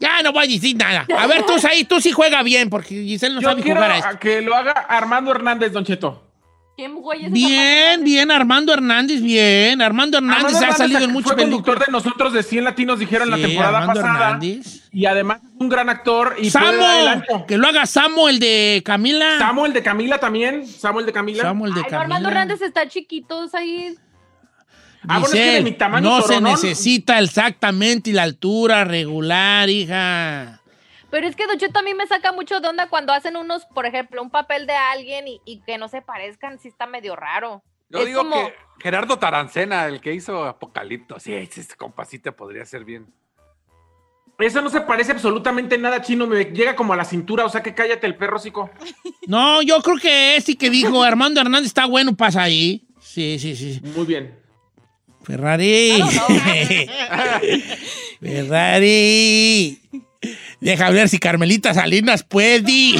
Ya 0.00 0.22
no 0.22 0.32
voy 0.32 0.44
a 0.44 0.48
decir 0.48 0.76
nada. 0.76 1.04
A 1.18 1.26
ver, 1.26 1.44
tú 1.44 1.54
ahí, 1.68 1.82
tú 1.84 2.00
sí 2.00 2.12
juega 2.12 2.42
bien, 2.44 2.70
porque 2.70 2.94
Giselle 2.94 3.34
no 3.34 3.40
Yo 3.40 3.48
sabe 3.50 3.62
quiero 3.62 3.80
jugar 3.80 3.90
a 3.92 3.96
esto. 3.98 4.08
a 4.10 4.18
que 4.18 4.40
lo 4.42 4.54
haga 4.54 4.70
Armando 4.72 5.32
Hernández, 5.32 5.72
Don 5.72 5.84
Cheto. 5.84 6.27
¿Quién 6.78 6.94
güey 6.94 7.24
es 7.24 7.32
Bien, 7.32 8.04
bien, 8.04 8.30
Armando 8.30 8.72
Hernández, 8.72 9.20
bien. 9.20 9.82
Armando 9.82 10.18
Hernández 10.18 10.44
Armando 10.44 10.58
ha 10.58 10.60
Hernández 10.60 10.76
salido 10.78 11.00
en 11.00 11.12
muchas 11.12 11.32
Fue 11.32 11.42
conductor 11.42 11.74
películas. 11.78 12.04
de 12.04 12.08
nosotros 12.08 12.32
de 12.32 12.42
100 12.44 12.62
latinos, 12.64 12.98
dijeron 13.00 13.30
la 13.30 13.36
Sí, 13.36 13.42
temporada 13.42 13.78
Armando 13.78 14.00
pasada. 14.00 14.24
Hernández. 14.26 14.88
Y 14.92 15.06
además 15.06 15.40
es 15.42 15.50
un 15.58 15.68
gran 15.68 15.88
actor 15.88 16.36
y 16.38 16.44
el 16.46 16.52
Samo, 16.52 17.46
que 17.48 17.58
lo 17.58 17.66
haga 17.66 17.84
Samo, 17.84 18.28
el 18.28 18.38
de 18.38 18.80
Camila. 18.84 19.38
Samuel 19.40 19.72
de 19.72 19.82
Camila 19.82 20.18
también. 20.18 20.68
Samuel 20.68 21.04
de 21.04 21.12
Camila. 21.12 21.42
Samuel 21.42 21.74
de 21.74 21.80
Ay, 21.80 21.84
Camila. 21.90 22.00
Armando 22.02 22.28
Hernández 22.28 22.62
está 22.62 22.86
chiquito, 22.86 23.44
ahí. 23.54 23.96
Ah, 25.08 25.18
bueno, 25.18 25.34
es 25.34 25.40
que 25.40 25.50
de 25.54 25.60
mi 25.62 25.72
tamaño 25.72 26.08
no 26.08 26.20
se 26.22 26.28
toronón. 26.34 26.52
necesita 26.52 27.18
exactamente 27.18 28.12
la 28.12 28.22
altura 28.22 28.84
regular, 28.84 29.68
hija. 29.68 30.57
Pero 31.10 31.26
es 31.26 31.36
que 31.36 31.46
Don 31.46 31.58
Cheto 31.58 31.78
a 31.78 31.82
mí 31.82 31.94
me 31.94 32.06
saca 32.06 32.32
mucho 32.32 32.60
de 32.60 32.68
onda 32.68 32.88
cuando 32.88 33.12
hacen 33.12 33.36
unos, 33.36 33.64
por 33.66 33.86
ejemplo, 33.86 34.22
un 34.22 34.30
papel 34.30 34.66
de 34.66 34.74
alguien 34.74 35.26
y, 35.26 35.40
y 35.46 35.60
que 35.60 35.78
no 35.78 35.88
se 35.88 36.02
parezcan, 36.02 36.58
sí 36.58 36.68
está 36.68 36.86
medio 36.86 37.16
raro. 37.16 37.62
Yo 37.88 38.00
Es 38.00 38.06
digo 38.06 38.20
como- 38.20 38.46
que 38.46 38.54
Gerardo 38.80 39.18
Tarancena, 39.18 39.86
el 39.86 40.00
que 40.00 40.12
hizo 40.12 40.44
Apocalipto, 40.44 41.18
sí, 41.18 41.32
ese 41.34 41.64
compa 41.76 42.04
sí 42.04 42.18
te 42.18 42.30
podría 42.32 42.64
ser 42.66 42.84
bien. 42.84 43.06
Eso 44.38 44.60
no 44.62 44.70
se 44.70 44.82
parece 44.82 45.10
absolutamente 45.10 45.74
en 45.74 45.82
nada 45.82 46.00
chino, 46.00 46.26
me 46.28 46.44
llega 46.44 46.76
como 46.76 46.92
a 46.92 46.96
la 46.96 47.04
cintura, 47.04 47.44
o 47.44 47.48
sea 47.48 47.60
que 47.62 47.74
cállate 47.74 48.06
el 48.06 48.16
perro, 48.16 48.38
cico. 48.38 48.70
No, 49.26 49.60
yo 49.62 49.82
creo 49.82 49.96
que 49.98 50.36
este 50.36 50.56
que 50.56 50.70
dijo 50.70 51.02
Armando 51.02 51.40
Hernández 51.40 51.66
está 51.68 51.84
bueno, 51.86 52.16
pasa 52.16 52.42
ahí. 52.42 52.86
Sí, 53.00 53.38
sí, 53.38 53.56
sí. 53.56 53.80
Muy 53.96 54.06
bien. 54.06 54.38
Ferrari. 55.24 56.00
Ferrari. 58.20 59.80
Deja 60.60 60.90
ver 60.90 61.08
si 61.08 61.18
Carmelita 61.18 61.72
Salinas 61.74 62.24
puede. 62.24 62.98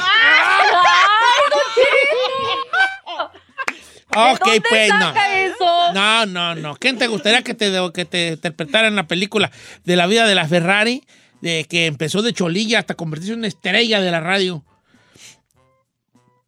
Ok, 4.17 4.45
¿De 4.45 4.51
dónde 4.53 4.63
pues 4.69 4.89
no. 4.91 5.01
saca 5.01 5.39
eso? 5.41 5.93
No, 5.93 6.27
no, 6.27 6.55
no. 6.55 6.77
¿Quién 6.77 6.99
te 6.99 7.07
gustaría 7.07 7.43
que 7.43 7.55
te, 7.55 7.73
que 7.93 8.05
te 8.05 8.29
interpretara 8.31 8.89
en 8.89 8.97
la 8.97 9.07
película 9.07 9.51
de 9.85 9.97
la 9.97 10.07
vida 10.07 10.27
de 10.27 10.35
la 10.35 10.49
Ferrari? 10.49 11.05
De 11.41 11.67
que 11.69 11.87
empezó 11.87 12.23
de 12.23 12.33
cholilla 12.33 12.81
hasta 12.81 12.95
convertirse 12.95 13.33
en 13.35 13.41
una 13.41 13.49
estrella 13.49 14.01
de 14.01 14.11
la 14.11 14.21
radio. 14.21 14.65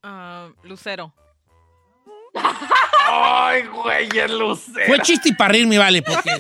Ah, 0.02 0.48
Lucero. 0.64 1.14
Ay, 3.12 3.62
güey, 3.66 4.08
el 4.18 4.38
lucero. 4.38 4.86
Fue 4.86 5.00
chiste 5.00 5.28
y 5.30 5.34
para 5.34 5.52
reírme, 5.52 5.78
vale, 5.78 6.02
porque... 6.02 6.30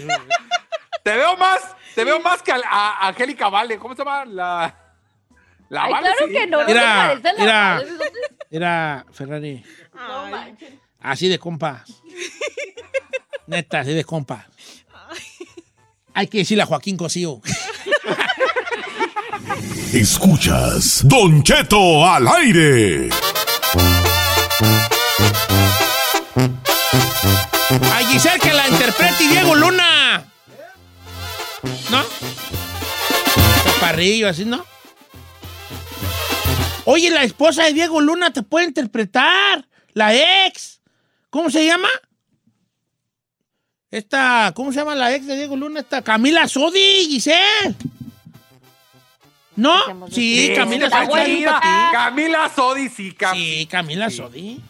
Te 1.02 1.16
veo 1.16 1.36
más, 1.36 1.60
te 1.94 2.04
veo 2.04 2.20
más 2.20 2.42
que 2.42 2.52
a, 2.52 2.56
a 2.64 3.08
Angélica 3.08 3.48
Vale. 3.48 3.78
¿Cómo 3.78 3.94
se 3.94 4.04
llama? 4.04 4.24
La. 4.26 4.74
La 5.68 5.84
Ay, 5.84 5.92
Vale, 5.92 6.06
claro 6.08 6.26
sí. 6.26 6.32
que 6.32 6.46
no, 6.46 6.62
no 6.62 6.68
Era- 6.68 6.80
se 6.80 7.20
parece 7.20 7.28
a 7.28 7.32
la 7.32 7.42
era- 7.44 7.74
madre, 7.74 7.86
¿dónde? 7.90 8.04
Era 8.50 9.06
Ferrari. 9.12 9.64
No 9.94 10.26
manches. 10.28 10.70
Así 11.00 11.28
de 11.28 11.38
compa. 11.38 11.84
Neta, 13.46 13.80
así 13.80 13.92
de 13.94 14.04
compa. 14.04 14.46
Hay 16.14 16.26
que 16.26 16.38
decirle 16.38 16.62
a 16.64 16.66
Joaquín 16.66 16.96
Cosío. 16.96 17.40
Escuchas 19.94 21.02
Don 21.08 21.42
Cheto 21.42 22.04
al 22.06 22.26
aire. 22.28 23.08
A 27.92 27.98
Giselle 28.08 28.38
que 28.40 28.52
la 28.52 28.68
interprete 28.68 29.24
y 29.24 29.28
Diego 29.28 29.54
Luna. 29.54 30.24
¿No? 31.90 32.02
Chaparrillo, 33.64 34.28
así, 34.28 34.44
¿no? 34.44 34.64
Oye, 36.84 37.10
la 37.10 37.24
esposa 37.24 37.64
de 37.64 37.72
Diego 37.72 38.00
Luna 38.00 38.32
te 38.32 38.42
puede 38.42 38.66
interpretar. 38.66 39.66
La 39.92 40.14
ex. 40.46 40.80
¿Cómo 41.30 41.50
se 41.50 41.64
llama? 41.66 41.88
Esta, 43.90 44.52
¿cómo 44.54 44.72
se 44.72 44.78
llama 44.78 44.94
la 44.94 45.14
ex 45.14 45.26
de 45.26 45.36
Diego 45.36 45.56
Luna? 45.56 45.80
Esta, 45.80 46.02
Camila 46.02 46.46
Sodi, 46.48 47.06
Giselle. 47.08 47.74
¿No? 49.56 50.08
Sí, 50.10 50.52
Camila 50.54 50.88
Sodi. 50.88 51.44
Camila 51.92 52.50
Sodi, 52.54 52.88
sí, 52.88 53.12
Cam- 53.18 53.34
Sí, 53.34 53.66
Camila 53.70 54.08
Sodi. 54.08 54.60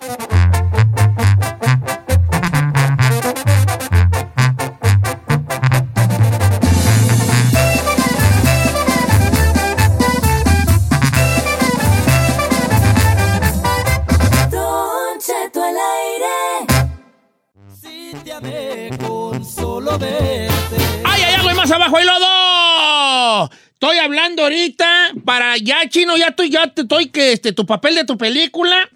¡Ay, 19.99 21.23
ay, 21.23 21.35
ay, 21.49 21.55
más 21.57 21.71
abajo, 21.71 21.97
hay 21.97 22.05
lodo! 22.05 23.51
Estoy 23.73 23.97
hablando 23.97 24.43
ahorita 24.43 25.13
para 25.25 25.57
ya, 25.57 25.89
chino, 25.89 26.17
ya 26.17 26.29
estoy, 26.29 26.51
ya 26.51 26.67
te 26.69 26.83
estoy 26.83 27.09
que 27.09 27.33
este, 27.33 27.53
tu 27.53 27.67
papel 27.67 27.95
de 27.95 28.05
tu 28.05 28.17
película. 28.17 28.89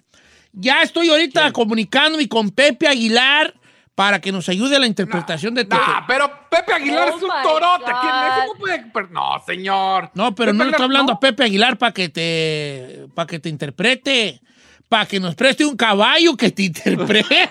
Ya 0.52 0.82
estoy 0.82 1.08
ahorita 1.08 1.50
comunicándome 1.52 2.28
con 2.28 2.50
Pepe 2.50 2.86
Aguilar 2.86 3.54
para 3.94 4.20
que 4.20 4.30
nos 4.30 4.48
ayude 4.48 4.76
a 4.76 4.78
la 4.78 4.86
interpretación 4.86 5.54
de 5.54 5.64
tu. 5.64 5.76
Nah, 5.76 6.06
pero 6.06 6.30
Pepe 6.50 6.72
Aguilar 6.72 7.10
Oh 7.12 7.16
es 7.16 7.22
un 7.22 7.28
my 7.28 7.42
torote. 7.42 7.84
¿Quién 7.84 8.14
es? 8.14 8.46
¿Cómo 8.46 8.54
puede? 8.60 9.10
No, 9.10 9.42
señor. 9.46 10.10
No, 10.14 10.34
pero 10.34 10.52
Pepe 10.52 10.58
no 10.58 10.64
le 10.64 10.70
estoy 10.70 10.84
hablando 10.84 11.12
no. 11.12 11.16
a 11.16 11.20
Pepe 11.20 11.44
Aguilar 11.44 11.78
para 11.78 11.92
que 11.92 12.08
te 12.08 13.06
para 13.14 13.26
que 13.26 13.38
te 13.38 13.48
interprete, 13.48 14.40
para 14.88 15.06
que 15.06 15.18
nos 15.18 15.34
preste 15.34 15.64
un 15.64 15.76
caballo 15.76 16.36
que 16.36 16.50
te 16.50 16.62
interprete. 16.64 17.50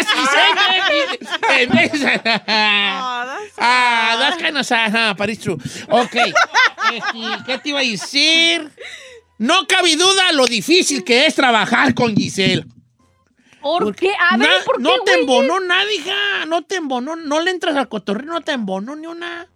En 0.00 0.88
vez, 0.88 1.30
en 1.60 1.70
vez, 1.70 1.92
en 1.94 2.00
vez. 2.02 2.32
Ah, 3.58 4.16
that's 4.18 4.42
kind 4.42 4.56
of 4.56 4.66
sad, 4.66 4.92
huh, 4.92 5.14
but 5.16 5.28
it's 5.28 5.42
true. 5.42 5.56
Ok. 5.88 6.14
Este, 6.14 7.44
¿Qué 7.46 7.58
te 7.58 7.68
iba 7.70 7.80
a 7.80 7.82
decir? 7.82 8.70
No 9.38 9.66
cabe 9.66 9.96
duda 9.96 10.32
lo 10.32 10.46
difícil 10.46 11.04
que 11.04 11.26
es 11.26 11.34
trabajar 11.34 11.94
con 11.94 12.14
Giselle. 12.16 12.64
¿Por 13.60 13.94
qué? 13.96 14.12
A 14.30 14.36
ver, 14.36 14.48
Na- 14.48 14.64
¿por 14.64 14.76
qué, 14.76 14.82
no 14.82 14.90
te 15.04 15.14
embonó 15.14 15.60
nada, 15.60 15.92
hija. 15.92 16.46
No 16.46 16.62
te 16.62 16.76
embonó. 16.76 17.16
No 17.16 17.40
le 17.40 17.50
entras 17.50 17.76
al 17.76 17.88
cotorreo, 17.88 18.26
no 18.32 18.40
te 18.40 18.52
embonó 18.52 18.94
ni 18.94 19.06
una. 19.06 19.48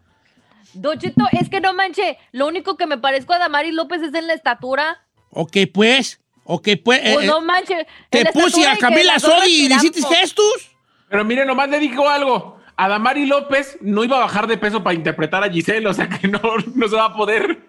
Don 0.74 0.98
Cheto, 0.98 1.24
es 1.32 1.48
que 1.48 1.60
no 1.60 1.72
manche, 1.74 2.18
lo 2.32 2.46
único 2.46 2.76
que 2.76 2.86
me 2.86 2.98
parezco 2.98 3.32
a 3.32 3.38
Damari 3.38 3.72
López 3.72 4.02
es 4.02 4.14
en 4.14 4.26
la 4.26 4.34
estatura. 4.34 5.04
Ok, 5.30 5.56
pues. 5.72 6.19
Ok, 6.52 6.68
pues. 6.84 7.00
eh, 7.04 7.10
Pues 7.14 7.24
eh, 7.26 7.28
no 7.28 7.40
manche. 7.40 7.74
en 7.78 7.86
te 8.10 8.32
puse 8.32 8.66
a 8.66 8.76
Camila 8.76 9.18
Sodi 9.20 9.66
y 9.66 9.68
le 9.68 9.76
hiciste 9.76 10.02
gestos. 10.02 10.72
Pero 11.08 11.24
mire, 11.24 11.44
nomás 11.46 11.68
le 11.68 11.78
digo 11.78 12.08
algo. 12.08 12.58
Adamari 12.76 13.26
López 13.26 13.78
no 13.82 14.02
iba 14.02 14.16
a 14.16 14.20
bajar 14.20 14.46
de 14.48 14.56
peso 14.58 14.82
para 14.82 14.94
interpretar 14.94 15.44
a 15.44 15.50
Giselle, 15.50 15.86
o 15.86 15.94
sea 15.94 16.08
que 16.08 16.26
no, 16.26 16.40
no 16.74 16.88
se 16.88 16.96
va 16.96 17.04
a 17.06 17.14
poder. 17.14 17.60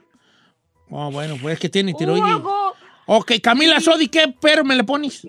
Oh, 0.89 1.11
bueno, 1.11 1.38
pues 1.41 1.53
es 1.55 1.59
que 1.59 1.69
tiene 1.69 1.93
tiroides. 1.93 2.23
algo 2.23 2.73
Ok, 3.05 3.34
Camila 3.43 3.79
Sodi, 3.79 4.07
¿qué 4.07 4.34
pero 4.41 4.63
me 4.63 4.75
le 4.75 4.84
pones? 4.84 5.27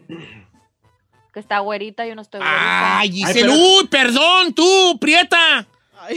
Que 1.35 1.41
está 1.41 1.59
güerita, 1.61 2.07
yo 2.07 2.15
no 2.15 2.23
estoy 2.23 2.41
güerita. 2.41 2.99
Ay, 3.01 3.11
Giselle. 3.13 3.41
pero- 3.43 3.53
Uy, 3.55 3.87
perdón, 3.91 4.55
tú, 4.55 4.99
prieta. 5.01 5.67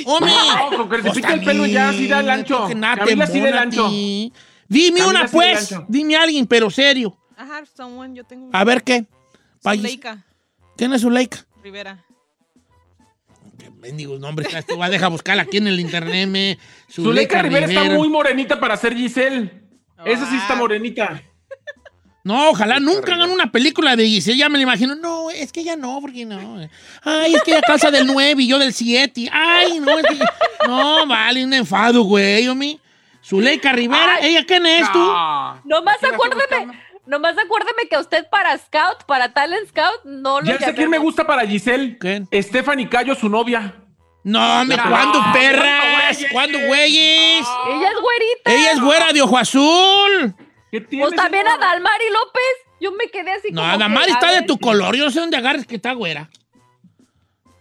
Hombre. 0.06 0.32
No, 0.72 0.78
con 0.78 0.90
que 0.90 0.96
se 0.98 1.02
Pues 1.04 1.16
pique 1.16 1.34
el 1.34 1.44
pelo 1.44 1.66
ya, 1.66 1.92
sí 1.92 2.08
da 2.08 2.20
el 2.22 2.30
ancho. 2.30 2.68
Camila 2.98 3.28
sí 3.28 3.40
da 3.40 3.50
el 3.50 3.58
a 3.58 3.62
ancho. 3.62 3.90
Dime 4.68 5.00
Camila 5.00 5.08
una, 5.22 5.28
pues. 5.28 5.76
Dime 5.88 6.16
a 6.16 6.24
alguien, 6.24 6.46
pero 6.48 6.70
serio. 6.70 7.16
Ajá, 7.38 7.64
someone, 7.76 8.16
yo 8.16 8.24
tengo 8.24 8.50
A 8.54 8.64
ver 8.64 8.84
qué. 8.84 9.06
Zuleika 9.62 10.24
¿Quién 10.78 10.94
es 10.94 11.02
Zuleika? 11.02 11.46
Rivera. 11.64 12.04
Qué 13.58 13.70
mendigos 13.72 14.20
nombres. 14.20 14.48
Tú 14.66 14.78
vas 14.78 14.88
a 14.88 14.92
dejar 14.92 15.10
buscarla 15.10 15.44
aquí 15.44 15.58
en 15.58 15.68
el 15.68 15.80
internet. 15.80 16.28
Me. 16.28 16.58
Zuleika 16.92 17.42
Rivera 17.42 17.66
está 17.66 17.84
muy 17.96 18.10
morenita 18.10 18.60
para 18.60 18.76
ser 18.78 18.96
Giselle. 18.96 19.64
Esa 20.06 20.30
sí 20.30 20.36
está 20.36 20.56
morenita. 20.56 21.22
No, 22.24 22.50
ojalá 22.50 22.80
nunca 22.80 23.14
hagan 23.14 23.30
una 23.30 23.52
película 23.52 23.96
de 23.96 24.08
Giselle. 24.08 24.38
Ya 24.38 24.50
me 24.50 24.58
la 24.58 24.64
imagino. 24.64 24.96
No, 24.96 25.30
es 25.30 25.52
que 25.52 25.64
ya 25.64 25.76
no, 25.76 26.02
porque 26.02 26.26
no. 26.26 26.60
Ay, 27.04 27.36
es 27.36 27.44
que 27.44 27.52
ella 27.52 27.62
calza 27.62 27.92
del 27.92 28.08
9 28.08 28.42
y 28.42 28.48
yo 28.48 28.58
del 28.58 28.74
7. 28.74 29.30
Ay, 29.32 29.80
no, 29.80 30.00
es 30.00 30.06
que. 30.08 30.18
No, 30.68 31.06
vale, 31.06 31.46
un 31.46 31.54
enfado, 31.54 32.02
güey, 32.04 32.48
homie. 32.48 32.80
Zuleika 33.24 33.72
Rivera, 33.72 34.16
Ay. 34.16 34.32
¿ella 34.32 34.46
quién 34.46 34.66
es 34.66 34.92
tú? 34.92 35.00
No. 35.00 35.62
Nomás 35.66 35.98
¿Qué 36.00 36.08
nomás 37.06 37.38
acuérdeme 37.38 37.88
que 37.90 37.96
a 37.96 38.00
usted 38.00 38.28
para 38.30 38.58
Scout, 38.58 39.04
para 39.06 39.34
Talent 39.34 39.68
Scout, 39.70 40.04
no 40.06 40.42
lo 40.42 40.48
Ya 40.48 40.60
sé 40.60 40.74
quién 40.74 40.90
me 40.90 40.98
gusta 40.98 41.26
para 41.26 41.46
Giselle. 41.46 41.98
¿Quién? 41.98 42.28
Stephanie 42.34 42.90
Cayo, 42.90 43.16
su 43.16 43.30
novia. 43.30 43.76
No, 44.24 44.66
me, 44.66 44.76
No, 44.76 44.84
¿cuándo, 44.90 45.20
¿cuándo, 45.20 45.34
perras? 45.34 46.18
güeyes? 46.18 46.32
¿Cuándo, 46.32 46.60
güeyes? 46.68 47.48
Ella 47.68 47.90
es 47.90 48.02
güerita. 48.02 48.54
Ella 48.54 48.72
es 48.72 48.82
güera 48.82 49.14
de 49.14 49.22
ojo 49.22 49.38
azul. 49.38 50.36
¿Qué 50.72 50.82
tiene? 50.82 51.06
Pues 51.06 51.16
también 51.16 51.48
a? 51.48 51.58
Dalmari 51.58 52.06
López. 52.12 52.56
Yo 52.82 52.92
me 52.92 53.08
quedé 53.10 53.32
así 53.32 53.52
No, 53.52 53.62
como 53.62 53.78
que, 53.78 53.84
Adamari 53.84 54.12
a 54.12 54.14
está 54.16 54.32
de 54.32 54.42
tu 54.42 54.58
color. 54.58 54.96
Yo 54.96 55.06
no 55.06 55.12
sé 55.12 55.20
dónde 55.20 55.38
agarres 55.38 55.68
que 55.68 55.76
está 55.76 55.94
güera. 55.94 56.30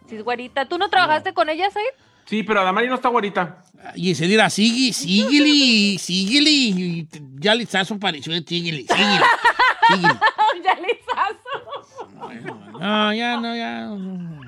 Sí, 0.09 0.17
es 0.17 0.25
güerita. 0.25 0.67
¿Tú 0.67 0.79
no 0.79 0.89
trabajaste 0.89 1.35
con 1.35 1.49
ella, 1.51 1.71
Said? 1.71 1.85
Sí, 2.25 2.43
pero 2.43 2.61
Adamari 2.61 2.89
no 2.89 2.95
está 2.95 3.09
guarita. 3.11 3.63
Y 3.97 4.15
se 4.15 4.27
dirá, 4.27 4.51
sigue, 4.51 4.93
síguele, 4.93 5.99
síguele. 5.99 7.07
Ya 7.39 7.55
estás 7.55 7.93
pareció 8.01 8.33
de 8.33 8.43
síguele, 8.47 8.87
síguele. 8.89 9.25
síguele. 9.89 10.15
ya 10.65 10.75
lizazo. 10.77 12.79
No, 12.81 13.15
ya 13.15 13.37
no, 13.37 13.55
ya. 13.55 13.87
no. 13.87 14.41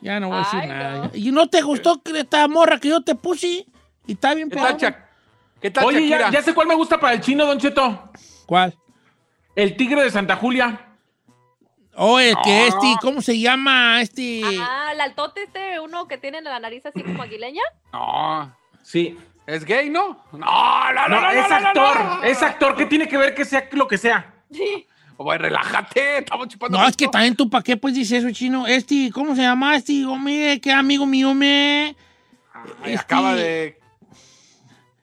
Ya 0.00 0.20
no 0.20 0.28
voy 0.28 0.36
a 0.36 0.40
decir 0.40 0.60
Ay, 0.60 0.68
nada. 0.68 1.04
no. 1.04 1.10
¿Y 1.14 1.30
no 1.30 1.48
te 1.48 1.60
gustó 1.60 2.00
esta 2.14 2.48
morra 2.48 2.78
que 2.78 2.88
yo 2.88 3.02
te 3.02 3.14
puse? 3.14 3.66
Y 4.06 4.12
está 4.12 4.34
bien 4.34 4.48
¿Qué 4.48 4.56
tal, 4.56 4.64
pegada. 4.64 4.78
Chac? 4.78 5.08
¿Qué 5.60 5.70
tal, 5.70 5.84
Oye, 5.86 6.08
ya, 6.08 6.30
ya 6.30 6.42
sé 6.42 6.54
cuál 6.54 6.68
me 6.68 6.74
gusta 6.74 7.00
para 7.00 7.14
el 7.14 7.20
chino, 7.20 7.44
Don 7.44 7.58
Cheto. 7.58 8.10
¿Cuál? 8.46 8.74
El 9.56 9.76
tigre 9.76 10.04
de 10.04 10.10
Santa 10.10 10.36
Julia. 10.36 10.87
Oh, 11.98 12.18
el 12.20 12.36
que 12.44 12.68
este, 12.68 12.94
¿cómo 13.00 13.20
se 13.20 13.38
llama? 13.38 14.00
Este. 14.00 14.42
Ah, 14.60 14.90
el 14.92 15.00
altote 15.00 15.42
este, 15.42 15.80
uno 15.80 16.06
que 16.06 16.16
tiene 16.16 16.40
la 16.40 16.60
nariz 16.60 16.86
así 16.86 17.02
como 17.02 17.22
aguileña. 17.22 17.62
No. 17.92 18.56
Sí. 18.82 19.16
¿Es 19.46 19.64
gay, 19.64 19.90
no? 19.90 20.22
No, 20.32 20.38
no, 20.38 20.92
no, 20.92 21.08
No, 21.08 21.20
no, 21.22 21.30
es 21.30 21.48
no, 21.50 21.60
no, 21.60 21.66
actor. 21.68 22.04
no. 22.04 22.22
Es 22.22 22.42
actor. 22.42 22.76
¿Qué 22.76 22.86
tiene 22.86 23.08
que 23.08 23.16
ver 23.16 23.34
que 23.34 23.44
sea 23.44 23.68
lo 23.72 23.88
que 23.88 23.98
sea? 23.98 24.32
Sí. 24.52 24.86
Oye, 25.16 25.38
relájate, 25.38 26.18
estamos 26.18 26.46
chupando. 26.48 26.78
No, 26.78 26.86
es 26.86 26.96
que 26.96 27.08
también 27.08 27.34
tú, 27.34 27.50
¿para 27.50 27.64
qué 27.64 27.76
pues 27.76 27.94
dices 27.94 28.22
eso, 28.22 28.32
chino? 28.32 28.66
Este, 28.68 29.10
¿cómo 29.12 29.34
se 29.34 29.42
llama? 29.42 29.74
Este, 29.74 30.04
hombre, 30.06 30.60
qué 30.60 30.70
amigo 30.70 31.06
mío, 31.06 31.34
me. 31.34 31.96
Ay, 32.54 32.92
Este- 32.92 32.98
acaba 32.98 33.34
de. 33.34 33.80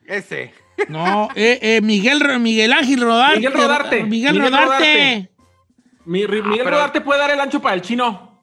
Ese. 0.06 0.54
No, 0.88 1.28
eh, 1.34 1.58
eh, 1.60 1.80
Miguel, 1.82 2.38
Miguel 2.38 2.72
Ángel 2.72 3.00
Rodarte. 3.00 3.36
Miguel 3.36 3.52
Rodarte. 3.52 4.02
Miguel, 4.04 4.34
Miguel 4.34 4.52
Rodarte. 4.52 5.30
Rodarte. 6.06 6.10
Mi, 6.10 6.22
Ri- 6.24 6.42
Miguel 6.42 6.64
pero- 6.64 6.70
Rodarte 6.76 7.00
puede 7.00 7.20
dar 7.20 7.30
el 7.30 7.40
ancho 7.40 7.60
para 7.60 7.74
el 7.74 7.82
chino. 7.82 8.42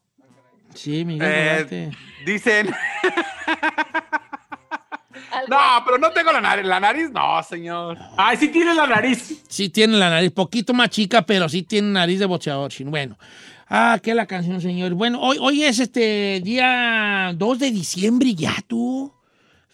Sí, 0.74 1.06
Miguel 1.06 1.28
Eh, 1.32 1.50
Rodarte. 1.54 1.92
Dicen. 2.26 2.68
no, 5.50 5.58
pero 5.86 5.98
no 5.98 6.12
tengo 6.12 6.32
la 6.32 6.42
nariz. 6.42 6.66
La 6.66 6.80
nariz, 6.80 7.10
no, 7.12 7.42
señor. 7.44 7.98
Ay, 8.18 8.38
sí 8.38 8.48
tiene 8.50 8.74
la 8.74 8.88
nariz. 8.88 9.44
Sí 9.48 9.70
tiene 9.70 9.98
la 9.98 10.10
nariz, 10.10 10.32
poquito 10.32 10.74
más 10.74 10.90
chica, 10.90 11.22
pero 11.24 11.50
sí 11.50 11.64
tiene 11.64 11.90
nariz 11.92 12.20
de 12.20 12.26
boxeador. 12.26 12.72
chino. 12.72 12.92
Bueno. 12.92 13.18
Ah, 13.70 13.98
qué 14.04 14.14
la 14.14 14.26
canción, 14.28 14.62
señor. 14.62 14.94
Bueno, 14.94 15.20
hoy, 15.22 15.38
hoy 15.40 15.64
es 15.64 15.80
este 15.80 16.42
día 16.44 17.34
2 17.36 17.60
de 17.60 17.72
diciembre 17.72 18.36
ya, 18.36 18.54
tú. 18.68 19.12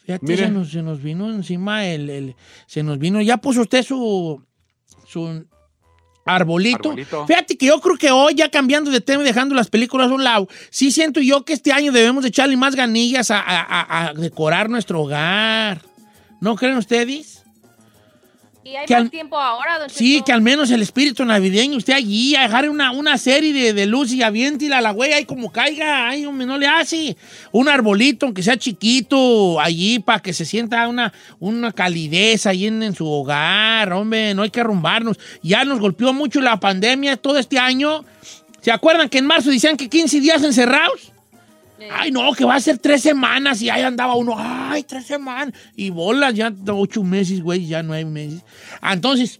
Fíjate, 0.05 0.37
se 0.37 0.49
nos, 0.49 0.71
se 0.71 0.81
nos 0.81 1.01
vino 1.03 1.29
encima 1.29 1.85
el, 1.85 2.09
el- 2.09 2.35
Se 2.65 2.81
nos 2.81 2.97
vino. 2.97 3.21
Ya 3.21 3.37
puso 3.37 3.61
usted 3.61 3.83
su. 3.83 4.41
Su 5.05 5.45
arbolito. 6.35 6.89
Arbolito. 6.89 7.25
Fíjate 7.27 7.57
que 7.57 7.65
yo 7.67 7.79
creo 7.81 7.97
que 7.97 8.11
hoy, 8.11 8.35
ya 8.35 8.49
cambiando 8.49 8.91
de 8.91 9.01
tema 9.01 9.23
y 9.23 9.25
dejando 9.25 9.55
las 9.55 9.69
películas 9.69 10.09
a 10.09 10.13
un 10.13 10.23
lado, 10.23 10.47
sí 10.69 10.91
siento 10.91 11.19
yo 11.21 11.43
que 11.45 11.53
este 11.53 11.71
año 11.71 11.91
debemos 11.91 12.23
de 12.23 12.29
echarle 12.29 12.55
más 12.57 12.75
ganillas 12.75 13.31
a, 13.31 13.39
a- 13.39 13.61
a- 13.61 14.07
a 14.09 14.13
decorar 14.13 14.69
nuestro 14.69 15.01
hogar. 15.01 15.81
¿No 16.41 16.55
creen 16.55 16.77
ustedes? 16.77 17.38
Y 18.63 18.75
hay 18.75 18.85
Que 18.85 18.93
más 18.93 19.03
al- 19.03 19.09
tiempo 19.09 19.37
ahora, 19.39 19.79
don 19.79 19.89
Sí, 19.89 20.15
Cheto. 20.15 20.25
que 20.25 20.31
al 20.33 20.41
menos 20.41 20.69
el 20.69 20.81
espíritu 20.81 21.23
navideño 21.23 21.77
esté 21.77 21.93
allí, 21.93 22.35
a 22.35 22.41
dejar 22.41 22.69
una, 22.69 22.91
una 22.91 23.17
serie 23.17 23.53
de, 23.53 23.73
de 23.73 23.85
luz 23.85 24.11
y 24.11 24.21
aviéntila 24.21 24.79
a 24.79 24.81
la 24.81 24.91
güey 24.91 25.13
ahí 25.13 25.23
como 25.25 25.49
caiga, 25.51 26.09
ay, 26.09 26.25
hombre, 26.25 26.45
no 26.45 26.57
le 26.57 26.67
hace. 26.67 27.15
Un 27.51 27.69
arbolito, 27.69 28.25
aunque 28.25 28.43
sea 28.43 28.57
chiquito, 28.57 29.59
allí 29.61 29.99
para 29.99 30.19
que 30.21 30.33
se 30.33 30.43
sienta 30.45 30.87
una, 30.87 31.13
una 31.39 31.71
calidez 31.71 32.45
ahí 32.45 32.67
en, 32.67 32.83
en 32.83 32.93
su 32.95 33.07
hogar, 33.09 33.93
hombre, 33.93 34.33
no 34.33 34.41
hay 34.43 34.49
que 34.49 34.59
arrumbarnos. 34.59 35.17
Ya 35.41 35.63
nos 35.63 35.79
golpeó 35.79 36.11
mucho 36.13 36.41
la 36.41 36.59
pandemia 36.59 37.15
todo 37.17 37.37
este 37.37 37.57
año. 37.59 38.03
¿Se 38.61 38.71
acuerdan 38.73 39.07
que 39.07 39.19
en 39.19 39.25
marzo 39.25 39.49
decían 39.51 39.77
que 39.77 39.87
15 39.89 40.19
días 40.19 40.43
encerrados? 40.43 41.13
Ay, 41.91 42.11
no, 42.11 42.33
que 42.33 42.45
va 42.45 42.55
a 42.55 42.59
ser 42.59 42.77
tres 42.77 43.01
semanas 43.01 43.61
y 43.61 43.69
ahí 43.69 43.81
andaba 43.81 44.15
uno, 44.15 44.35
ay, 44.37 44.83
tres 44.83 45.05
semanas. 45.05 45.53
Y 45.75 45.89
bolas, 45.89 46.33
ya 46.33 46.53
ocho 46.71 47.03
meses, 47.03 47.41
güey, 47.41 47.65
ya 47.67 47.83
nueve 47.83 48.09
meses. 48.09 48.43
Ah, 48.81 48.93
Entonces, 48.93 49.39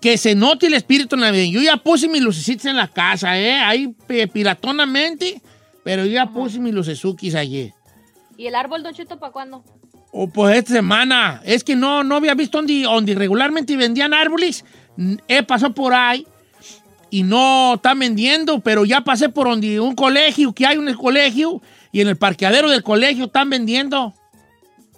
que 0.00 0.18
se 0.18 0.34
note 0.34 0.66
el 0.66 0.74
espíritu 0.74 1.16
navideño. 1.16 1.60
Yo 1.60 1.64
ya 1.64 1.76
puse 1.76 2.08
mis 2.08 2.22
lucecitas 2.22 2.66
en 2.66 2.76
la 2.76 2.88
casa, 2.88 3.38
¿eh? 3.38 3.58
Ahí 3.58 3.94
eh, 4.08 4.26
piratonamente, 4.26 5.40
pero 5.84 6.04
yo 6.04 6.12
ya 6.12 6.26
puse 6.26 6.58
mis 6.58 6.74
lucesukis 6.74 7.34
ayer. 7.34 7.72
¿Y 8.36 8.46
el 8.46 8.54
árbol, 8.54 8.82
don 8.82 8.92
Cheto, 8.92 9.18
para 9.18 9.32
cuándo? 9.32 9.64
O 10.12 10.28
pues 10.28 10.56
esta 10.56 10.74
semana. 10.74 11.40
Es 11.44 11.64
que 11.64 11.76
no, 11.76 12.04
no 12.04 12.16
había 12.16 12.34
visto 12.34 12.58
donde, 12.58 12.82
donde 12.82 13.14
regularmente 13.14 13.76
vendían 13.76 14.14
árboles. 14.14 14.64
He 15.28 15.42
pasado 15.42 15.74
por 15.74 15.94
ahí 15.94 16.26
y 17.10 17.22
no 17.22 17.74
están 17.74 17.98
vendiendo, 17.98 18.60
pero 18.60 18.84
ya 18.84 19.00
pasé 19.02 19.28
por 19.28 19.48
donde 19.48 19.80
un 19.80 19.94
colegio, 19.94 20.52
que 20.52 20.66
hay 20.66 20.76
en 20.76 20.88
el 20.88 20.96
colegio, 20.96 21.60
y 21.92 22.00
en 22.00 22.08
el 22.08 22.16
parqueadero 22.16 22.68
del 22.70 22.82
colegio 22.82 23.26
están 23.26 23.48
vendiendo. 23.50 24.12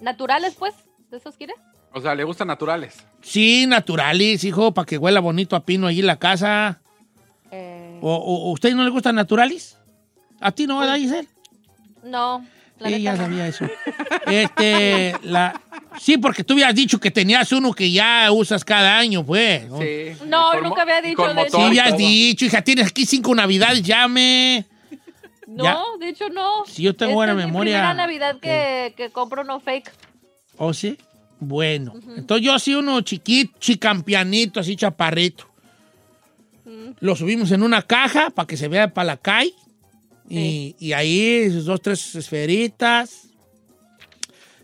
¿Naturales, 0.01 0.55
pues? 0.57 0.73
¿De 1.11 1.17
esos 1.17 1.35
quieres? 1.35 1.55
O 1.93 2.01
sea, 2.01 2.13
le 2.15 2.23
gustan 2.23 2.47
naturales. 2.47 2.97
Sí, 3.21 3.65
naturales, 3.67 4.43
hijo, 4.43 4.73
para 4.73 4.85
que 4.85 4.97
huela 4.97 5.19
bonito 5.19 5.55
a 5.55 5.65
pino 5.65 5.87
allí 5.87 6.01
en 6.01 6.07
la 6.07 6.19
casa. 6.19 6.81
Eh, 7.51 7.97
¿O, 8.01 8.13
o- 8.15 8.49
o 8.49 8.51
usted 8.51 8.73
no 8.75 8.83
le 8.83 8.89
gustan 8.91 9.15
naturales? 9.15 9.77
¿A 10.39 10.51
ti 10.51 10.67
no, 10.67 10.79
verdad, 10.79 10.95
Giselle? 10.97 11.27
no. 12.03 12.45
La 12.77 12.87
Sí, 12.87 13.01
ya 13.01 13.17
sabía 13.17 13.45
eso. 13.45 13.65
Este, 14.25 15.13
la... 15.23 15.59
Sí, 15.99 16.17
porque 16.17 16.43
tú 16.43 16.53
habías 16.53 16.73
dicho 16.73 16.99
que 16.99 17.11
tenías 17.11 17.51
uno 17.51 17.73
que 17.73 17.91
ya 17.91 18.31
usas 18.31 18.63
cada 18.63 18.97
año, 18.97 19.25
pues. 19.25 19.67
¿no? 19.67 19.79
Sí. 19.79 20.13
No, 20.25 20.51
Con 20.53 20.63
nunca 20.63 20.81
había 20.83 20.99
y 20.99 21.09
dicho 21.09 21.27
de 21.27 21.33
motor 21.33 21.51
Sí, 21.51 21.61
habías 21.67 21.89
todo. 21.89 21.97
dicho, 21.97 22.45
hija, 22.45 22.61
tienes 22.61 22.87
aquí 22.87 23.05
cinco 23.05 23.35
navidades, 23.35 23.83
llame. 23.83 24.65
No, 25.45 25.63
Ya. 25.63 25.79
de 25.99 26.09
hecho 26.09 26.29
no. 26.29 26.63
Sí, 26.67 26.83
yo 26.83 26.95
tengo 26.95 27.13
buena 27.13 27.33
es 27.33 27.37
memoria. 27.37 27.73
Mi 27.73 27.79
primera 27.79 27.93
Navidad 27.93 28.39
que, 28.39 28.93
que 28.95 29.09
compro 29.09 29.43
no 29.43 29.59
fake. 29.59 29.91
¿O 30.57 30.73
sí? 30.73 30.97
Bueno, 31.41 31.93
entonces 32.17 32.45
yo 32.45 32.59
sí 32.59 32.75
uno 32.75 32.99
chiquito, 33.01 33.53
chicampianito, 33.59 34.59
así 34.59 34.75
chaparrito. 34.75 35.47
Lo 36.99 37.15
subimos 37.15 37.51
en 37.51 37.63
una 37.63 37.81
caja 37.81 38.29
para 38.29 38.45
que 38.45 38.57
se 38.57 38.67
vea 38.67 38.93
para 38.93 39.05
la 39.07 39.17
calle. 39.17 39.53
Y, 40.29 40.75
y 40.79 40.93
ahí 40.93 41.49
sus 41.49 41.65
dos, 41.65 41.81
tres 41.81 42.13
esferitas. 42.15 43.28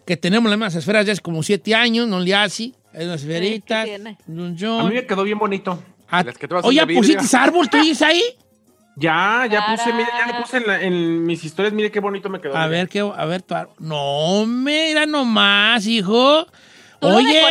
Que 0.06 0.18
tenemos 0.18 0.50
las 0.50 0.58
mismas 0.58 0.76
esferas 0.76 1.06
ya 1.06 1.14
hace 1.14 1.22
como 1.22 1.42
siete 1.44 1.74
años, 1.74 2.08
no 2.08 2.20
le 2.20 2.36
hace. 2.36 2.72
Hay 2.94 3.06
unas 3.06 3.22
esferitas. 3.22 3.86
tiene? 3.86 4.18
un 4.28 4.58
A 4.80 4.84
mí 4.84 4.94
me 4.96 5.06
quedó 5.06 5.24
bien 5.24 5.38
bonito. 5.40 5.82
Ah, 6.10 6.24
Las 6.24 6.38
que 6.38 6.48
tú 6.48 6.56
haces 6.56 6.70
Oye. 6.70 6.86
¿pusiste 6.96 7.36
árbol 7.38 7.70
tú 7.70 7.78
dices 7.78 8.02
ahí? 8.04 8.22
Ya, 8.98 9.46
ya 9.52 9.66
puse, 9.68 9.92
mire, 9.92 10.08
ya 10.18 10.28
le 10.28 10.42
puse 10.42 10.58
en, 10.58 10.68
la- 10.68 10.82
en 10.82 11.26
mis 11.26 11.44
historias, 11.44 11.74
mire 11.74 11.92
qué 11.92 12.00
bonito 12.00 12.30
me 12.30 12.40
quedó. 12.40 12.56
A 12.56 12.68
mire. 12.68 12.78
ver, 12.78 12.88
qué, 12.90 13.00
a 13.00 13.26
ver, 13.26 13.42
tu 13.42 13.54
árbol. 13.54 13.76
No, 13.80 14.46
mira 14.46 15.06
nomás, 15.06 15.86
hijo. 15.86 16.46
¿Tú 17.02 17.10
lo 17.10 17.18
Oye, 17.18 17.42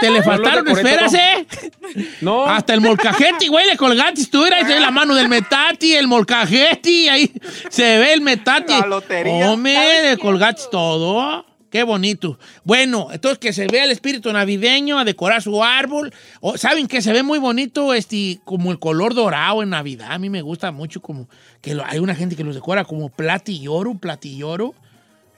te 0.00 0.10
le 0.10 0.22
faltaron 0.22 0.68
esferas. 0.68 1.12
¿eh? 1.14 1.46
No, 2.20 2.46
Hasta 2.46 2.72
el 2.72 2.80
molcajete, 2.80 3.48
güey, 3.48 3.66
le 3.66 3.76
colgaste. 3.76 4.26
Tú 4.26 4.44
eras 4.44 4.64
ahí 4.70 4.80
la 4.80 4.90
mano 4.92 5.14
del 5.14 5.28
metati, 5.28 5.94
el 5.94 6.06
molcajete, 6.06 7.10
ahí 7.10 7.32
se 7.68 7.98
ve 7.98 8.12
el 8.12 8.20
metati. 8.20 8.72
La 8.72 8.86
lotería. 8.86 9.50
Hombre, 9.50 9.74
¿Sabes 9.74 10.10
le 10.12 10.18
colgaste 10.18 10.62
todo. 10.70 11.44
Qué 11.72 11.82
bonito. 11.84 12.38
Bueno, 12.64 13.08
entonces 13.12 13.38
que 13.38 13.54
se 13.54 13.66
vea 13.66 13.84
el 13.84 13.90
espíritu 13.90 14.30
navideño, 14.30 14.98
a 14.98 15.04
decorar 15.06 15.40
su 15.40 15.64
árbol. 15.64 16.12
O, 16.42 16.58
¿Saben 16.58 16.86
que 16.86 17.00
se 17.00 17.14
ve 17.14 17.22
muy 17.22 17.38
bonito 17.38 17.94
este, 17.94 18.40
como 18.44 18.70
el 18.72 18.78
color 18.78 19.14
dorado 19.14 19.62
en 19.62 19.70
Navidad? 19.70 20.12
A 20.12 20.18
mí 20.18 20.28
me 20.28 20.42
gusta 20.42 20.70
mucho 20.70 21.00
como 21.00 21.28
que 21.62 21.74
lo- 21.74 21.82
hay 21.86 21.98
una 21.98 22.14
gente 22.14 22.36
que 22.36 22.44
los 22.44 22.54
decora 22.54 22.84
como 22.84 23.08
platilloro, 23.08 23.94
platilloro. 23.94 24.74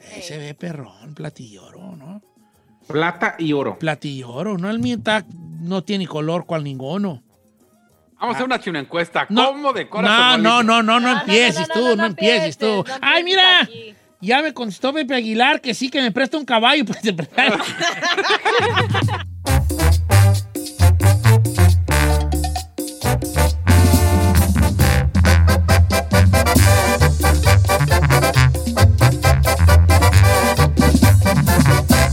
Eh, 0.01 0.23
se 0.23 0.37
ve 0.37 0.55
perrón, 0.55 1.15
platilloro, 1.15 1.95
¿no? 1.97 2.21
plata 2.89 3.37
y 3.39 3.53
oro. 3.53 3.79
Platilloro, 3.79 4.59
¿no? 4.59 4.69
El 4.71 4.81
mío 4.81 4.97
está- 4.97 5.25
no 5.61 5.85
tiene 5.85 6.07
color 6.09 6.45
cual 6.47 6.65
ninguno. 6.65 7.23
Vamos 8.19 8.35
a 8.35 8.37
hacer 8.39 8.45
una 8.47 8.59
china 8.61 8.81
encuesta. 8.81 9.27
¿Cómo 9.29 9.73
decoras 9.73 10.11
no, 10.11 10.37
tu 10.37 10.43
no, 10.43 10.63
no, 10.65 10.83
no, 10.83 10.83
no, 10.83 11.01
No, 11.01 11.15
no, 11.15 11.21
empieces 11.21 11.69
tú, 11.69 11.95
no, 11.97 12.07
empieces 12.07 12.59
tú. 12.59 12.85
Ay, 13.01 13.23
mira, 13.23 13.61
aquí. 13.61 13.95
Ya 14.25 14.43
me 14.43 14.55
contestó 14.55 14.93
Pepe 14.93 15.15
Aguilar 15.15 15.61
que 15.61 15.75
sí, 15.75 15.91
que 15.91 16.01
me 16.01 16.11
presta 16.11 16.39
un 16.39 16.45
caballo. 16.45 16.85
Pues. 16.85 17.01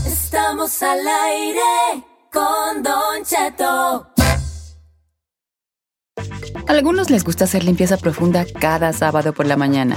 Estamos 0.06 0.82
al 0.82 1.00
aire 1.08 2.04
con 2.30 2.82
Don 2.82 3.24
Cheto. 3.24 4.06
Algunos 6.68 7.10
les 7.10 7.24
gusta 7.24 7.44
hacer 7.44 7.64
limpieza 7.64 7.96
profunda 7.96 8.44
cada 8.60 8.92
sábado 8.92 9.32
por 9.32 9.46
la 9.46 9.56
mañana. 9.56 9.96